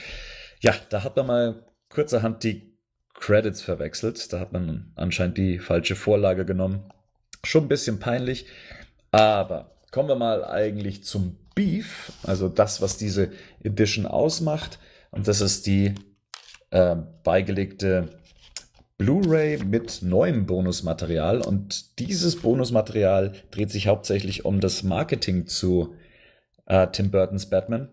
[0.60, 2.78] Ja, da hat man mal kurzerhand die
[3.14, 4.32] Credits verwechselt.
[4.32, 6.92] Da hat man anscheinend die falsche Vorlage genommen.
[7.42, 8.46] Schon ein bisschen peinlich.
[9.10, 13.30] Aber kommen wir mal eigentlich zum Beef, also das, was diese
[13.62, 14.78] Edition ausmacht.
[15.10, 15.94] Und das ist die
[16.70, 18.08] äh, beigelegte
[18.98, 21.42] Blu-ray mit neuem Bonusmaterial.
[21.42, 25.94] Und dieses Bonusmaterial dreht sich hauptsächlich um das Marketing zu
[26.66, 27.88] äh, Tim Burtons Batman.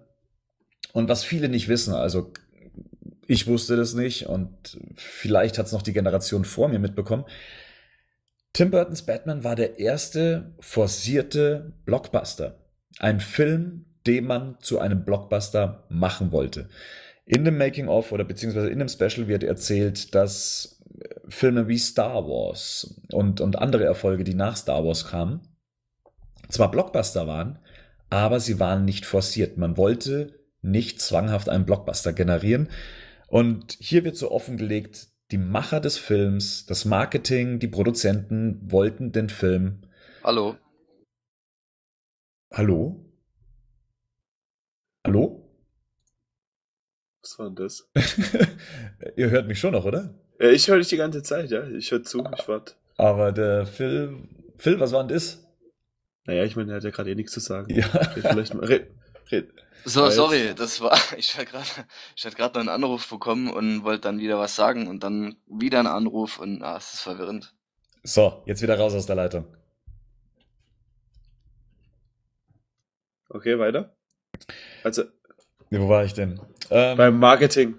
[0.94, 2.31] Und was viele nicht wissen, also
[3.27, 7.26] ich wusste das nicht und vielleicht hat es noch die Generation vor mir mitbekommen.
[8.53, 12.59] Tim Burtons Batman war der erste forcierte Blockbuster.
[12.98, 16.70] Ein Film, den man zu einem Blockbuster machen wollte.
[17.26, 20.82] In dem Making-of oder beziehungsweise in dem Special wird erzählt, dass
[21.28, 25.41] Filme wie Star Wars und, und andere Erfolge, die nach Star Wars kamen,
[26.49, 27.60] zwar Blockbuster waren,
[28.10, 29.57] aber sie waren nicht forciert.
[29.57, 32.70] Man wollte nicht zwanghaft einen Blockbuster generieren.
[33.28, 39.30] Und hier wird so offengelegt, die Macher des Films, das Marketing, die Produzenten wollten den
[39.30, 39.82] Film.
[40.24, 40.56] Hallo.
[42.51, 43.05] Hallo?
[45.05, 45.45] Hallo?
[47.21, 47.89] Was war denn das?
[49.15, 50.13] Ihr hört mich schon noch, oder?
[50.39, 51.67] Ja, ich höre dich die ganze Zeit, ja.
[51.67, 52.73] Ich höre zu, ich warte.
[52.97, 54.17] Aber der Phil,
[54.57, 55.45] Phil, was war denn das?
[56.26, 57.73] Naja, ich meine, er hat ja gerade eh nichts zu sagen.
[57.73, 57.85] Ja.
[57.88, 58.65] Red vielleicht mal.
[58.65, 58.91] Red,
[59.31, 59.53] red.
[59.85, 61.67] So, Weil- sorry, das war, ich hatte gerade,
[62.15, 65.35] ich hatte gerade noch einen Anruf bekommen und wollte dann wieder was sagen und dann
[65.47, 67.53] wieder einen Anruf und ah, es ist verwirrend.
[68.03, 69.45] So, jetzt wieder raus aus der Leitung.
[73.30, 73.95] Okay, weiter.
[74.84, 75.03] Also,
[75.69, 76.39] Wo war ich denn?
[76.72, 77.76] Ähm, beim Marketing.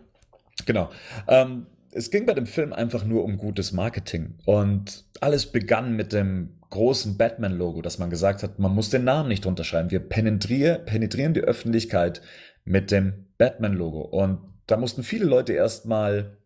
[0.65, 0.91] Genau.
[1.27, 4.39] Ähm, es ging bei dem Film einfach nur um gutes Marketing.
[4.45, 9.29] Und alles begann mit dem großen Batman-Logo, dass man gesagt hat, man muss den Namen
[9.29, 9.91] nicht runterschreiben.
[9.91, 12.23] Wir penetrier, penetrieren die Öffentlichkeit
[12.65, 14.03] mit dem Batman-Logo.
[14.03, 16.37] Und da mussten viele Leute erstmal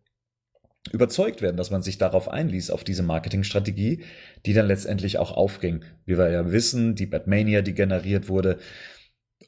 [0.91, 4.03] überzeugt werden, dass man sich darauf einließ, auf diese Marketingstrategie,
[4.45, 5.83] die dann letztendlich auch aufging.
[6.05, 8.57] Wie wir ja wissen, die Batmania, die generiert wurde,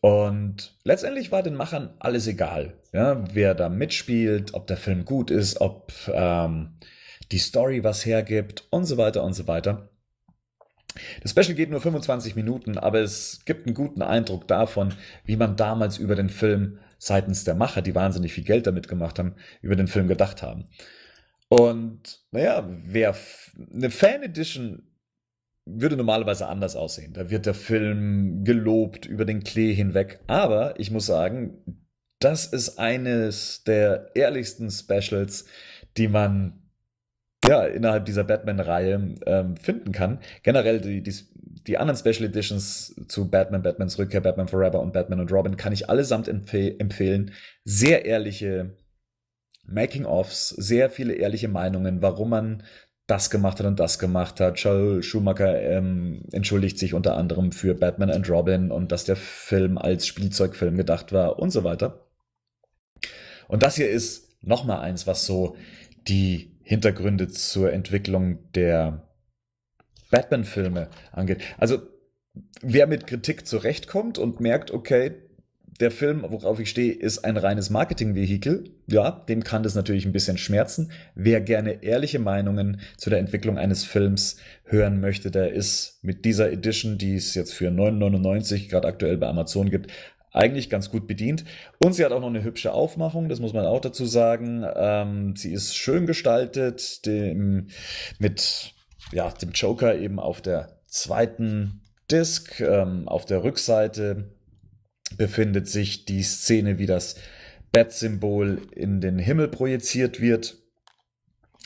[0.01, 5.31] und letztendlich war den Machern alles egal, ja, wer da mitspielt, ob der Film gut
[5.31, 6.77] ist, ob ähm,
[7.31, 9.89] die Story was hergibt und so weiter und so weiter.
[11.21, 14.93] Das Special geht nur 25 Minuten, aber es gibt einen guten Eindruck davon,
[15.25, 19.19] wie man damals über den Film seitens der Macher, die wahnsinnig viel Geld damit gemacht
[19.19, 20.69] haben, über den Film gedacht haben.
[21.49, 23.15] Und naja, wer
[23.73, 24.86] eine Fan Edition
[25.67, 27.13] würde normalerweise anders aussehen.
[27.13, 30.19] Da wird der Film gelobt über den Klee hinweg.
[30.27, 31.83] Aber ich muss sagen,
[32.19, 35.45] das ist eines der ehrlichsten Specials,
[35.97, 36.63] die man
[37.47, 40.19] ja innerhalb dieser Batman-Reihe ähm, finden kann.
[40.43, 41.13] Generell die, die,
[41.67, 45.73] die anderen Special Editions zu Batman, Batmans Rückkehr, Batman Forever und Batman und Robin kann
[45.73, 47.31] ich allesamt empfe empfehlen.
[47.63, 48.75] Sehr ehrliche
[49.65, 52.63] Making-ofs, sehr viele ehrliche Meinungen, warum man
[53.07, 54.59] das gemacht hat und das gemacht hat.
[54.59, 59.77] Joel Schumacher ähm, entschuldigt sich unter anderem für Batman and Robin und dass der Film
[59.77, 62.05] als Spielzeugfilm gedacht war und so weiter.
[63.47, 65.55] Und das hier ist nochmal eins, was so
[66.07, 69.07] die Hintergründe zur Entwicklung der
[70.11, 71.41] Batman-Filme angeht.
[71.57, 71.79] Also
[72.61, 75.13] wer mit Kritik zurechtkommt und merkt, okay,
[75.79, 78.71] der Film, worauf ich stehe, ist ein reines Marketing-Vehikel.
[78.87, 80.91] Ja, dem kann das natürlich ein bisschen schmerzen.
[81.13, 86.51] Wer gerne ehrliche Meinungen zu der Entwicklung eines Films hören möchte, der ist mit dieser
[86.51, 89.91] Edition, die es jetzt für 9,99 gerade aktuell bei Amazon gibt,
[90.31, 91.45] eigentlich ganz gut bedient.
[91.83, 94.65] Und sie hat auch noch eine hübsche Aufmachung, das muss man auch dazu sagen.
[94.75, 97.67] Ähm, sie ist schön gestaltet, dem,
[98.19, 98.73] mit
[99.11, 104.36] ja, dem Joker eben auf der zweiten Disc, ähm, auf der Rückseite
[105.15, 107.15] befindet sich die Szene, wie das
[107.71, 110.57] Bat-Symbol in den Himmel projiziert wird.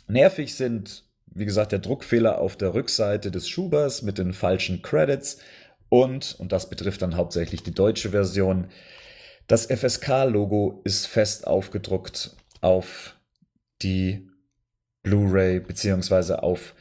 [0.07, 5.37] Nervig sind, wie gesagt, der Druckfehler auf der Rückseite des Schubers mit den falschen Credits
[5.89, 8.67] und, und das betrifft dann hauptsächlich die deutsche Version,
[9.47, 13.17] das FSK-Logo ist fest aufgedruckt auf
[13.81, 14.29] die
[15.03, 16.75] Blu-ray beziehungsweise auf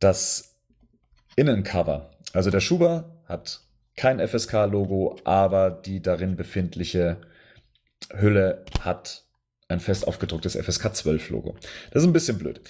[0.00, 0.56] das
[1.36, 2.10] Innencover.
[2.32, 3.60] Also der Schuber hat
[4.00, 7.18] kein FSK-Logo, aber die darin befindliche
[8.18, 9.24] Hülle hat
[9.68, 11.54] ein fest aufgedrucktes FSK 12-Logo.
[11.90, 12.62] Das ist ein bisschen blöd.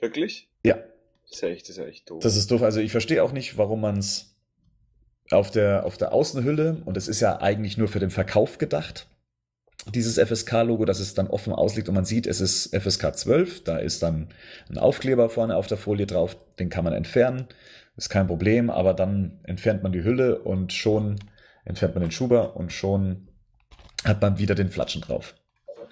[0.00, 0.48] Wirklich?
[0.64, 0.76] Ja,
[1.24, 2.22] Das ist ja echt, das ist ja echt doof.
[2.22, 2.62] das ist doof.
[2.62, 4.34] Also ich verstehe auch nicht, warum man es
[5.30, 9.08] auf der, auf der Außenhülle, und es ist ja eigentlich nur für den Verkauf gedacht,
[9.94, 13.76] dieses FSK-Logo, dass es dann offen ausliegt und man sieht, es ist FSK 12, da
[13.76, 14.28] ist dann
[14.70, 17.46] ein Aufkleber vorne auf der Folie drauf, den kann man entfernen,
[17.96, 21.16] ist kein Problem, aber dann entfernt man die Hülle und schon
[21.64, 23.28] entfernt man den Schuber und schon
[24.04, 25.34] hat man wieder den Flatschen drauf.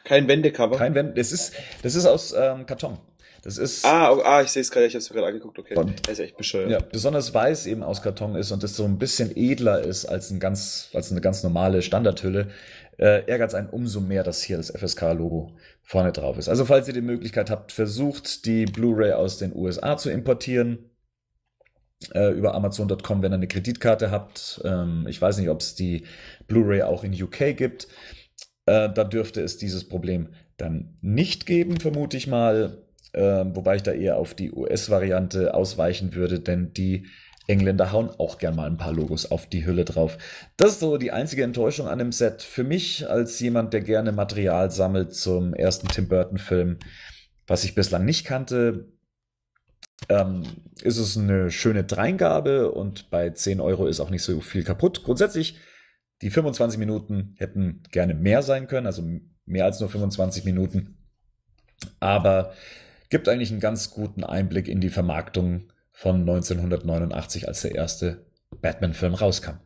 [0.05, 0.76] Kein Wendecover?
[0.76, 1.14] Kein Wände.
[1.14, 2.98] Das ist, das ist aus ähm, Karton.
[3.43, 5.59] Das ist Ah, oh, ah, ich sehe es gerade, ich habe es mir gerade angeguckt,
[5.59, 5.74] okay.
[5.76, 6.70] Und- Der ist echt bescheuert.
[6.70, 10.31] ja, besonders weiß eben aus Karton ist und das so ein bisschen edler ist als,
[10.31, 12.48] ein ganz, als eine ganz normale Standardhülle,
[12.98, 16.48] äh, ärgert es einen umso mehr, dass hier das FSK-Logo vorne drauf ist.
[16.48, 20.90] Also falls ihr die Möglichkeit habt, versucht die Blu-ray aus den USA zu importieren
[22.12, 24.61] äh, über Amazon.com, wenn ihr eine Kreditkarte habt.
[24.65, 26.05] Ähm, ich weiß nicht, ob es die
[26.47, 27.89] Blu-ray auch in UK gibt.
[28.66, 32.85] Äh, da dürfte es dieses Problem dann nicht geben, vermute ich mal.
[33.12, 37.07] Ähm, wobei ich da eher auf die US-Variante ausweichen würde, denn die
[37.47, 40.19] Engländer hauen auch gern mal ein paar Logos auf die Hülle drauf.
[40.57, 42.43] Das ist so die einzige Enttäuschung an dem Set.
[42.43, 46.79] Für mich als jemand, der gerne Material sammelt zum ersten Tim Burton-Film,
[47.47, 48.89] was ich bislang nicht kannte,
[50.09, 50.45] ähm,
[50.83, 55.03] ist es eine schöne Dreingabe und bei 10 Euro ist auch nicht so viel kaputt.
[55.05, 55.59] Grundsätzlich,
[56.23, 59.03] die 25 Minuten hätten gerne mehr sein können, also
[59.47, 60.99] mehr als nur 25 Minuten.
[62.01, 62.53] Aber
[63.11, 68.27] gibt eigentlich einen ganz guten Einblick in die Vermarktung von 1989, als der erste
[68.61, 69.59] Batman-Film rauskam.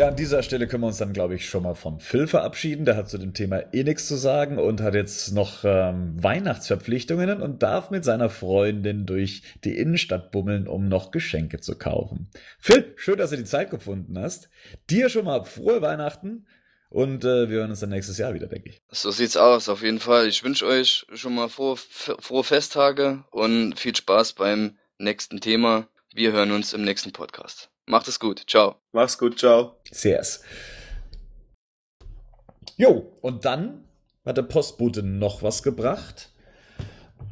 [0.00, 2.86] Ja, an dieser Stelle können wir uns dann, glaube ich, schon mal vom Phil verabschieden.
[2.86, 7.42] Der hat zu dem Thema eh nichts zu sagen und hat jetzt noch ähm, Weihnachtsverpflichtungen
[7.42, 12.30] und darf mit seiner Freundin durch die Innenstadt bummeln, um noch Geschenke zu kaufen.
[12.58, 14.48] Phil, schön, dass du die Zeit gefunden hast.
[14.88, 16.46] Dir schon mal frohe Weihnachten
[16.88, 18.80] und äh, wir hören uns dann nächstes Jahr wieder, denke ich.
[18.90, 20.28] So sieht's aus, auf jeden Fall.
[20.28, 25.88] Ich wünsche euch schon mal frohe, frohe Festtage und viel Spaß beim nächsten Thema.
[26.14, 27.68] Wir hören uns im nächsten Podcast.
[27.90, 28.44] Macht es gut.
[28.48, 28.76] Ciao.
[28.92, 29.76] Mach's gut, ciao.
[29.90, 30.42] Sehr's.
[32.76, 33.84] Jo, und dann
[34.24, 36.30] hat der Postbote noch was gebracht.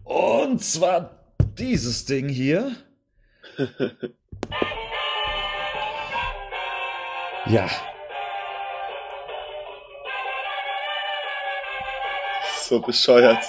[0.05, 2.75] Und zwar dieses Ding hier.
[7.47, 7.67] Ja,
[12.69, 13.43] So bescheuert.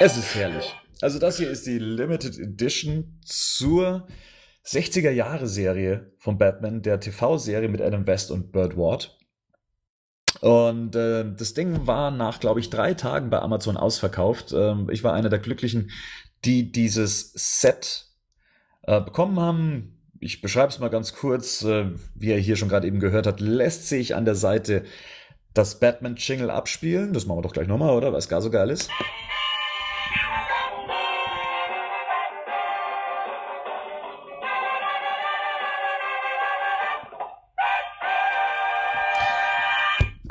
[0.00, 0.74] es ist herrlich.
[1.02, 4.06] Also das hier ist die Limited Edition zur
[4.66, 9.16] 60er Jahre Serie von Batman, der TV-Serie mit Adam West und Burt Ward.
[10.40, 14.52] Und äh, das Ding war nach, glaube ich, drei Tagen bei Amazon ausverkauft.
[14.52, 15.90] Ähm, ich war einer der Glücklichen,
[16.44, 18.06] die dieses Set
[18.82, 19.98] äh, bekommen haben.
[20.20, 23.40] Ich beschreibe es mal ganz kurz, äh, wie er hier schon gerade eben gehört hat,
[23.40, 24.84] lässt sich an der Seite
[25.54, 27.12] das Batman-Jingle abspielen.
[27.12, 28.12] Das machen wir doch gleich nochmal, oder?
[28.12, 28.90] Weil es gar so geil ist.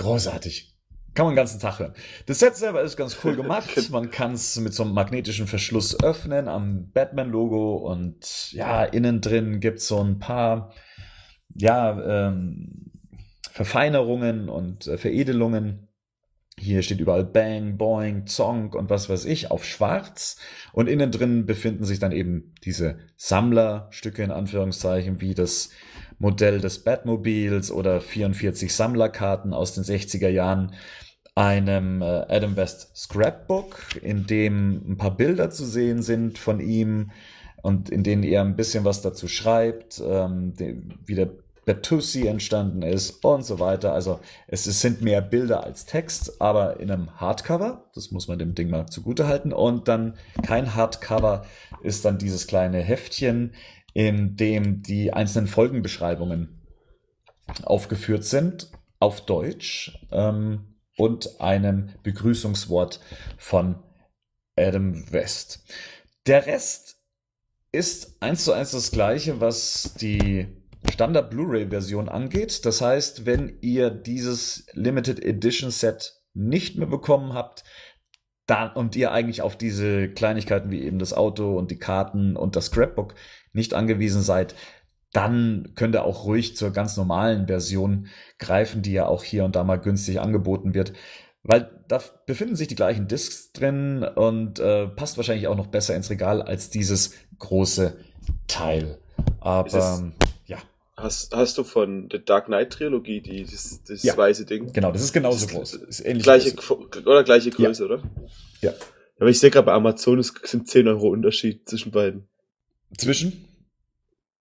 [0.05, 0.71] Großartig.
[1.15, 1.93] Kann man den ganzen Tag hören.
[2.27, 3.89] Das Set selber ist ganz cool gemacht.
[3.89, 9.59] Man kann es mit so einem magnetischen Verschluss öffnen am Batman-Logo und ja, innen drin
[9.61, 10.73] gibt es so ein paar
[11.55, 12.91] ja, ähm,
[13.49, 15.87] Verfeinerungen und äh, Veredelungen.
[16.57, 20.37] Hier steht überall Bang, Boing, Zonk und was weiß ich auf schwarz.
[20.71, 25.71] Und innen drin befinden sich dann eben diese Sammlerstücke in Anführungszeichen, wie das
[26.19, 30.73] Modell des Batmobils oder 44 Sammlerkarten aus den 60er Jahren,
[31.35, 37.11] einem äh, Adam West Scrapbook, in dem ein paar Bilder zu sehen sind von ihm
[37.61, 40.53] und in denen er ein bisschen was dazu schreibt, ähm,
[41.05, 41.29] wie der
[41.65, 43.91] Bertussi entstanden ist und so weiter.
[43.91, 47.85] Also es ist- sind mehr Bilder als Text, aber in einem Hardcover.
[47.95, 49.51] Das muss man dem Ding mal zugute halten.
[49.51, 50.13] Und dann
[50.43, 51.43] kein Hardcover
[51.81, 53.53] ist dann dieses kleine Heftchen,
[53.95, 56.61] in dem die einzelnen Folgenbeschreibungen
[57.63, 58.69] aufgeführt sind
[58.99, 62.99] auf Deutsch ähm, und einem Begrüßungswort
[63.37, 63.81] von
[64.57, 65.63] Adam West.
[66.27, 66.97] Der Rest
[67.71, 70.47] ist eins zu eins das gleiche, was die
[70.91, 72.65] Standard Blu-ray-Version angeht.
[72.65, 77.63] Das heißt, wenn ihr dieses Limited Edition Set nicht mehr bekommen habt,
[78.45, 82.55] dann und ihr eigentlich auf diese Kleinigkeiten wie eben das Auto und die Karten und
[82.55, 83.15] das Scrapbook
[83.53, 84.55] nicht angewiesen seid,
[85.13, 88.07] dann könnt ihr auch ruhig zur ganz normalen Version
[88.37, 90.93] greifen, die ja auch hier und da mal günstig angeboten wird.
[91.41, 95.95] Weil da befinden sich die gleichen Discs drin und äh, passt wahrscheinlich auch noch besser
[95.95, 97.97] ins Regal als dieses große
[98.47, 98.97] Teil.
[99.39, 100.03] Aber ja,
[100.97, 104.15] Hast, hast du von der Dark Knight Trilogie die, das, das Ja.
[104.15, 104.71] weiße Ding?
[104.71, 105.73] genau, das ist genauso Das- groß.
[105.73, 107.05] Ist ähnlich Gleiche, groß.
[107.05, 108.01] oder gleiche Größe, oder?
[108.61, 108.73] Ja.
[109.19, 112.27] Aber ich sehe gerade bei Amazon, es sind 10 Euro Unterschied zwischen beiden.
[112.97, 113.45] Zwischen?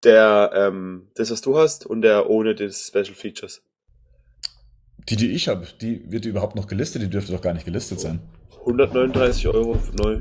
[0.04, 3.62] Der, ähm, das, was du hast, und der ohne des Special Features.
[5.08, 7.02] Die, die ich habe, die wird überhaupt noch gelistet?
[7.02, 8.20] Die dürfte doch gar nicht gelistet sein.
[8.60, 10.20] 139 Euro neu.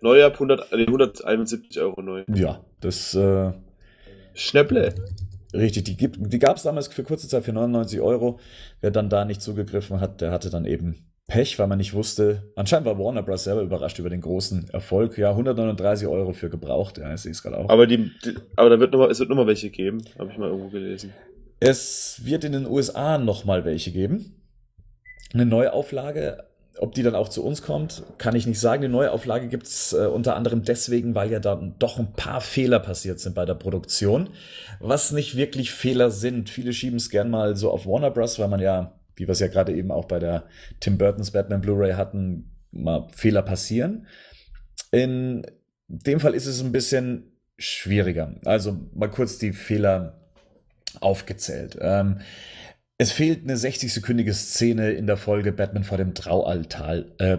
[0.00, 2.24] Neu ab 100, nee, 171 Euro neu.
[2.34, 3.52] Ja, das, äh,
[4.36, 4.94] Schnäpple.
[5.52, 8.38] Richtig, die, gibt- die gab es damals für kurze Zeit für 99 Euro.
[8.80, 12.52] Wer dann da nicht zugegriffen hat, der hatte dann eben Pech, weil man nicht wusste.
[12.54, 13.44] Anscheinend war Warner Bros.
[13.44, 15.18] selber überrascht über den großen Erfolg.
[15.18, 16.98] Ja, 139 Euro für gebraucht.
[16.98, 17.68] Ja, ich sehe es gerade auch.
[17.68, 20.30] Aber die, die aber da wird noch mal, es wird noch mal welche geben, habe
[20.30, 21.12] ich mal irgendwo gelesen.
[21.58, 24.36] Es wird in den USA nochmal welche geben.
[25.32, 26.44] Eine Neuauflage.
[26.78, 28.82] Ob die dann auch zu uns kommt, kann ich nicht sagen.
[28.82, 33.18] Die Neuauflage gibt's äh, unter anderem deswegen, weil ja dann doch ein paar Fehler passiert
[33.18, 34.28] sind bei der Produktion.
[34.78, 36.50] Was nicht wirklich Fehler sind.
[36.50, 39.40] Viele schieben es gern mal so auf Warner Bros., weil man ja, wie wir es
[39.40, 40.44] ja gerade eben auch bei der
[40.80, 44.06] Tim Burton's Batman Blu-ray hatten, mal Fehler passieren.
[44.90, 45.46] In
[45.88, 48.34] dem Fall ist es ein bisschen schwieriger.
[48.44, 50.20] Also mal kurz die Fehler
[51.00, 51.78] aufgezählt.
[51.80, 52.20] Ähm,
[52.98, 57.04] es fehlt eine 60-sekündige Szene in der Folge Batman vor dem Traualtar.
[57.18, 57.38] Äh,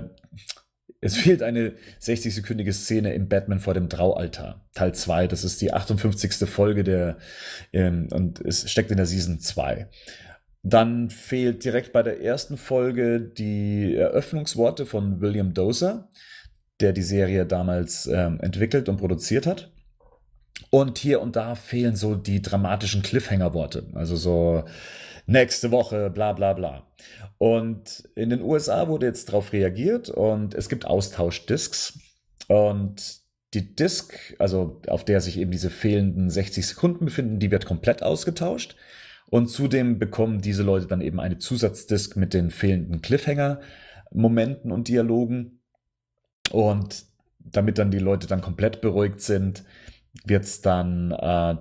[0.99, 4.67] es fehlt eine 60-sekündige Szene in Batman vor dem Traualtar.
[4.73, 5.27] Teil 2.
[5.27, 6.47] Das ist die 58.
[6.49, 7.17] Folge der,
[7.73, 9.89] ähm, und es steckt in der Season 2.
[10.63, 16.09] Dann fehlt direkt bei der ersten Folge die Eröffnungsworte von William Dozer,
[16.81, 19.71] der die Serie damals ähm, entwickelt und produziert hat.
[20.69, 23.87] Und hier und da fehlen so die dramatischen Cliffhanger-Worte.
[23.93, 24.65] Also so
[25.27, 26.87] nächste Woche, bla bla bla.
[27.37, 31.99] Und in den USA wurde jetzt darauf reagiert und es gibt Austauschdiscs.
[32.47, 33.19] Und
[33.53, 38.01] die Disk, also auf der sich eben diese fehlenden 60 Sekunden befinden, die wird komplett
[38.01, 38.75] ausgetauscht.
[39.29, 45.59] Und zudem bekommen diese Leute dann eben eine Zusatzdisk mit den fehlenden Cliffhanger-Momenten und Dialogen.
[46.51, 47.05] Und
[47.39, 49.63] damit dann die Leute dann komplett beruhigt sind,
[50.25, 51.55] wird es dann äh,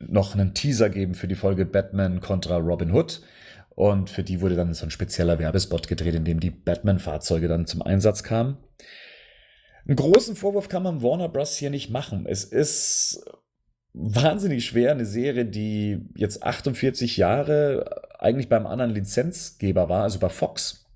[0.00, 3.22] noch einen Teaser geben für die Folge Batman kontra Robin Hood.
[3.70, 7.66] Und für die wurde dann so ein spezieller Werbespot gedreht, in dem die Batman-Fahrzeuge dann
[7.66, 8.56] zum Einsatz kamen.
[9.86, 11.56] Einen großen Vorwurf kann man Warner Bros.
[11.56, 12.26] hier nicht machen.
[12.26, 13.24] Es ist
[13.94, 20.28] wahnsinnig schwer, eine Serie, die jetzt 48 Jahre eigentlich beim anderen Lizenzgeber war, also bei
[20.28, 20.86] Fox,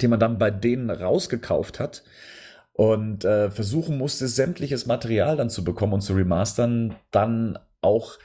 [0.00, 2.04] die man dann bei denen rausgekauft hat
[2.72, 8.18] und äh, versuchen musste, sämtliches Material dann zu bekommen und zu remastern, dann auch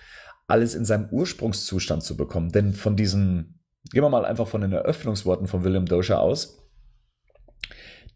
[0.47, 2.51] alles in seinem Ursprungszustand zu bekommen.
[2.51, 3.59] Denn von diesen,
[3.91, 6.57] gehen wir mal einfach von den Eröffnungsworten von William Dozier aus,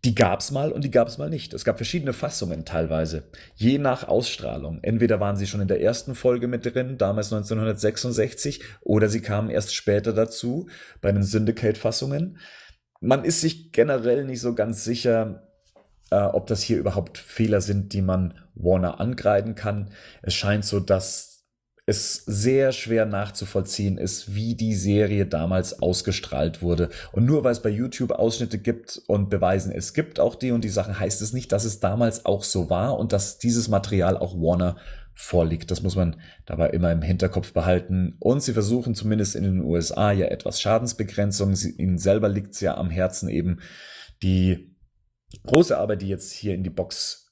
[0.06, 1.54] die gab's mal und die gab's mal nicht.
[1.54, 3.24] Es gab verschiedene Fassungen teilweise,
[3.56, 4.80] je nach Ausstrahlung.
[4.84, 9.50] Entweder waren sie schon in der ersten Folge mit drin, damals 1966, oder sie kamen
[9.50, 10.68] erst später dazu,
[11.02, 12.38] bei den Syndicate-Fassungen.
[13.02, 15.48] Man ist sich generell nicht so ganz sicher,
[16.12, 19.90] äh, ob das hier überhaupt Fehler sind, die man Warner angreifen kann.
[20.22, 21.35] Es scheint so, dass
[21.88, 26.90] es sehr schwer nachzuvollziehen ist, wie die Serie damals ausgestrahlt wurde.
[27.12, 30.64] Und nur weil es bei YouTube Ausschnitte gibt und beweisen, es gibt auch die und
[30.64, 34.18] die Sachen, heißt es nicht, dass es damals auch so war und dass dieses Material
[34.18, 34.78] auch Warner
[35.14, 35.70] vorliegt.
[35.70, 38.16] Das muss man dabei immer im Hinterkopf behalten.
[38.20, 41.56] Und sie versuchen zumindest in den USA ja etwas Schadensbegrenzung.
[41.56, 43.60] Sie, ihnen selber liegt es ja am Herzen eben
[44.24, 44.76] die
[45.46, 47.32] große Arbeit, die jetzt hier in die Box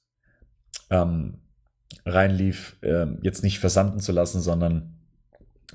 [0.90, 1.43] ähm,
[2.04, 4.98] reinlief, äh, jetzt nicht versanden zu lassen, sondern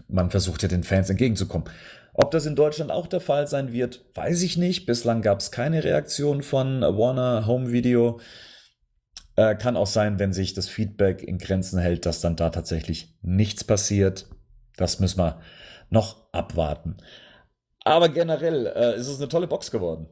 [0.07, 1.69] man versucht ja den Fans entgegenzukommen.
[2.13, 4.85] Ob das in Deutschland auch der Fall sein wird, weiß ich nicht.
[4.85, 8.19] Bislang gab es keine Reaktion von Warner Home Video.
[9.35, 13.17] Äh, kann auch sein, wenn sich das Feedback in Grenzen hält, dass dann da tatsächlich
[13.21, 14.27] nichts passiert.
[14.75, 15.39] Das müssen wir
[15.89, 16.97] noch abwarten.
[17.85, 20.07] Aber generell äh, ist es eine tolle Box geworden.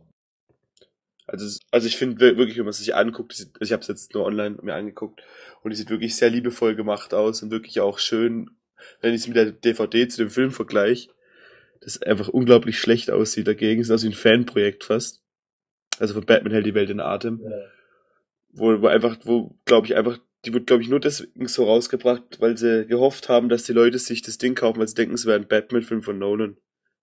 [1.28, 4.14] Also, also ich finde wirklich, wenn man es sich anguckt, sieht- ich habe es jetzt
[4.14, 5.22] nur online mir angeguckt
[5.62, 8.50] und die sieht wirklich sehr liebevoll gemacht aus und wirklich auch schön,
[9.02, 11.10] wenn ich es mit der DVD zu dem Film vergleiche,
[11.82, 13.82] das einfach unglaublich schlecht aussieht dagegen.
[13.82, 15.22] Es ist also ein Fanprojekt fast.
[16.00, 17.42] Also von Batman hält die Welt in Atem.
[18.52, 22.40] Wo, wo einfach, wo, glaube ich, einfach, die wird, glaube ich, nur deswegen so rausgebracht,
[22.40, 25.26] weil sie gehofft haben, dass die Leute sich das Ding kaufen, weil sie denken, es
[25.26, 26.58] wäre ein Batman-Film von Nolan.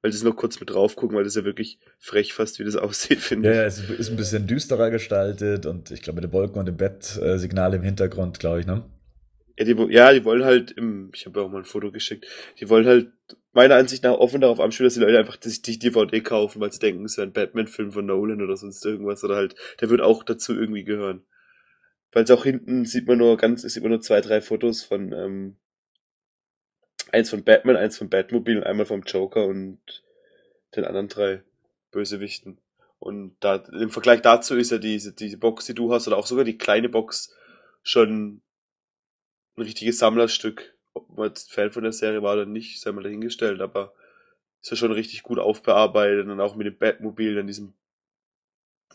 [0.04, 2.64] Weil sie es nur kurz mit drauf gucken, weil das ja wirklich frech fast, wie
[2.64, 3.56] das aussieht, finde Ja, ich.
[3.56, 6.76] ja, es ist ein bisschen düsterer gestaltet und ich glaube mit den Wolken und dem
[6.76, 8.84] Bettsignal im Hintergrund, glaube ich, ne?
[9.56, 12.26] Ja, die, ja, die wollen halt, im, ich habe ja auch mal ein Foto geschickt,
[12.58, 13.12] die wollen halt
[13.52, 16.72] meiner Ansicht nach offen darauf anspielen, dass die Leute einfach sich die DVD kaufen, weil
[16.72, 20.00] sie denken, es wäre ein Batman-Film von Nolan oder sonst irgendwas oder halt, der wird
[20.00, 21.24] auch dazu irgendwie gehören.
[22.12, 25.12] Weil es auch hinten sieht man nur ganz, sieht man nur zwei, drei Fotos von,
[25.12, 25.56] ähm,
[27.14, 29.78] eins von Batman, eins von Batmobile und einmal vom Joker und
[30.76, 31.42] den anderen drei
[31.90, 32.58] Bösewichten.
[32.98, 36.26] Und da, im Vergleich dazu ist ja diese, diese Box, die du hast, oder auch
[36.26, 37.34] sogar die kleine Box
[37.82, 38.40] schon
[39.56, 40.74] ein richtiges Sammlerstück.
[40.94, 43.94] Ob man jetzt Fan von der Serie war oder nicht, sei mal dahingestellt, aber
[44.62, 47.74] ist ja schon richtig gut aufbearbeitet und auch mit dem Batmobil, dann diesem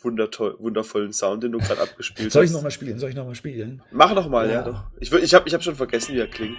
[0.01, 2.55] wundervollen Sound, den du gerade abgespielt Soll ich hast.
[2.55, 2.97] nochmal spielen?
[2.99, 3.83] Soll ich nochmal spielen?
[3.91, 4.63] Mach noch mal, ja, Ja.
[4.63, 4.83] doch.
[4.99, 6.57] Ich, ich habe ich hab schon vergessen, wie er klingt.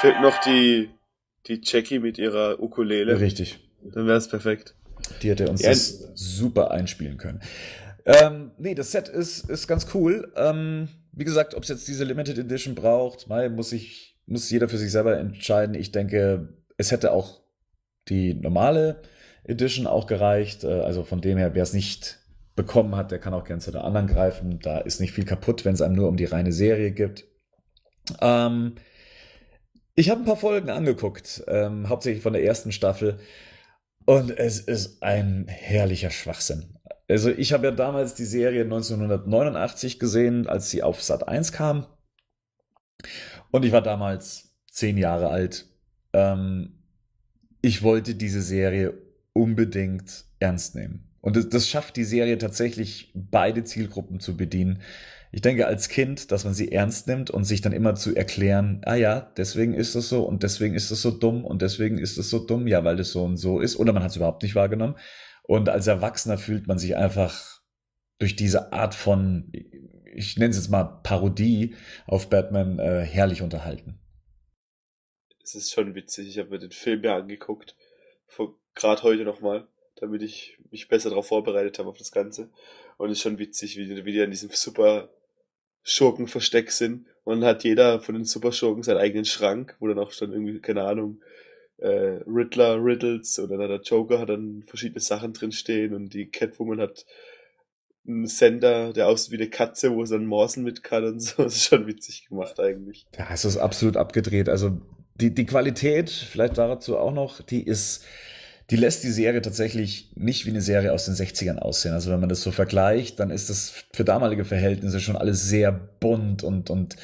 [0.00, 0.90] Fehlt noch die,
[1.46, 3.20] die Jackie mit ihrer Ukulele.
[3.20, 3.60] Richtig.
[3.82, 4.74] Dann wäre es perfekt.
[5.22, 7.40] Die hätte uns Ja, das super einspielen können.
[8.06, 10.32] Ähm, nee, das Set ist, ist ganz cool.
[10.34, 14.68] Ähm, wie gesagt, ob es jetzt diese Limited Edition braucht, mei, muss ich, muss jeder
[14.68, 15.76] für sich selber entscheiden.
[15.76, 17.40] Ich denke, es hätte auch
[18.08, 19.02] die normale
[19.44, 20.64] Edition auch gereicht.
[20.64, 22.17] Äh, Also von dem her, wer es nicht
[22.58, 24.58] bekommen hat, der kann auch gerne zu der anderen greifen.
[24.58, 27.24] Da ist nicht viel kaputt, wenn es einem nur um die reine Serie gibt.
[28.20, 28.74] Ähm,
[29.94, 33.20] ich habe ein paar Folgen angeguckt, ähm, hauptsächlich von der ersten Staffel.
[34.04, 36.74] Und es ist ein herrlicher Schwachsinn.
[37.08, 41.86] Also ich habe ja damals die Serie 1989 gesehen, als sie auf Sat 1 kam.
[43.52, 45.66] Und ich war damals zehn Jahre alt.
[46.12, 46.82] Ähm,
[47.62, 48.94] ich wollte diese Serie
[49.32, 51.07] unbedingt ernst nehmen.
[51.20, 54.82] Und das, das schafft die Serie tatsächlich, beide Zielgruppen zu bedienen.
[55.30, 58.80] Ich denke als Kind, dass man sie ernst nimmt und sich dann immer zu erklären,
[58.84, 62.16] ah ja, deswegen ist das so und deswegen ist das so dumm und deswegen ist
[62.16, 63.76] das so dumm, ja, weil das so und so ist.
[63.76, 64.96] Oder man hat es überhaupt nicht wahrgenommen.
[65.42, 67.60] Und als Erwachsener fühlt man sich einfach
[68.18, 69.52] durch diese Art von,
[70.14, 71.74] ich nenne es jetzt mal Parodie
[72.06, 74.00] auf Batman, äh, herrlich unterhalten.
[75.42, 76.28] Es ist schon witzig.
[76.28, 77.76] Ich habe mir den Film ja angeguckt.
[78.74, 79.66] Gerade heute nochmal,
[80.00, 82.48] damit ich mich besser darauf vorbereitet habe auf das Ganze.
[82.96, 85.08] Und es ist schon witzig, wie, die- wie die an diesem super
[85.82, 87.06] Schurkenversteck sind.
[87.24, 90.60] Und dann hat jeder von den Superschurken seinen eigenen Schrank, wo dann auch schon irgendwie,
[90.60, 91.20] keine Ahnung,
[91.78, 96.26] äh, Riddler, Riddles oder dann der Joker hat dann verschiedene Sachen drin stehen und die
[96.28, 97.06] Catwoman hat
[98.06, 101.42] einen Sender, der aussieht wie eine Katze, wo es dann Morsen mit kann und so.
[101.44, 103.06] Das ist schon witzig gemacht eigentlich.
[103.16, 104.48] Ja, es ist absolut abgedreht.
[104.48, 104.80] Also
[105.14, 108.04] die, die Qualität, vielleicht dazu auch noch, die ist,
[108.70, 111.94] die lässt die Serie tatsächlich nicht wie eine Serie aus den 60ern aussehen.
[111.94, 115.72] Also wenn man das so vergleicht, dann ist das für damalige Verhältnisse schon alles sehr
[115.72, 116.96] bunt und, und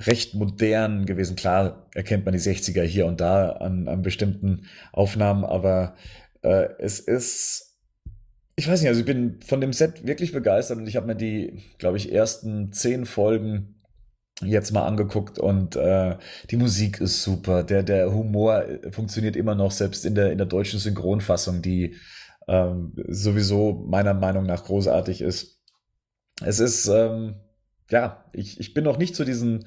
[0.00, 1.34] recht modern gewesen.
[1.34, 5.94] Klar erkennt man die 60er hier und da an, an bestimmten Aufnahmen, aber
[6.42, 7.78] äh, es ist,
[8.56, 11.16] ich weiß nicht, also ich bin von dem Set wirklich begeistert und ich habe mir
[11.16, 13.75] die, glaube ich, ersten zehn Folgen
[14.42, 16.16] jetzt mal angeguckt und äh,
[16.50, 20.38] die Musik ist super, der, der Humor äh, funktioniert immer noch, selbst in der, in
[20.38, 21.96] der deutschen Synchronfassung, die
[22.48, 25.62] ähm, sowieso meiner Meinung nach großartig ist.
[26.44, 27.36] Es ist, ähm,
[27.90, 29.66] ja, ich, ich bin noch nicht zu diesen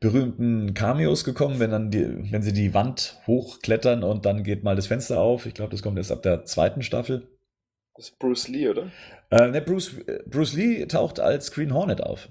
[0.00, 4.76] berühmten Cameos gekommen, wenn dann die, wenn sie die Wand hochklettern und dann geht mal
[4.76, 5.46] das Fenster auf.
[5.46, 7.28] Ich glaube, das kommt erst ab der zweiten Staffel.
[7.94, 8.90] Das ist Bruce Lee, oder?
[9.30, 12.28] Äh, ne, Bruce, Bruce Lee taucht als Green Hornet auf.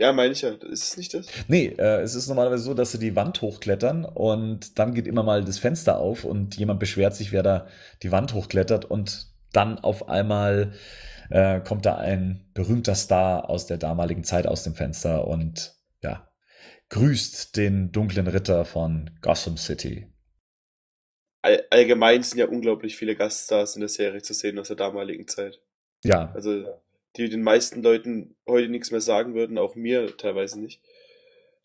[0.00, 0.48] Ja, meine ich ja.
[0.48, 1.26] Ist es nicht das?
[1.46, 5.22] Nee, äh, es ist normalerweise so, dass sie die Wand hochklettern und dann geht immer
[5.22, 7.66] mal das Fenster auf und jemand beschwert sich, wer da
[8.02, 10.72] die Wand hochklettert und dann auf einmal
[11.28, 16.30] äh, kommt da ein berühmter Star aus der damaligen Zeit aus dem Fenster und ja,
[16.88, 20.10] grüßt den dunklen Ritter von Gotham City.
[21.42, 25.28] All, allgemein sind ja unglaublich viele Gaststars in der Serie zu sehen aus der damaligen
[25.28, 25.60] Zeit.
[26.02, 26.64] Ja, Also,
[27.16, 30.80] die den meisten Leuten heute nichts mehr sagen würden, auch mir teilweise nicht.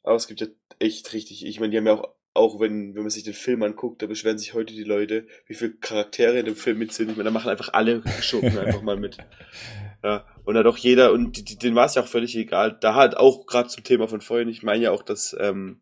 [0.03, 0.47] Aber es gibt ja
[0.79, 3.63] echt richtig, ich meine, die haben ja auch, auch wenn, wenn man sich den Film
[3.63, 7.09] anguckt, da beschweren sich heute die Leute, wie viele Charaktere in dem Film mit sind.
[7.09, 9.17] Ich meine, da machen einfach alle Schurken einfach mal mit.
[10.03, 12.77] Ja, und hat auch jeder, und denen war es ja auch völlig egal.
[12.79, 15.79] Da hat auch gerade zum Thema von vorhin, ich meine ja auch, dass ähm,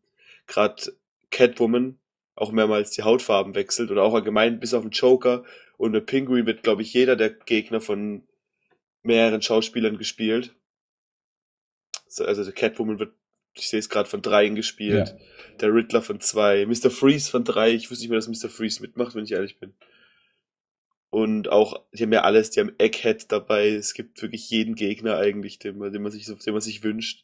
[0.48, 0.94] gerade
[1.32, 1.98] Catwoman
[2.36, 5.44] auch mehrmals die Hautfarben wechselt oder auch allgemein bis auf den Joker
[5.78, 8.24] und der Pinguin wird, glaube ich, jeder der Gegner von
[9.04, 10.56] mehreren Schauspielern gespielt.
[12.08, 13.14] So, Also Catwoman wird,
[13.56, 15.16] ich sehe es gerade, von dreien gespielt.
[15.62, 16.66] Der Riddler von zwei.
[16.66, 16.90] Mr.
[16.90, 17.72] Freeze von drei.
[17.72, 18.50] Ich wusste nicht mehr, dass Mr.
[18.50, 19.74] Freeze mitmacht, wenn ich ehrlich bin.
[21.10, 23.70] Und auch, die haben ja alles, die haben Egghead dabei.
[23.70, 27.24] Es gibt wirklich jeden Gegner eigentlich, den man, den man sich, den man sich wünscht.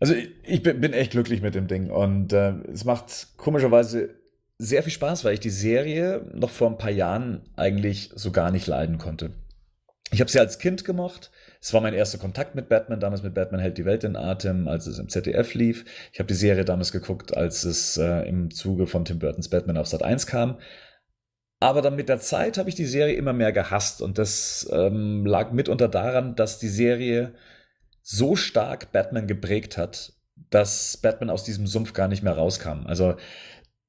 [0.00, 4.14] Also ich, bin echt glücklich mit dem Ding und äh, es macht komischerweise
[4.58, 8.50] sehr viel Spaß, weil ich die Serie noch vor ein paar Jahren eigentlich so gar
[8.50, 9.32] nicht leiden konnte.
[10.14, 11.32] Ich habe sie als Kind gemocht.
[11.60, 14.68] Es war mein erster Kontakt mit Batman, damals mit Batman hält die Welt in Atem,
[14.68, 15.84] als es im ZDF lief.
[16.12, 19.76] Ich habe die Serie damals geguckt, als es äh, im Zuge von Tim Burtons Batman
[19.76, 20.60] auf Sat 1 kam.
[21.58, 25.26] Aber dann mit der Zeit habe ich die Serie immer mehr gehasst und das ähm,
[25.26, 27.34] lag mitunter daran, dass die Serie
[28.00, 30.12] so stark Batman geprägt hat,
[30.50, 32.86] dass Batman aus diesem Sumpf gar nicht mehr rauskam.
[32.86, 33.16] Also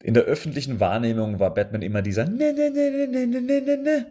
[0.06, 3.62] in der öffentlichen Wahrnehmung war Batman immer dieser ne ne ne ne ne ne ne
[3.62, 4.06] ne ne.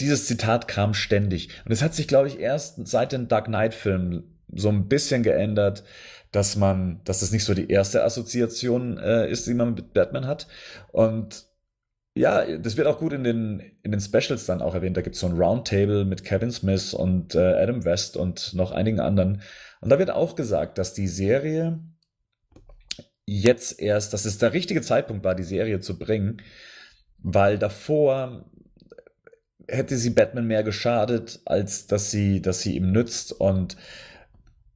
[0.00, 3.74] Dieses Zitat kam ständig und es hat sich, glaube ich, erst seit den Dark Knight
[3.74, 5.84] Filmen so ein bisschen geändert,
[6.32, 10.26] dass man, dass das nicht so die erste Assoziation äh, ist, die man mit Batman
[10.26, 10.46] hat.
[10.92, 11.46] Und
[12.14, 14.96] ja, das wird auch gut in den, in den Specials dann auch erwähnt.
[14.96, 18.72] Da gibt es so ein Roundtable mit Kevin Smith und äh, Adam West und noch
[18.72, 19.42] einigen anderen.
[19.80, 21.80] Und da wird auch gesagt, dass die Serie
[23.26, 26.42] jetzt erst, dass es der richtige Zeitpunkt war, die Serie zu bringen,
[27.18, 28.50] weil davor
[29.70, 33.32] hätte sie Batman mehr geschadet, als dass sie, dass sie ihm nützt.
[33.32, 33.76] Und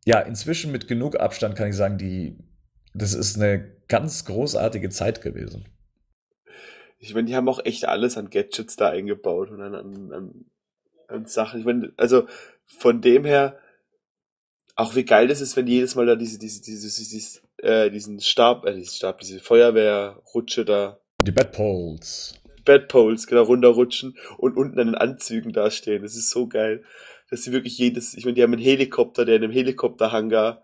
[0.05, 2.39] ja, inzwischen mit genug Abstand kann ich sagen, die,
[2.95, 5.67] das ist eine ganz großartige Zeit gewesen.
[6.99, 10.45] Ich meine, die haben auch echt alles an Gadgets da eingebaut und an, an, an,
[11.09, 11.61] an Sachen.
[11.61, 12.27] Ich meine, also
[12.65, 13.59] von dem her,
[14.75, 18.21] auch wie geil das ist, wenn jedes Mal da diese, diese, diese, diese äh, diesen
[18.21, 20.99] Stab, äh, diesen Stab, diese Feuerwehrrutsche da.
[21.23, 22.35] Die Bedpoles.
[22.65, 26.03] Bedpoles, genau, runterrutschen und unten an den Anzügen dastehen.
[26.03, 26.83] Das ist so geil.
[27.31, 30.63] Dass sie wirklich jedes, ich meine, die haben einen Helikopter, der in einem Helikopterhangar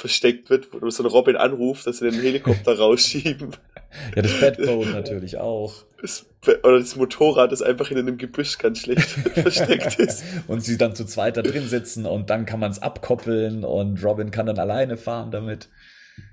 [0.00, 3.50] versteckt wird, wo so ein Robin anruft, dass sie den Helikopter rausschieben.
[4.14, 5.74] Ja, das Bedbone natürlich auch.
[6.00, 6.26] Das,
[6.62, 10.24] oder das Motorrad, das einfach in einem Gebüsch ganz schlecht versteckt ist.
[10.48, 14.02] Und sie dann zu zweit da drin sitzen und dann kann man es abkoppeln und
[14.02, 15.68] Robin kann dann alleine fahren damit.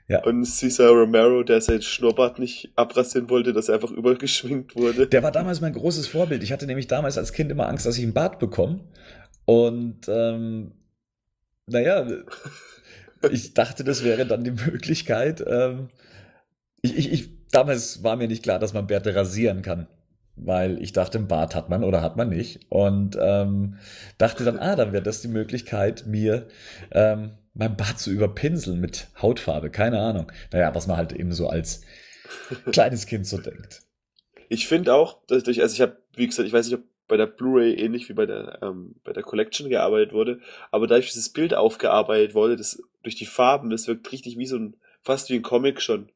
[0.10, 0.24] Ja.
[0.24, 5.08] Und Cesar Romero, der sein Schnurrbart nicht abrasieren wollte, dass er einfach übergeschminkt wurde.
[5.08, 6.44] Der war damals mein großes Vorbild.
[6.44, 8.80] Ich hatte nämlich damals als Kind immer Angst, dass ich einen Bart bekomme.
[9.44, 10.72] Und ähm,
[11.66, 12.08] naja,
[13.32, 15.44] ich dachte, das wäre dann die Möglichkeit.
[15.46, 15.90] Ähm,
[16.82, 19.88] ich, ich, ich, damals war mir nicht klar, dass man Bärte rasieren kann.
[20.38, 22.60] Weil ich dachte, einen Bart hat man oder hat man nicht.
[22.70, 23.78] Und ähm,
[24.18, 26.48] dachte dann, ah, dann wäre das die Möglichkeit, mir
[26.92, 30.32] ähm, mein Bart zu überpinseln mit Hautfarbe, keine Ahnung.
[30.52, 31.82] Naja, was man halt eben so als
[32.72, 33.82] kleines Kind so denkt.
[34.50, 37.18] Ich finde auch, dass durch, also ich habe, wie gesagt, ich weiß nicht, ob bei
[37.18, 40.40] der Blu-ray ähnlich wie bei der ähm, bei der Collection gearbeitet wurde,
[40.72, 44.46] aber dadurch, dass das Bild aufgearbeitet wurde, das durch die Farben, das wirkt richtig wie
[44.46, 46.10] so ein fast wie ein Comic schon.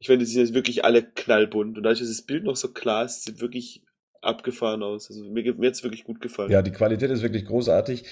[0.00, 2.72] Ich finde, die sind jetzt wirklich alle knallbunt und dadurch, dass das Bild noch so
[2.72, 3.82] klar ist, sieht wirklich
[4.22, 5.10] abgefahren aus.
[5.10, 6.50] Also mir, mir hat's wirklich gut gefallen.
[6.50, 8.04] Ja, die Qualität ist wirklich großartig.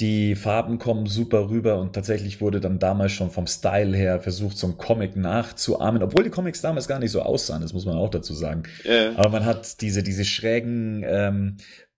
[0.00, 4.56] Die Farben kommen super rüber und tatsächlich wurde dann damals schon vom Style her versucht,
[4.56, 7.96] so ein Comic nachzuahmen, obwohl die Comics damals gar nicht so aussahen, das muss man
[7.96, 8.64] auch dazu sagen.
[8.84, 9.16] Ja.
[9.16, 11.56] Aber man hat diese, diese schrägen ähm,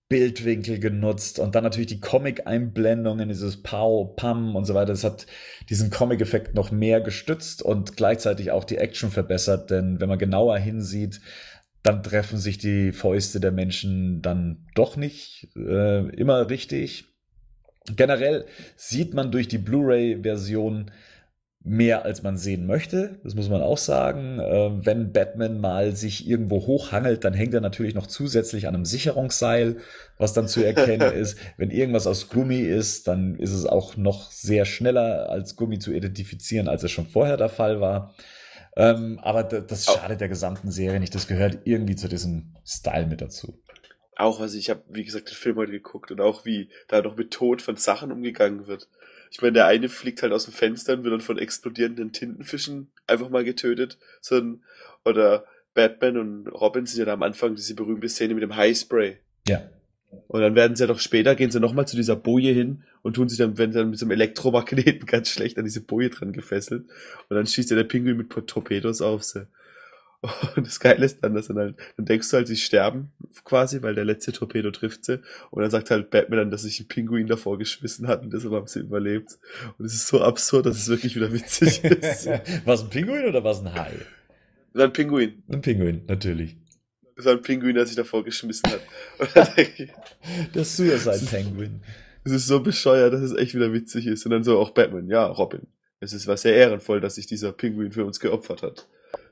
[0.09, 4.93] Bildwinkel genutzt und dann natürlich die Comic-Einblendungen, dieses Pow, Pam und so weiter.
[4.93, 5.27] Das hat
[5.69, 10.57] diesen Comic-Effekt noch mehr gestützt und gleichzeitig auch die Action verbessert, denn wenn man genauer
[10.59, 11.21] hinsieht,
[11.83, 17.05] dann treffen sich die Fäuste der Menschen dann doch nicht äh, immer richtig.
[17.95, 20.91] Generell sieht man durch die Blu-ray-Version
[21.65, 23.19] mehr, als man sehen möchte.
[23.25, 24.39] Das muss man auch sagen.
[24.39, 28.85] Äh, wenn Batman mal sich irgendwo hochhangelt, dann hängt er natürlich noch zusätzlich an einem
[28.85, 29.79] Sicherungsseil,
[30.17, 31.37] was dann zu erkennen ist.
[31.57, 35.93] Wenn irgendwas aus Gummi ist, dann ist es auch noch sehr schneller als Gummi zu
[35.93, 38.15] identifizieren, als es schon vorher der Fall war.
[38.77, 41.15] Ähm, aber das schadet der gesamten Serie nicht.
[41.15, 43.61] Das gehört irgendwie zu diesem Style mit dazu.
[44.15, 47.17] Auch, also ich habe, wie gesagt, den Film heute geguckt und auch wie da noch
[47.17, 48.89] mit Tod von Sachen umgegangen wird.
[49.31, 52.91] Ich meine, der eine fliegt halt aus dem Fenster und wird dann von explodierenden Tintenfischen
[53.07, 53.99] einfach mal getötet.
[54.21, 54.63] So ein,
[55.05, 55.45] oder
[55.75, 59.19] Batman und Robin sind ja da am Anfang diese berühmte Szene mit dem Highspray.
[59.47, 59.63] Ja.
[60.27, 63.15] Und dann werden sie ja doch später, gehen sie nochmal zu dieser Boje hin und
[63.15, 66.33] tun sich dann, wenn dann mit so einem Elektromagneten ganz schlecht an diese Boje dran
[66.33, 66.87] gefesselt.
[67.29, 69.47] Und dann schießt ja der Pinguin mit Torpedos auf sie.
[70.57, 73.13] Und das Geile ist dann, dass dann halt, dann denkst du halt, sie sterben
[73.45, 75.21] quasi, weil der letzte Torpedo trifft sie.
[75.51, 78.53] Und dann sagt halt Batman dann, dass sich ein Pinguin davor geschmissen hat und deshalb
[78.53, 79.39] haben sie überlebt.
[79.79, 82.27] Und es ist so absurd, dass es wirklich wieder witzig ist.
[82.27, 83.93] war es ein Pinguin oder war es ein Hai?
[84.73, 85.43] War ein Pinguin.
[85.49, 86.57] Ein Pinguin, natürlich.
[87.15, 88.81] Das war ein Pinguin, der sich davor geschmissen hat.
[90.55, 91.81] der Suicide Penguin.
[92.25, 94.25] Es ist so bescheuert, dass es echt wieder witzig ist.
[94.25, 95.67] Und dann so auch Batman, ja, Robin.
[96.01, 98.89] Es ist was sehr ehrenvoll, dass sich dieser Pinguin für uns geopfert hat.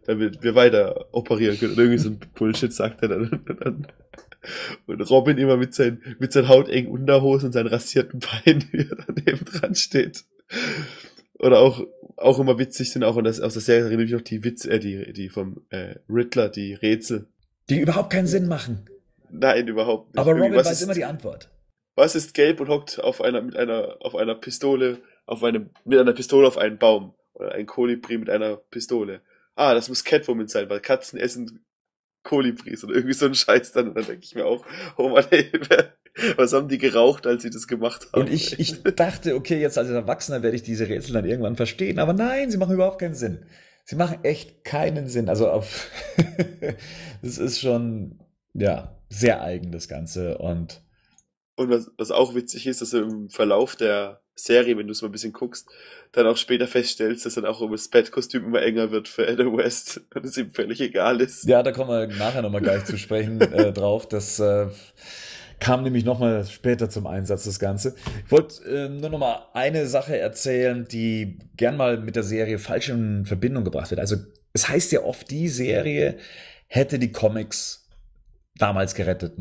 [0.06, 1.72] Damit wir weiter operieren können.
[1.72, 3.28] Und irgendwie so ein Bullshit sagt er dann.
[3.48, 3.86] Und, dann,
[4.86, 8.96] und Robin immer mit seinen, mit seinen hautengen Unterhosen und seinen rasierten Beinen, wie er
[9.06, 10.24] daneben dran steht.
[11.38, 11.84] Oder auch,
[12.16, 14.70] auch immer witzig sind auch, und das aus der Serie erinnere ich noch die Witze,
[14.70, 17.26] äh, die, die vom äh, Riddler, die Rätsel
[17.68, 18.88] die überhaupt keinen Sinn machen.
[19.30, 20.18] Nein, überhaupt nicht.
[20.20, 21.50] Aber Robin was weiß ist, immer die Antwort.
[21.94, 25.98] Was ist gelb und hockt auf einer, mit einer, auf einer Pistole, auf einem, mit
[25.98, 27.14] einer Pistole auf einen Baum?
[27.34, 29.20] Oder ein Kolibri mit einer Pistole.
[29.56, 31.64] Ah, das muss Catwoman sein, weil Katzen essen
[32.22, 33.88] Kolibris oder irgendwie so ein Scheiß dann.
[33.88, 34.64] Und dann denke ich mir auch,
[34.96, 35.50] oh Mann, ey,
[36.36, 38.22] was haben die geraucht, als sie das gemacht haben?
[38.22, 41.98] Und ich, ich dachte, okay, jetzt als Erwachsener werde ich diese Rätsel dann irgendwann verstehen.
[41.98, 43.44] Aber nein, sie machen überhaupt keinen Sinn
[43.86, 45.30] sie machen echt keinen Sinn.
[45.30, 45.90] Also auf,
[47.22, 48.20] das ist schon,
[48.52, 50.38] ja, sehr eigen, das Ganze.
[50.38, 50.82] Und
[51.56, 55.00] Und was, was auch witzig ist, dass du im Verlauf der Serie, wenn du es
[55.00, 55.68] mal ein bisschen guckst,
[56.12, 59.56] dann auch später feststellst, dass dann auch um das Bettkostüm immer enger wird für Adam
[59.56, 61.46] West und es ihm völlig egal ist.
[61.46, 64.06] Ja, da kommen wir nachher nochmal gleich zu sprechen äh, drauf.
[64.06, 64.66] Das äh,
[65.58, 67.96] kam nämlich nochmal später zum Einsatz, das Ganze.
[68.26, 72.90] Ich wollte äh, nur nochmal eine Sache erzählen, die gern mal mit der Serie falsch
[72.90, 74.00] in Verbindung gebracht wird.
[74.00, 74.16] Also
[74.52, 76.18] es heißt ja oft, die Serie
[76.66, 77.88] hätte die Comics
[78.58, 79.38] damals gerettet,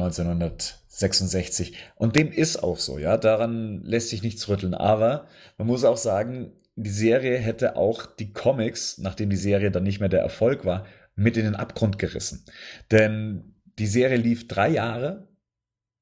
[0.96, 1.74] 1966.
[1.96, 3.18] Und dem ist auch so, ja.
[3.18, 4.74] Daran lässt sich nichts rütteln.
[4.74, 5.28] Aber
[5.58, 10.00] man muss auch sagen, die Serie hätte auch die Comics, nachdem die Serie dann nicht
[10.00, 10.86] mehr der Erfolg war,
[11.16, 12.46] mit in den Abgrund gerissen.
[12.92, 15.28] Denn die Serie lief drei Jahre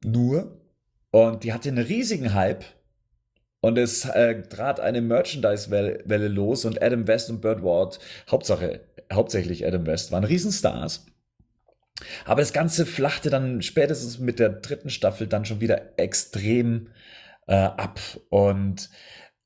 [0.04, 0.62] nur
[1.12, 2.66] und die hatte einen riesigen Hype
[3.62, 8.00] und es äh, trat eine Merchandise-Welle los und Adam West und Burt Ward,
[8.30, 11.06] Hauptsache, hauptsächlich Adam West, waren Riesenstars.
[12.26, 16.90] Aber das Ganze flachte dann spätestens mit der dritten Staffel dann schon wieder extrem
[17.48, 18.00] äh, ab.
[18.30, 18.90] Und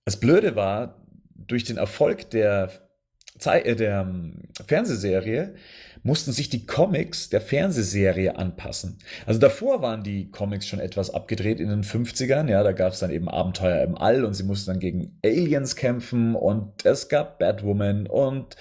[0.06, 1.04] das Blöde war,
[1.36, 2.72] durch den Erfolg der,
[3.38, 5.56] Ze äh, der ähm, Fernsehserie
[6.04, 8.98] mussten sich die Comics der Fernsehserie anpassen.
[9.26, 12.50] Also davor waren die Comics schon etwas abgedreht in den 50ern.
[12.50, 15.76] Ja, da gab es dann eben Abenteuer im All und sie mussten dann gegen Aliens
[15.76, 18.56] kämpfen und es gab Batwoman und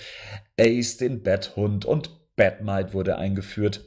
[0.59, 3.85] Ace den Bathund und Batmite wurde eingeführt.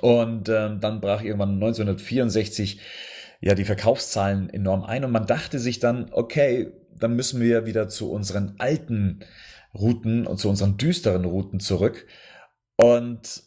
[0.00, 2.80] Und ähm, dann brach irgendwann 1964
[3.40, 7.88] ja die Verkaufszahlen enorm ein und man dachte sich dann, okay, dann müssen wir wieder
[7.88, 9.20] zu unseren alten
[9.74, 12.06] Routen und zu unseren düsteren Routen zurück.
[12.76, 13.42] Und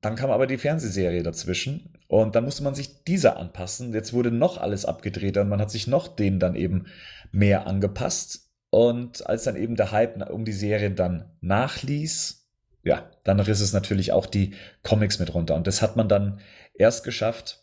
[0.00, 3.92] dann kam aber die Fernsehserie dazwischen und dann musste man sich dieser anpassen.
[3.92, 6.86] Jetzt wurde noch alles abgedreht und man hat sich noch denen dann eben
[7.32, 8.50] mehr angepasst.
[8.70, 12.39] Und als dann eben der Hype um die Serie dann nachließ,
[12.82, 15.54] ja, dann riss es natürlich auch die Comics mit runter.
[15.54, 16.40] Und das hat man dann
[16.74, 17.60] erst geschafft,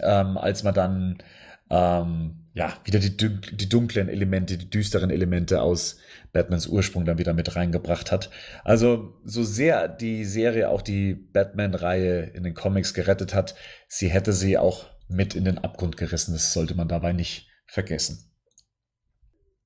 [0.00, 1.22] ähm, als man dann
[1.70, 5.98] ähm, ja wieder die, die dunklen Elemente, die düsteren Elemente aus
[6.32, 8.30] Batmans Ursprung dann wieder mit reingebracht hat.
[8.64, 13.54] Also so sehr die Serie auch die Batman-Reihe in den Comics gerettet hat,
[13.88, 16.32] sie hätte sie auch mit in den Abgrund gerissen.
[16.32, 18.30] Das sollte man dabei nicht vergessen.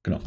[0.03, 0.21] Genau.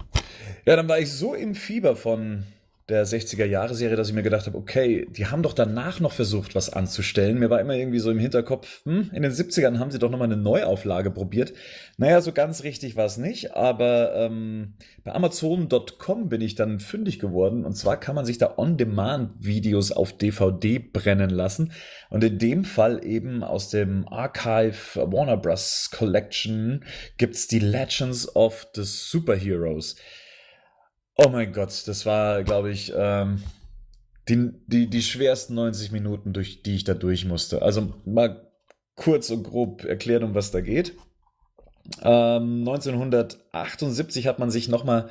[0.65, 2.45] Ja, dann war ich so im Fieber von
[2.87, 6.71] der 60er-Jahre-Serie, dass ich mir gedacht habe, okay, die haben doch danach noch versucht, was
[6.71, 7.39] anzustellen.
[7.39, 10.31] Mir war immer irgendwie so im Hinterkopf, hm, in den 70ern haben sie doch nochmal
[10.31, 11.53] eine Neuauflage probiert.
[11.97, 17.17] Naja, so ganz richtig war es nicht, aber ähm, bei Amazon.com bin ich dann fündig
[17.17, 17.65] geworden.
[17.65, 21.71] Und zwar kann man sich da On-Demand-Videos auf DVD brennen lassen.
[22.11, 25.89] Und in dem Fall eben aus dem Archive Warner Bros.
[25.91, 26.83] Collection
[27.17, 29.95] gibt's die Legends of the Superheroes.
[31.17, 33.41] Oh mein Gott, das war, glaube ich, ähm,
[34.27, 37.61] die, die, die schwersten 90 Minuten, durch die ich da durch musste.
[37.61, 38.51] Also mal
[38.95, 40.93] kurz und grob erklären, um was da geht.
[42.01, 45.09] Ähm, 1978 hat man sich nochmal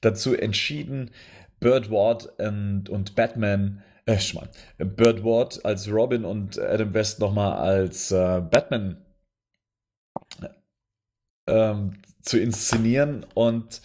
[0.00, 1.10] dazu entschieden,
[1.60, 4.48] Bird Ward und, und Batman, äh, Schmarrn,
[4.78, 8.96] Bird Ward als Robin und Adam West nochmal als äh, Batman
[11.46, 13.80] ähm, zu inszenieren und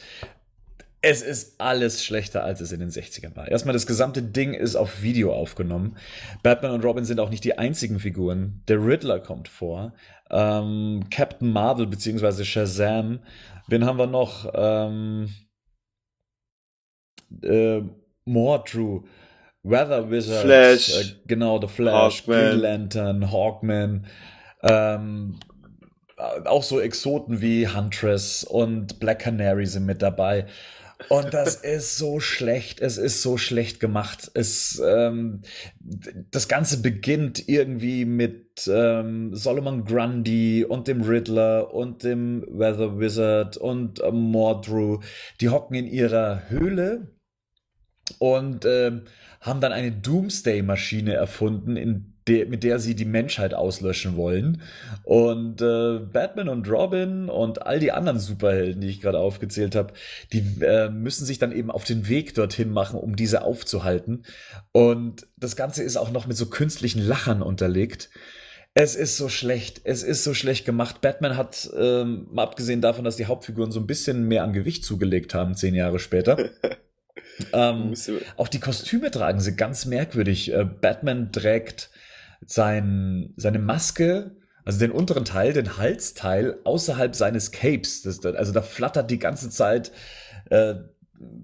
[1.10, 3.48] es ist alles schlechter, als es in den 60ern war.
[3.48, 5.96] Erstmal, das gesamte Ding ist auf Video aufgenommen.
[6.44, 8.62] Batman und Robin sind auch nicht die einzigen Figuren.
[8.68, 9.94] Der Riddler kommt vor.
[10.30, 13.20] Ähm, Captain Marvel beziehungsweise Shazam.
[13.68, 14.52] Wen haben wir noch?
[14.54, 15.30] Ähm,
[17.42, 17.82] äh,
[18.26, 19.04] Mordrew.
[19.64, 20.44] Weather Wizard.
[20.44, 20.90] Flash.
[20.90, 22.22] Äh, genau, The Flash.
[22.22, 22.50] Hawkman.
[22.50, 23.32] Green Lantern.
[23.32, 24.06] Hawkman.
[24.62, 25.40] Ähm,
[26.46, 30.48] auch so Exoten wie Huntress und Black Canary sind mit dabei.
[31.10, 34.32] Und das ist so schlecht, es ist so schlecht gemacht.
[34.34, 35.42] Es, ähm,
[35.80, 43.58] das Ganze beginnt irgendwie mit ähm, Solomon Grundy und dem Riddler und dem Weather Wizard
[43.58, 45.00] und äh, Mordrew.
[45.40, 47.16] Die hocken in ihrer Höhle
[48.18, 49.04] und ähm,
[49.42, 54.62] haben dann eine Doomsday-Maschine erfunden, in der, mit der sie die Menschheit auslöschen wollen.
[55.04, 59.94] Und äh, Batman und Robin und all die anderen Superhelden, die ich gerade aufgezählt habe,
[60.34, 64.24] die äh, müssen sich dann eben auf den Weg dorthin machen, um diese aufzuhalten.
[64.72, 68.10] Und das Ganze ist auch noch mit so künstlichen Lachern unterlegt.
[68.80, 69.82] Es ist so schlecht.
[69.86, 71.02] Es ist so schlecht gemacht.
[71.02, 74.86] Batman hat, ähm, mal abgesehen davon, dass die Hauptfiguren so ein bisschen mehr an Gewicht
[74.86, 76.38] zugelegt haben, zehn Jahre später.
[77.54, 77.94] ähm,
[78.36, 80.54] auch die Kostüme tragen sie ganz merkwürdig.
[80.54, 81.90] Äh, Batman trägt
[82.46, 84.32] sein, seine Maske,
[84.66, 88.02] also den unteren Teil, den Halsteil, außerhalb seines Capes.
[88.02, 89.92] Das, also da flattert die ganze Zeit
[90.50, 90.76] äh,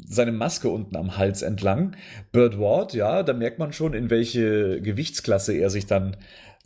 [0.05, 1.95] seine Maske unten am Hals entlang.
[2.31, 6.17] Bird Ward, ja, da merkt man schon, in welche Gewichtsklasse er sich dann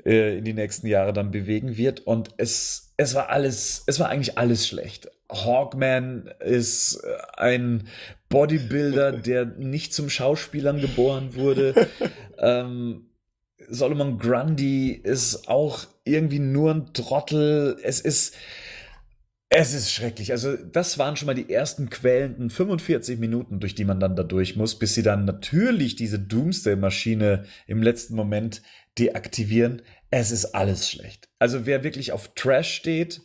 [0.06, 2.02] äh, in die nächsten Jahre dann bewegen wird.
[2.02, 5.10] Und es, es war alles, es war eigentlich alles schlecht.
[5.32, 7.88] Hawkman ist äh, ein
[8.30, 11.88] Bodybuilder, der nicht zum Schauspielern geboren wurde.
[12.40, 13.07] ähm,
[13.68, 17.78] Solomon Grundy ist auch irgendwie nur ein Trottel.
[17.82, 18.36] Es ist,
[19.50, 20.32] es ist schrecklich.
[20.32, 24.24] Also, das waren schon mal die ersten quälenden 45 Minuten, durch die man dann da
[24.24, 28.62] durch muss, bis sie dann natürlich diese Doomsday-Maschine im letzten Moment
[29.00, 29.82] deaktivieren.
[30.12, 31.30] Es ist alles schlecht.
[31.40, 33.22] Also, wer wirklich auf Trash steht,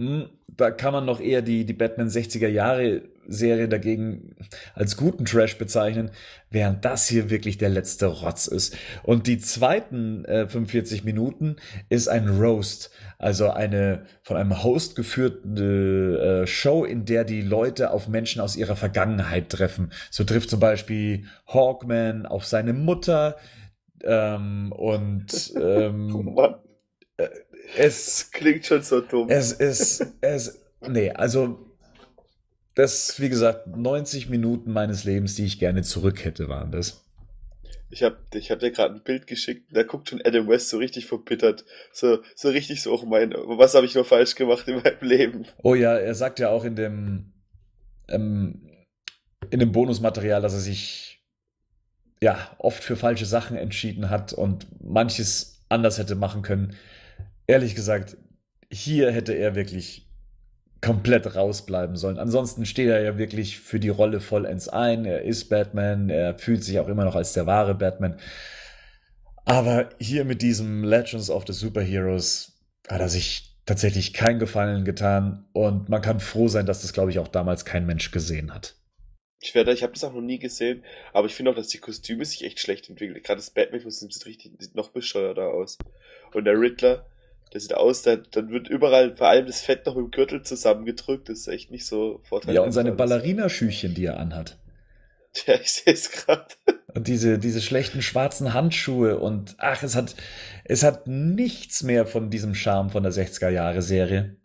[0.00, 4.36] hm, da kann man noch eher die, die Batman 60er Jahre Serie dagegen
[4.74, 6.10] als guten Trash bezeichnen,
[6.50, 8.76] während das hier wirklich der letzte Rotz ist.
[9.02, 11.56] Und die zweiten äh, 45 Minuten
[11.88, 17.90] ist ein Roast, also eine von einem Host geführte äh, Show, in der die Leute
[17.90, 19.92] auf Menschen aus ihrer Vergangenheit treffen.
[20.10, 23.36] So trifft zum Beispiel Hawkman auf seine Mutter
[24.04, 26.54] ähm, und ähm, Oh
[27.76, 29.28] es klingt schon so dumm.
[29.28, 31.65] es ist, es, nee, also,
[32.76, 37.02] das, wie gesagt, 90 Minuten meines Lebens, die ich gerne zurück hätte, waren das.
[37.88, 40.76] Ich hab, ich hab dir gerade ein Bild geschickt, da guckt schon Adam West so
[40.76, 41.64] richtig verbittert.
[41.92, 45.46] So, so richtig so, auch mein, was habe ich nur falsch gemacht in meinem Leben?
[45.62, 47.32] Oh ja, er sagt ja auch in dem,
[48.08, 48.68] ähm,
[49.50, 51.24] in dem Bonusmaterial, dass er sich,
[52.20, 56.76] ja, oft für falsche Sachen entschieden hat und manches anders hätte machen können.
[57.46, 58.18] Ehrlich gesagt,
[58.70, 60.05] hier hätte er wirklich
[60.80, 62.18] komplett rausbleiben sollen.
[62.18, 65.04] Ansonsten steht er ja wirklich für die Rolle vollends ein.
[65.04, 68.18] Er ist Batman, er fühlt sich auch immer noch als der wahre Batman.
[69.44, 72.52] Aber hier mit diesem Legends of the Superheroes
[72.88, 77.10] hat er sich tatsächlich keinen Gefallen getan und man kann froh sein, dass das, glaube
[77.10, 78.76] ich, auch damals kein Mensch gesehen hat.
[79.40, 80.82] Ich werde, ich habe das auch noch nie gesehen,
[81.12, 83.22] aber ich finde auch, dass die Kostüme sich echt schlecht entwickeln.
[83.22, 85.78] Gerade das Batman-Kostüm sieht richtig, sieht noch bescheuerter aus.
[86.32, 87.06] Und der Riddler,
[87.56, 91.30] der sieht aus, der, dann wird überall, vor allem das Fett noch dem Gürtel zusammengedrückt.
[91.30, 92.54] Das ist echt nicht so vorteilhaft.
[92.54, 92.98] Ja, und seine alles.
[92.98, 94.58] Ballerinaschüchchen, die er anhat.
[95.46, 96.44] Ja, ich sehe es gerade.
[96.94, 100.14] Und diese, diese schlechten schwarzen Handschuhe und ach, es hat,
[100.64, 104.36] es hat nichts mehr von diesem Charme von der 60er-Jahre-Serie.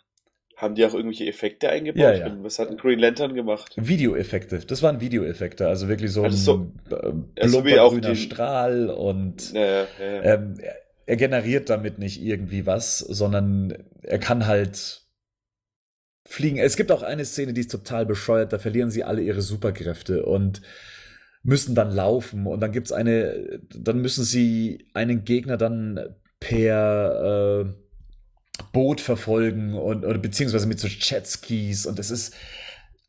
[0.57, 2.01] Haben die auch irgendwelche Effekte eingebaut?
[2.01, 2.37] Ja, ja.
[2.43, 3.73] Was hat ein Green Lantern gemacht?
[3.77, 8.15] Videoeffekte, das waren Videoeffekte, also wirklich so ein Also so- äh, ja, so blubbergrüner die-
[8.17, 9.85] Strahl und ja.
[9.99, 10.55] ähm,
[11.11, 15.01] er, er generiert damit nicht irgendwie was, sondern er kann halt
[16.25, 16.57] fliegen.
[16.57, 20.25] Es gibt auch eine Szene, die ist total bescheuert, da verlieren sie alle ihre Superkräfte
[20.25, 20.61] und
[21.43, 27.73] müssen dann laufen und dann gibt's eine, dann müssen sie einen Gegner dann per äh,
[28.71, 32.35] Boot verfolgen und oder beziehungsweise mit so Jetskis und es ist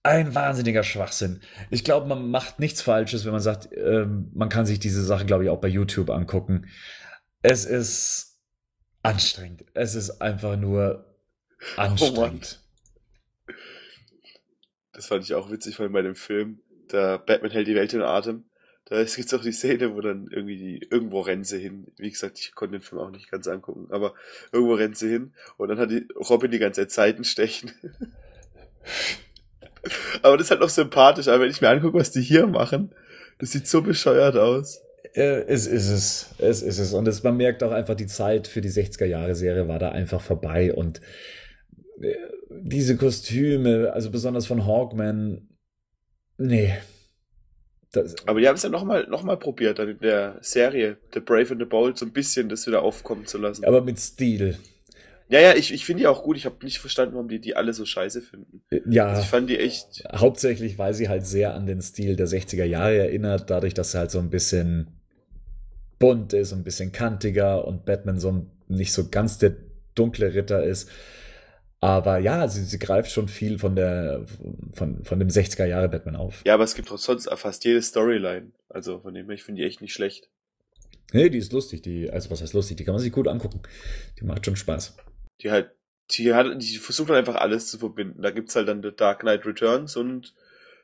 [0.02, 1.40] ein wahnsinniger Schwachsinn.
[1.70, 5.26] Ich glaube, man macht nichts Falsches, wenn man sagt, ähm, man kann sich diese Sache,
[5.26, 6.66] glaube ich, auch bei YouTube angucken.
[7.42, 8.38] Es ist
[9.02, 9.64] anstrengend.
[9.74, 11.04] Es ist einfach nur
[11.76, 12.60] anstrengend.
[14.92, 16.60] Das fand ich auch witzig, weil bei dem Film,
[16.92, 18.44] der Batman hält die Welt in Atem.
[18.84, 21.86] Da gibt es auch die Szene, wo dann irgendwie die, irgendwo rennt sie hin.
[21.96, 24.14] Wie gesagt, ich konnte den Film auch nicht ganz angucken, aber
[24.52, 27.72] irgendwo rennt sie hin und dann hat die Robin die ganze Zeit Seitenstechen.
[30.22, 32.94] aber das ist halt noch sympathisch, aber wenn ich mir angucke, was die hier machen,
[33.38, 34.82] das sieht so bescheuert aus.
[35.14, 36.34] Äh, es ist es.
[36.38, 36.92] Es ist es.
[36.94, 40.72] Und es, man merkt auch einfach, die Zeit für die 60er-Jahre-Serie war da einfach vorbei.
[40.72, 41.00] Und
[42.00, 42.14] äh,
[42.50, 45.48] diese Kostüme, also besonders von Hawkman,
[46.38, 46.74] nee.
[47.92, 51.20] Das, Aber die haben es ja nochmal noch mal probiert, dann in der Serie, The
[51.20, 53.66] Brave and the Bold, so ein bisschen das wieder aufkommen zu lassen.
[53.66, 54.56] aber mit Stil.
[55.28, 56.36] Ja, ja, ich, ich finde die auch gut.
[56.36, 58.62] Ich habe nicht verstanden, warum die die alle so scheiße finden.
[58.70, 59.08] Äh, Ja.
[59.08, 60.04] Also ich fand die echt.
[60.14, 63.98] Hauptsächlich, weil sie halt sehr an den Stil der 60er Jahre erinnert, dadurch, dass sie
[63.98, 65.01] halt so ein bisschen
[66.02, 69.54] bunt ist, ein bisschen kantiger und Batman so ein, nicht so ganz der
[69.94, 70.90] dunkle Ritter ist.
[71.78, 74.26] Aber ja, sie, sie greift schon viel von der
[74.72, 76.42] von, von dem 60er Jahre Batman auf.
[76.44, 78.50] Ja, aber es gibt auch sonst fast jede Storyline.
[78.68, 80.28] Also von dem her, ich finde die echt nicht schlecht.
[81.12, 83.62] Nee, die ist lustig, die, also was heißt lustig, die kann man sich gut angucken.
[84.18, 84.96] Die macht schon Spaß.
[85.40, 85.70] Die halt,
[86.10, 88.22] die hat, die versucht halt einfach alles zu verbinden.
[88.22, 90.34] Da gibt's halt dann The Dark Knight Returns und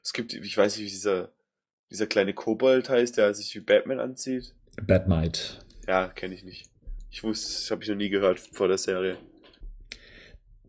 [0.01, 1.33] es gibt, ich weiß nicht, wie dieser,
[1.91, 4.55] dieser kleine Kobold heißt, der sich wie Batman anzieht.
[4.83, 5.41] Batmite.
[5.87, 6.67] Ja, kenne ich nicht.
[7.11, 9.17] Ich wusste, das habe ich noch nie gehört vor der Serie.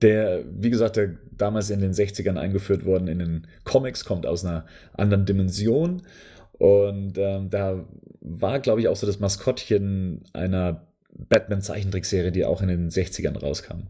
[0.02, 4.45] Der, wie gesagt, der damals in den 60ern eingeführt worden in den Comics, kommt aus
[4.45, 6.03] einer anderen Dimension.
[6.53, 7.86] Und ähm, da
[8.22, 13.88] war, glaube ich, auch so das Maskottchen einer Batman-Zeichentrickserie, die auch in den 60ern rauskam.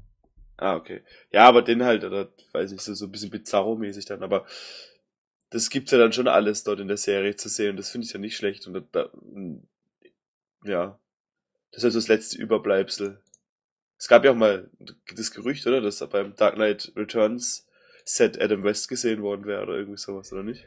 [0.57, 1.01] Ah, okay.
[1.31, 4.45] Ja, aber den halt, oder weiß ich, so, so ein bisschen Bizarro-mäßig dann, aber
[5.51, 8.05] das gibt's ja dann schon alles dort in der Serie zu sehen und das finde
[8.05, 9.09] ich ja nicht schlecht und da,
[10.63, 10.99] ja,
[11.71, 13.21] das ist halt so das letzte Überbleibsel.
[13.97, 14.69] Es gab ja auch mal
[15.15, 17.67] das Gerücht, oder, dass beim Dark Knight Returns
[18.05, 20.65] Set Adam West gesehen worden wäre oder irgendwie sowas, oder nicht?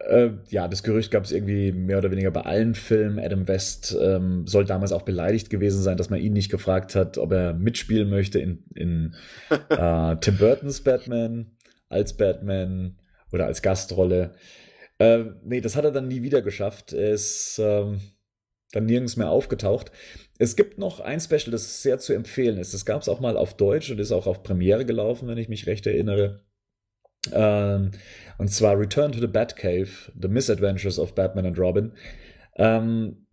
[0.00, 3.18] Äh, ja, das Gerücht gab es irgendwie mehr oder weniger bei allen Filmen.
[3.18, 7.16] Adam West ähm, soll damals auch beleidigt gewesen sein, dass man ihn nicht gefragt hat,
[7.16, 9.14] ob er mitspielen möchte in, in
[9.70, 11.56] äh, Tim Burtons Batman,
[11.88, 12.98] als Batman
[13.32, 14.34] oder als Gastrolle.
[14.98, 16.92] Äh, nee, das hat er dann nie wieder geschafft.
[16.92, 18.00] Er ist ähm,
[18.74, 19.90] dann nirgends mehr aufgetaucht.
[20.38, 22.74] Es gibt noch ein Special, das sehr zu empfehlen ist.
[22.74, 25.48] Das gab es auch mal auf Deutsch und ist auch auf Premiere gelaufen, wenn ich
[25.48, 26.40] mich recht erinnere.
[27.32, 27.92] Ähm,
[28.38, 29.88] und zwar Return to the Batcave,
[30.20, 31.92] The Misadventures of Batman and Robin.
[32.56, 33.26] Ähm,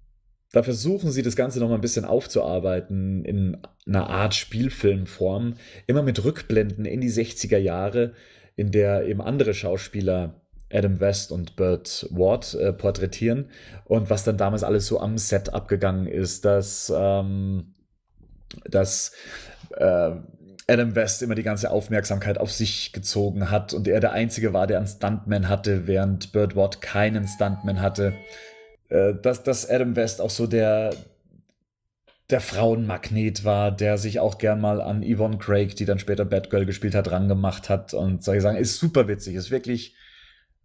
[0.51, 3.57] da versuchen sie das Ganze noch mal ein bisschen aufzuarbeiten in
[3.87, 5.55] einer Art Spielfilmform,
[5.87, 8.13] immer mit Rückblenden in die 60er Jahre,
[8.55, 10.40] in der eben andere Schauspieler
[10.73, 13.49] Adam West und Burt Ward äh, porträtieren
[13.85, 17.73] und was dann damals alles so am Set abgegangen ist, dass, ähm,
[18.65, 19.11] dass
[19.77, 20.11] äh,
[20.67, 24.67] Adam West immer die ganze Aufmerksamkeit auf sich gezogen hat und er der Einzige war,
[24.67, 28.13] der einen Stuntman hatte, während Burt Ward keinen Stuntman hatte.
[28.89, 30.93] Äh, dass, dass Adam West auch so der,
[32.29, 36.65] der Frauenmagnet war, der sich auch gern mal an Yvonne Craig, die dann später Batgirl
[36.65, 39.95] gespielt hat, rangemacht hat und soll ich sagen, ist super witzig, ist wirklich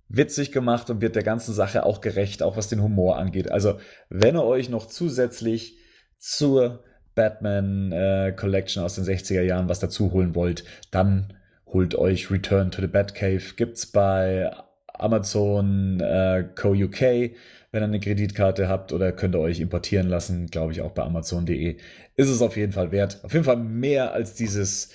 [0.09, 3.51] witzig gemacht und wird der ganzen Sache auch gerecht, auch was den Humor angeht.
[3.51, 3.79] Also,
[4.09, 5.79] wenn ihr euch noch zusätzlich
[6.17, 6.85] zur
[7.15, 11.33] Batman äh, Collection aus den 60er Jahren was dazu holen wollt, dann
[11.67, 13.43] holt euch Return to the Batcave.
[13.57, 14.51] Gibt's bei
[14.95, 16.71] Amazon äh, Co.
[16.73, 17.01] UK,
[17.73, 21.03] wenn ihr eine Kreditkarte habt oder könnt ihr euch importieren lassen, glaube ich auch bei
[21.03, 21.79] Amazon.de.
[22.15, 23.21] Ist es auf jeden Fall wert.
[23.25, 24.91] Auf jeden Fall mehr als dieses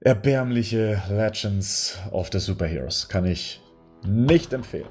[0.00, 3.08] erbärmliche Legends of the Superheroes.
[3.08, 3.61] Kann ich
[4.04, 4.88] nicht empfehlen.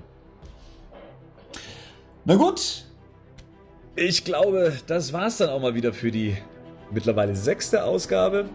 [2.25, 2.85] Na gut.
[3.95, 6.37] Ich glaube, das war's dann auch mal wieder für die
[6.91, 8.45] mittlerweile sechste Ausgabe.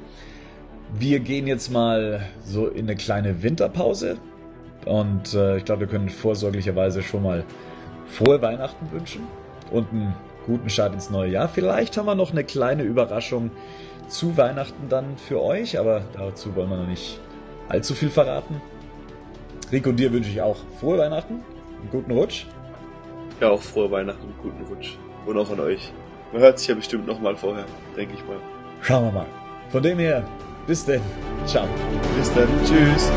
[0.94, 4.18] Wir gehen jetzt mal so in eine kleine Winterpause.
[4.86, 7.44] Und äh, ich glaube, wir können vorsorglicherweise schon mal
[8.06, 9.26] frohe Weihnachten wünschen
[9.72, 10.14] und einen
[10.46, 11.48] guten Start ins neue Jahr.
[11.48, 13.50] Vielleicht haben wir noch eine kleine Überraschung
[14.08, 17.18] zu Weihnachten dann für euch, aber dazu wollen wir noch nicht
[17.68, 18.62] allzu viel verraten.
[19.72, 21.34] Rico und dir wünsche ich auch frohe Weihnachten,
[21.80, 22.46] einen guten Rutsch.
[23.40, 24.96] Ja, auch frohe Weihnachten und guten Rutsch.
[25.26, 25.92] Und auch an euch.
[26.32, 27.64] Man hört sich ja bestimmt nochmal vorher,
[27.96, 28.38] denke ich mal.
[28.80, 29.26] Schauen wir mal.
[29.70, 30.24] Von dem her,
[30.66, 31.02] bis denn.
[31.44, 31.66] Ciao.
[32.16, 32.48] Bis dann.
[32.64, 33.10] Tschüss.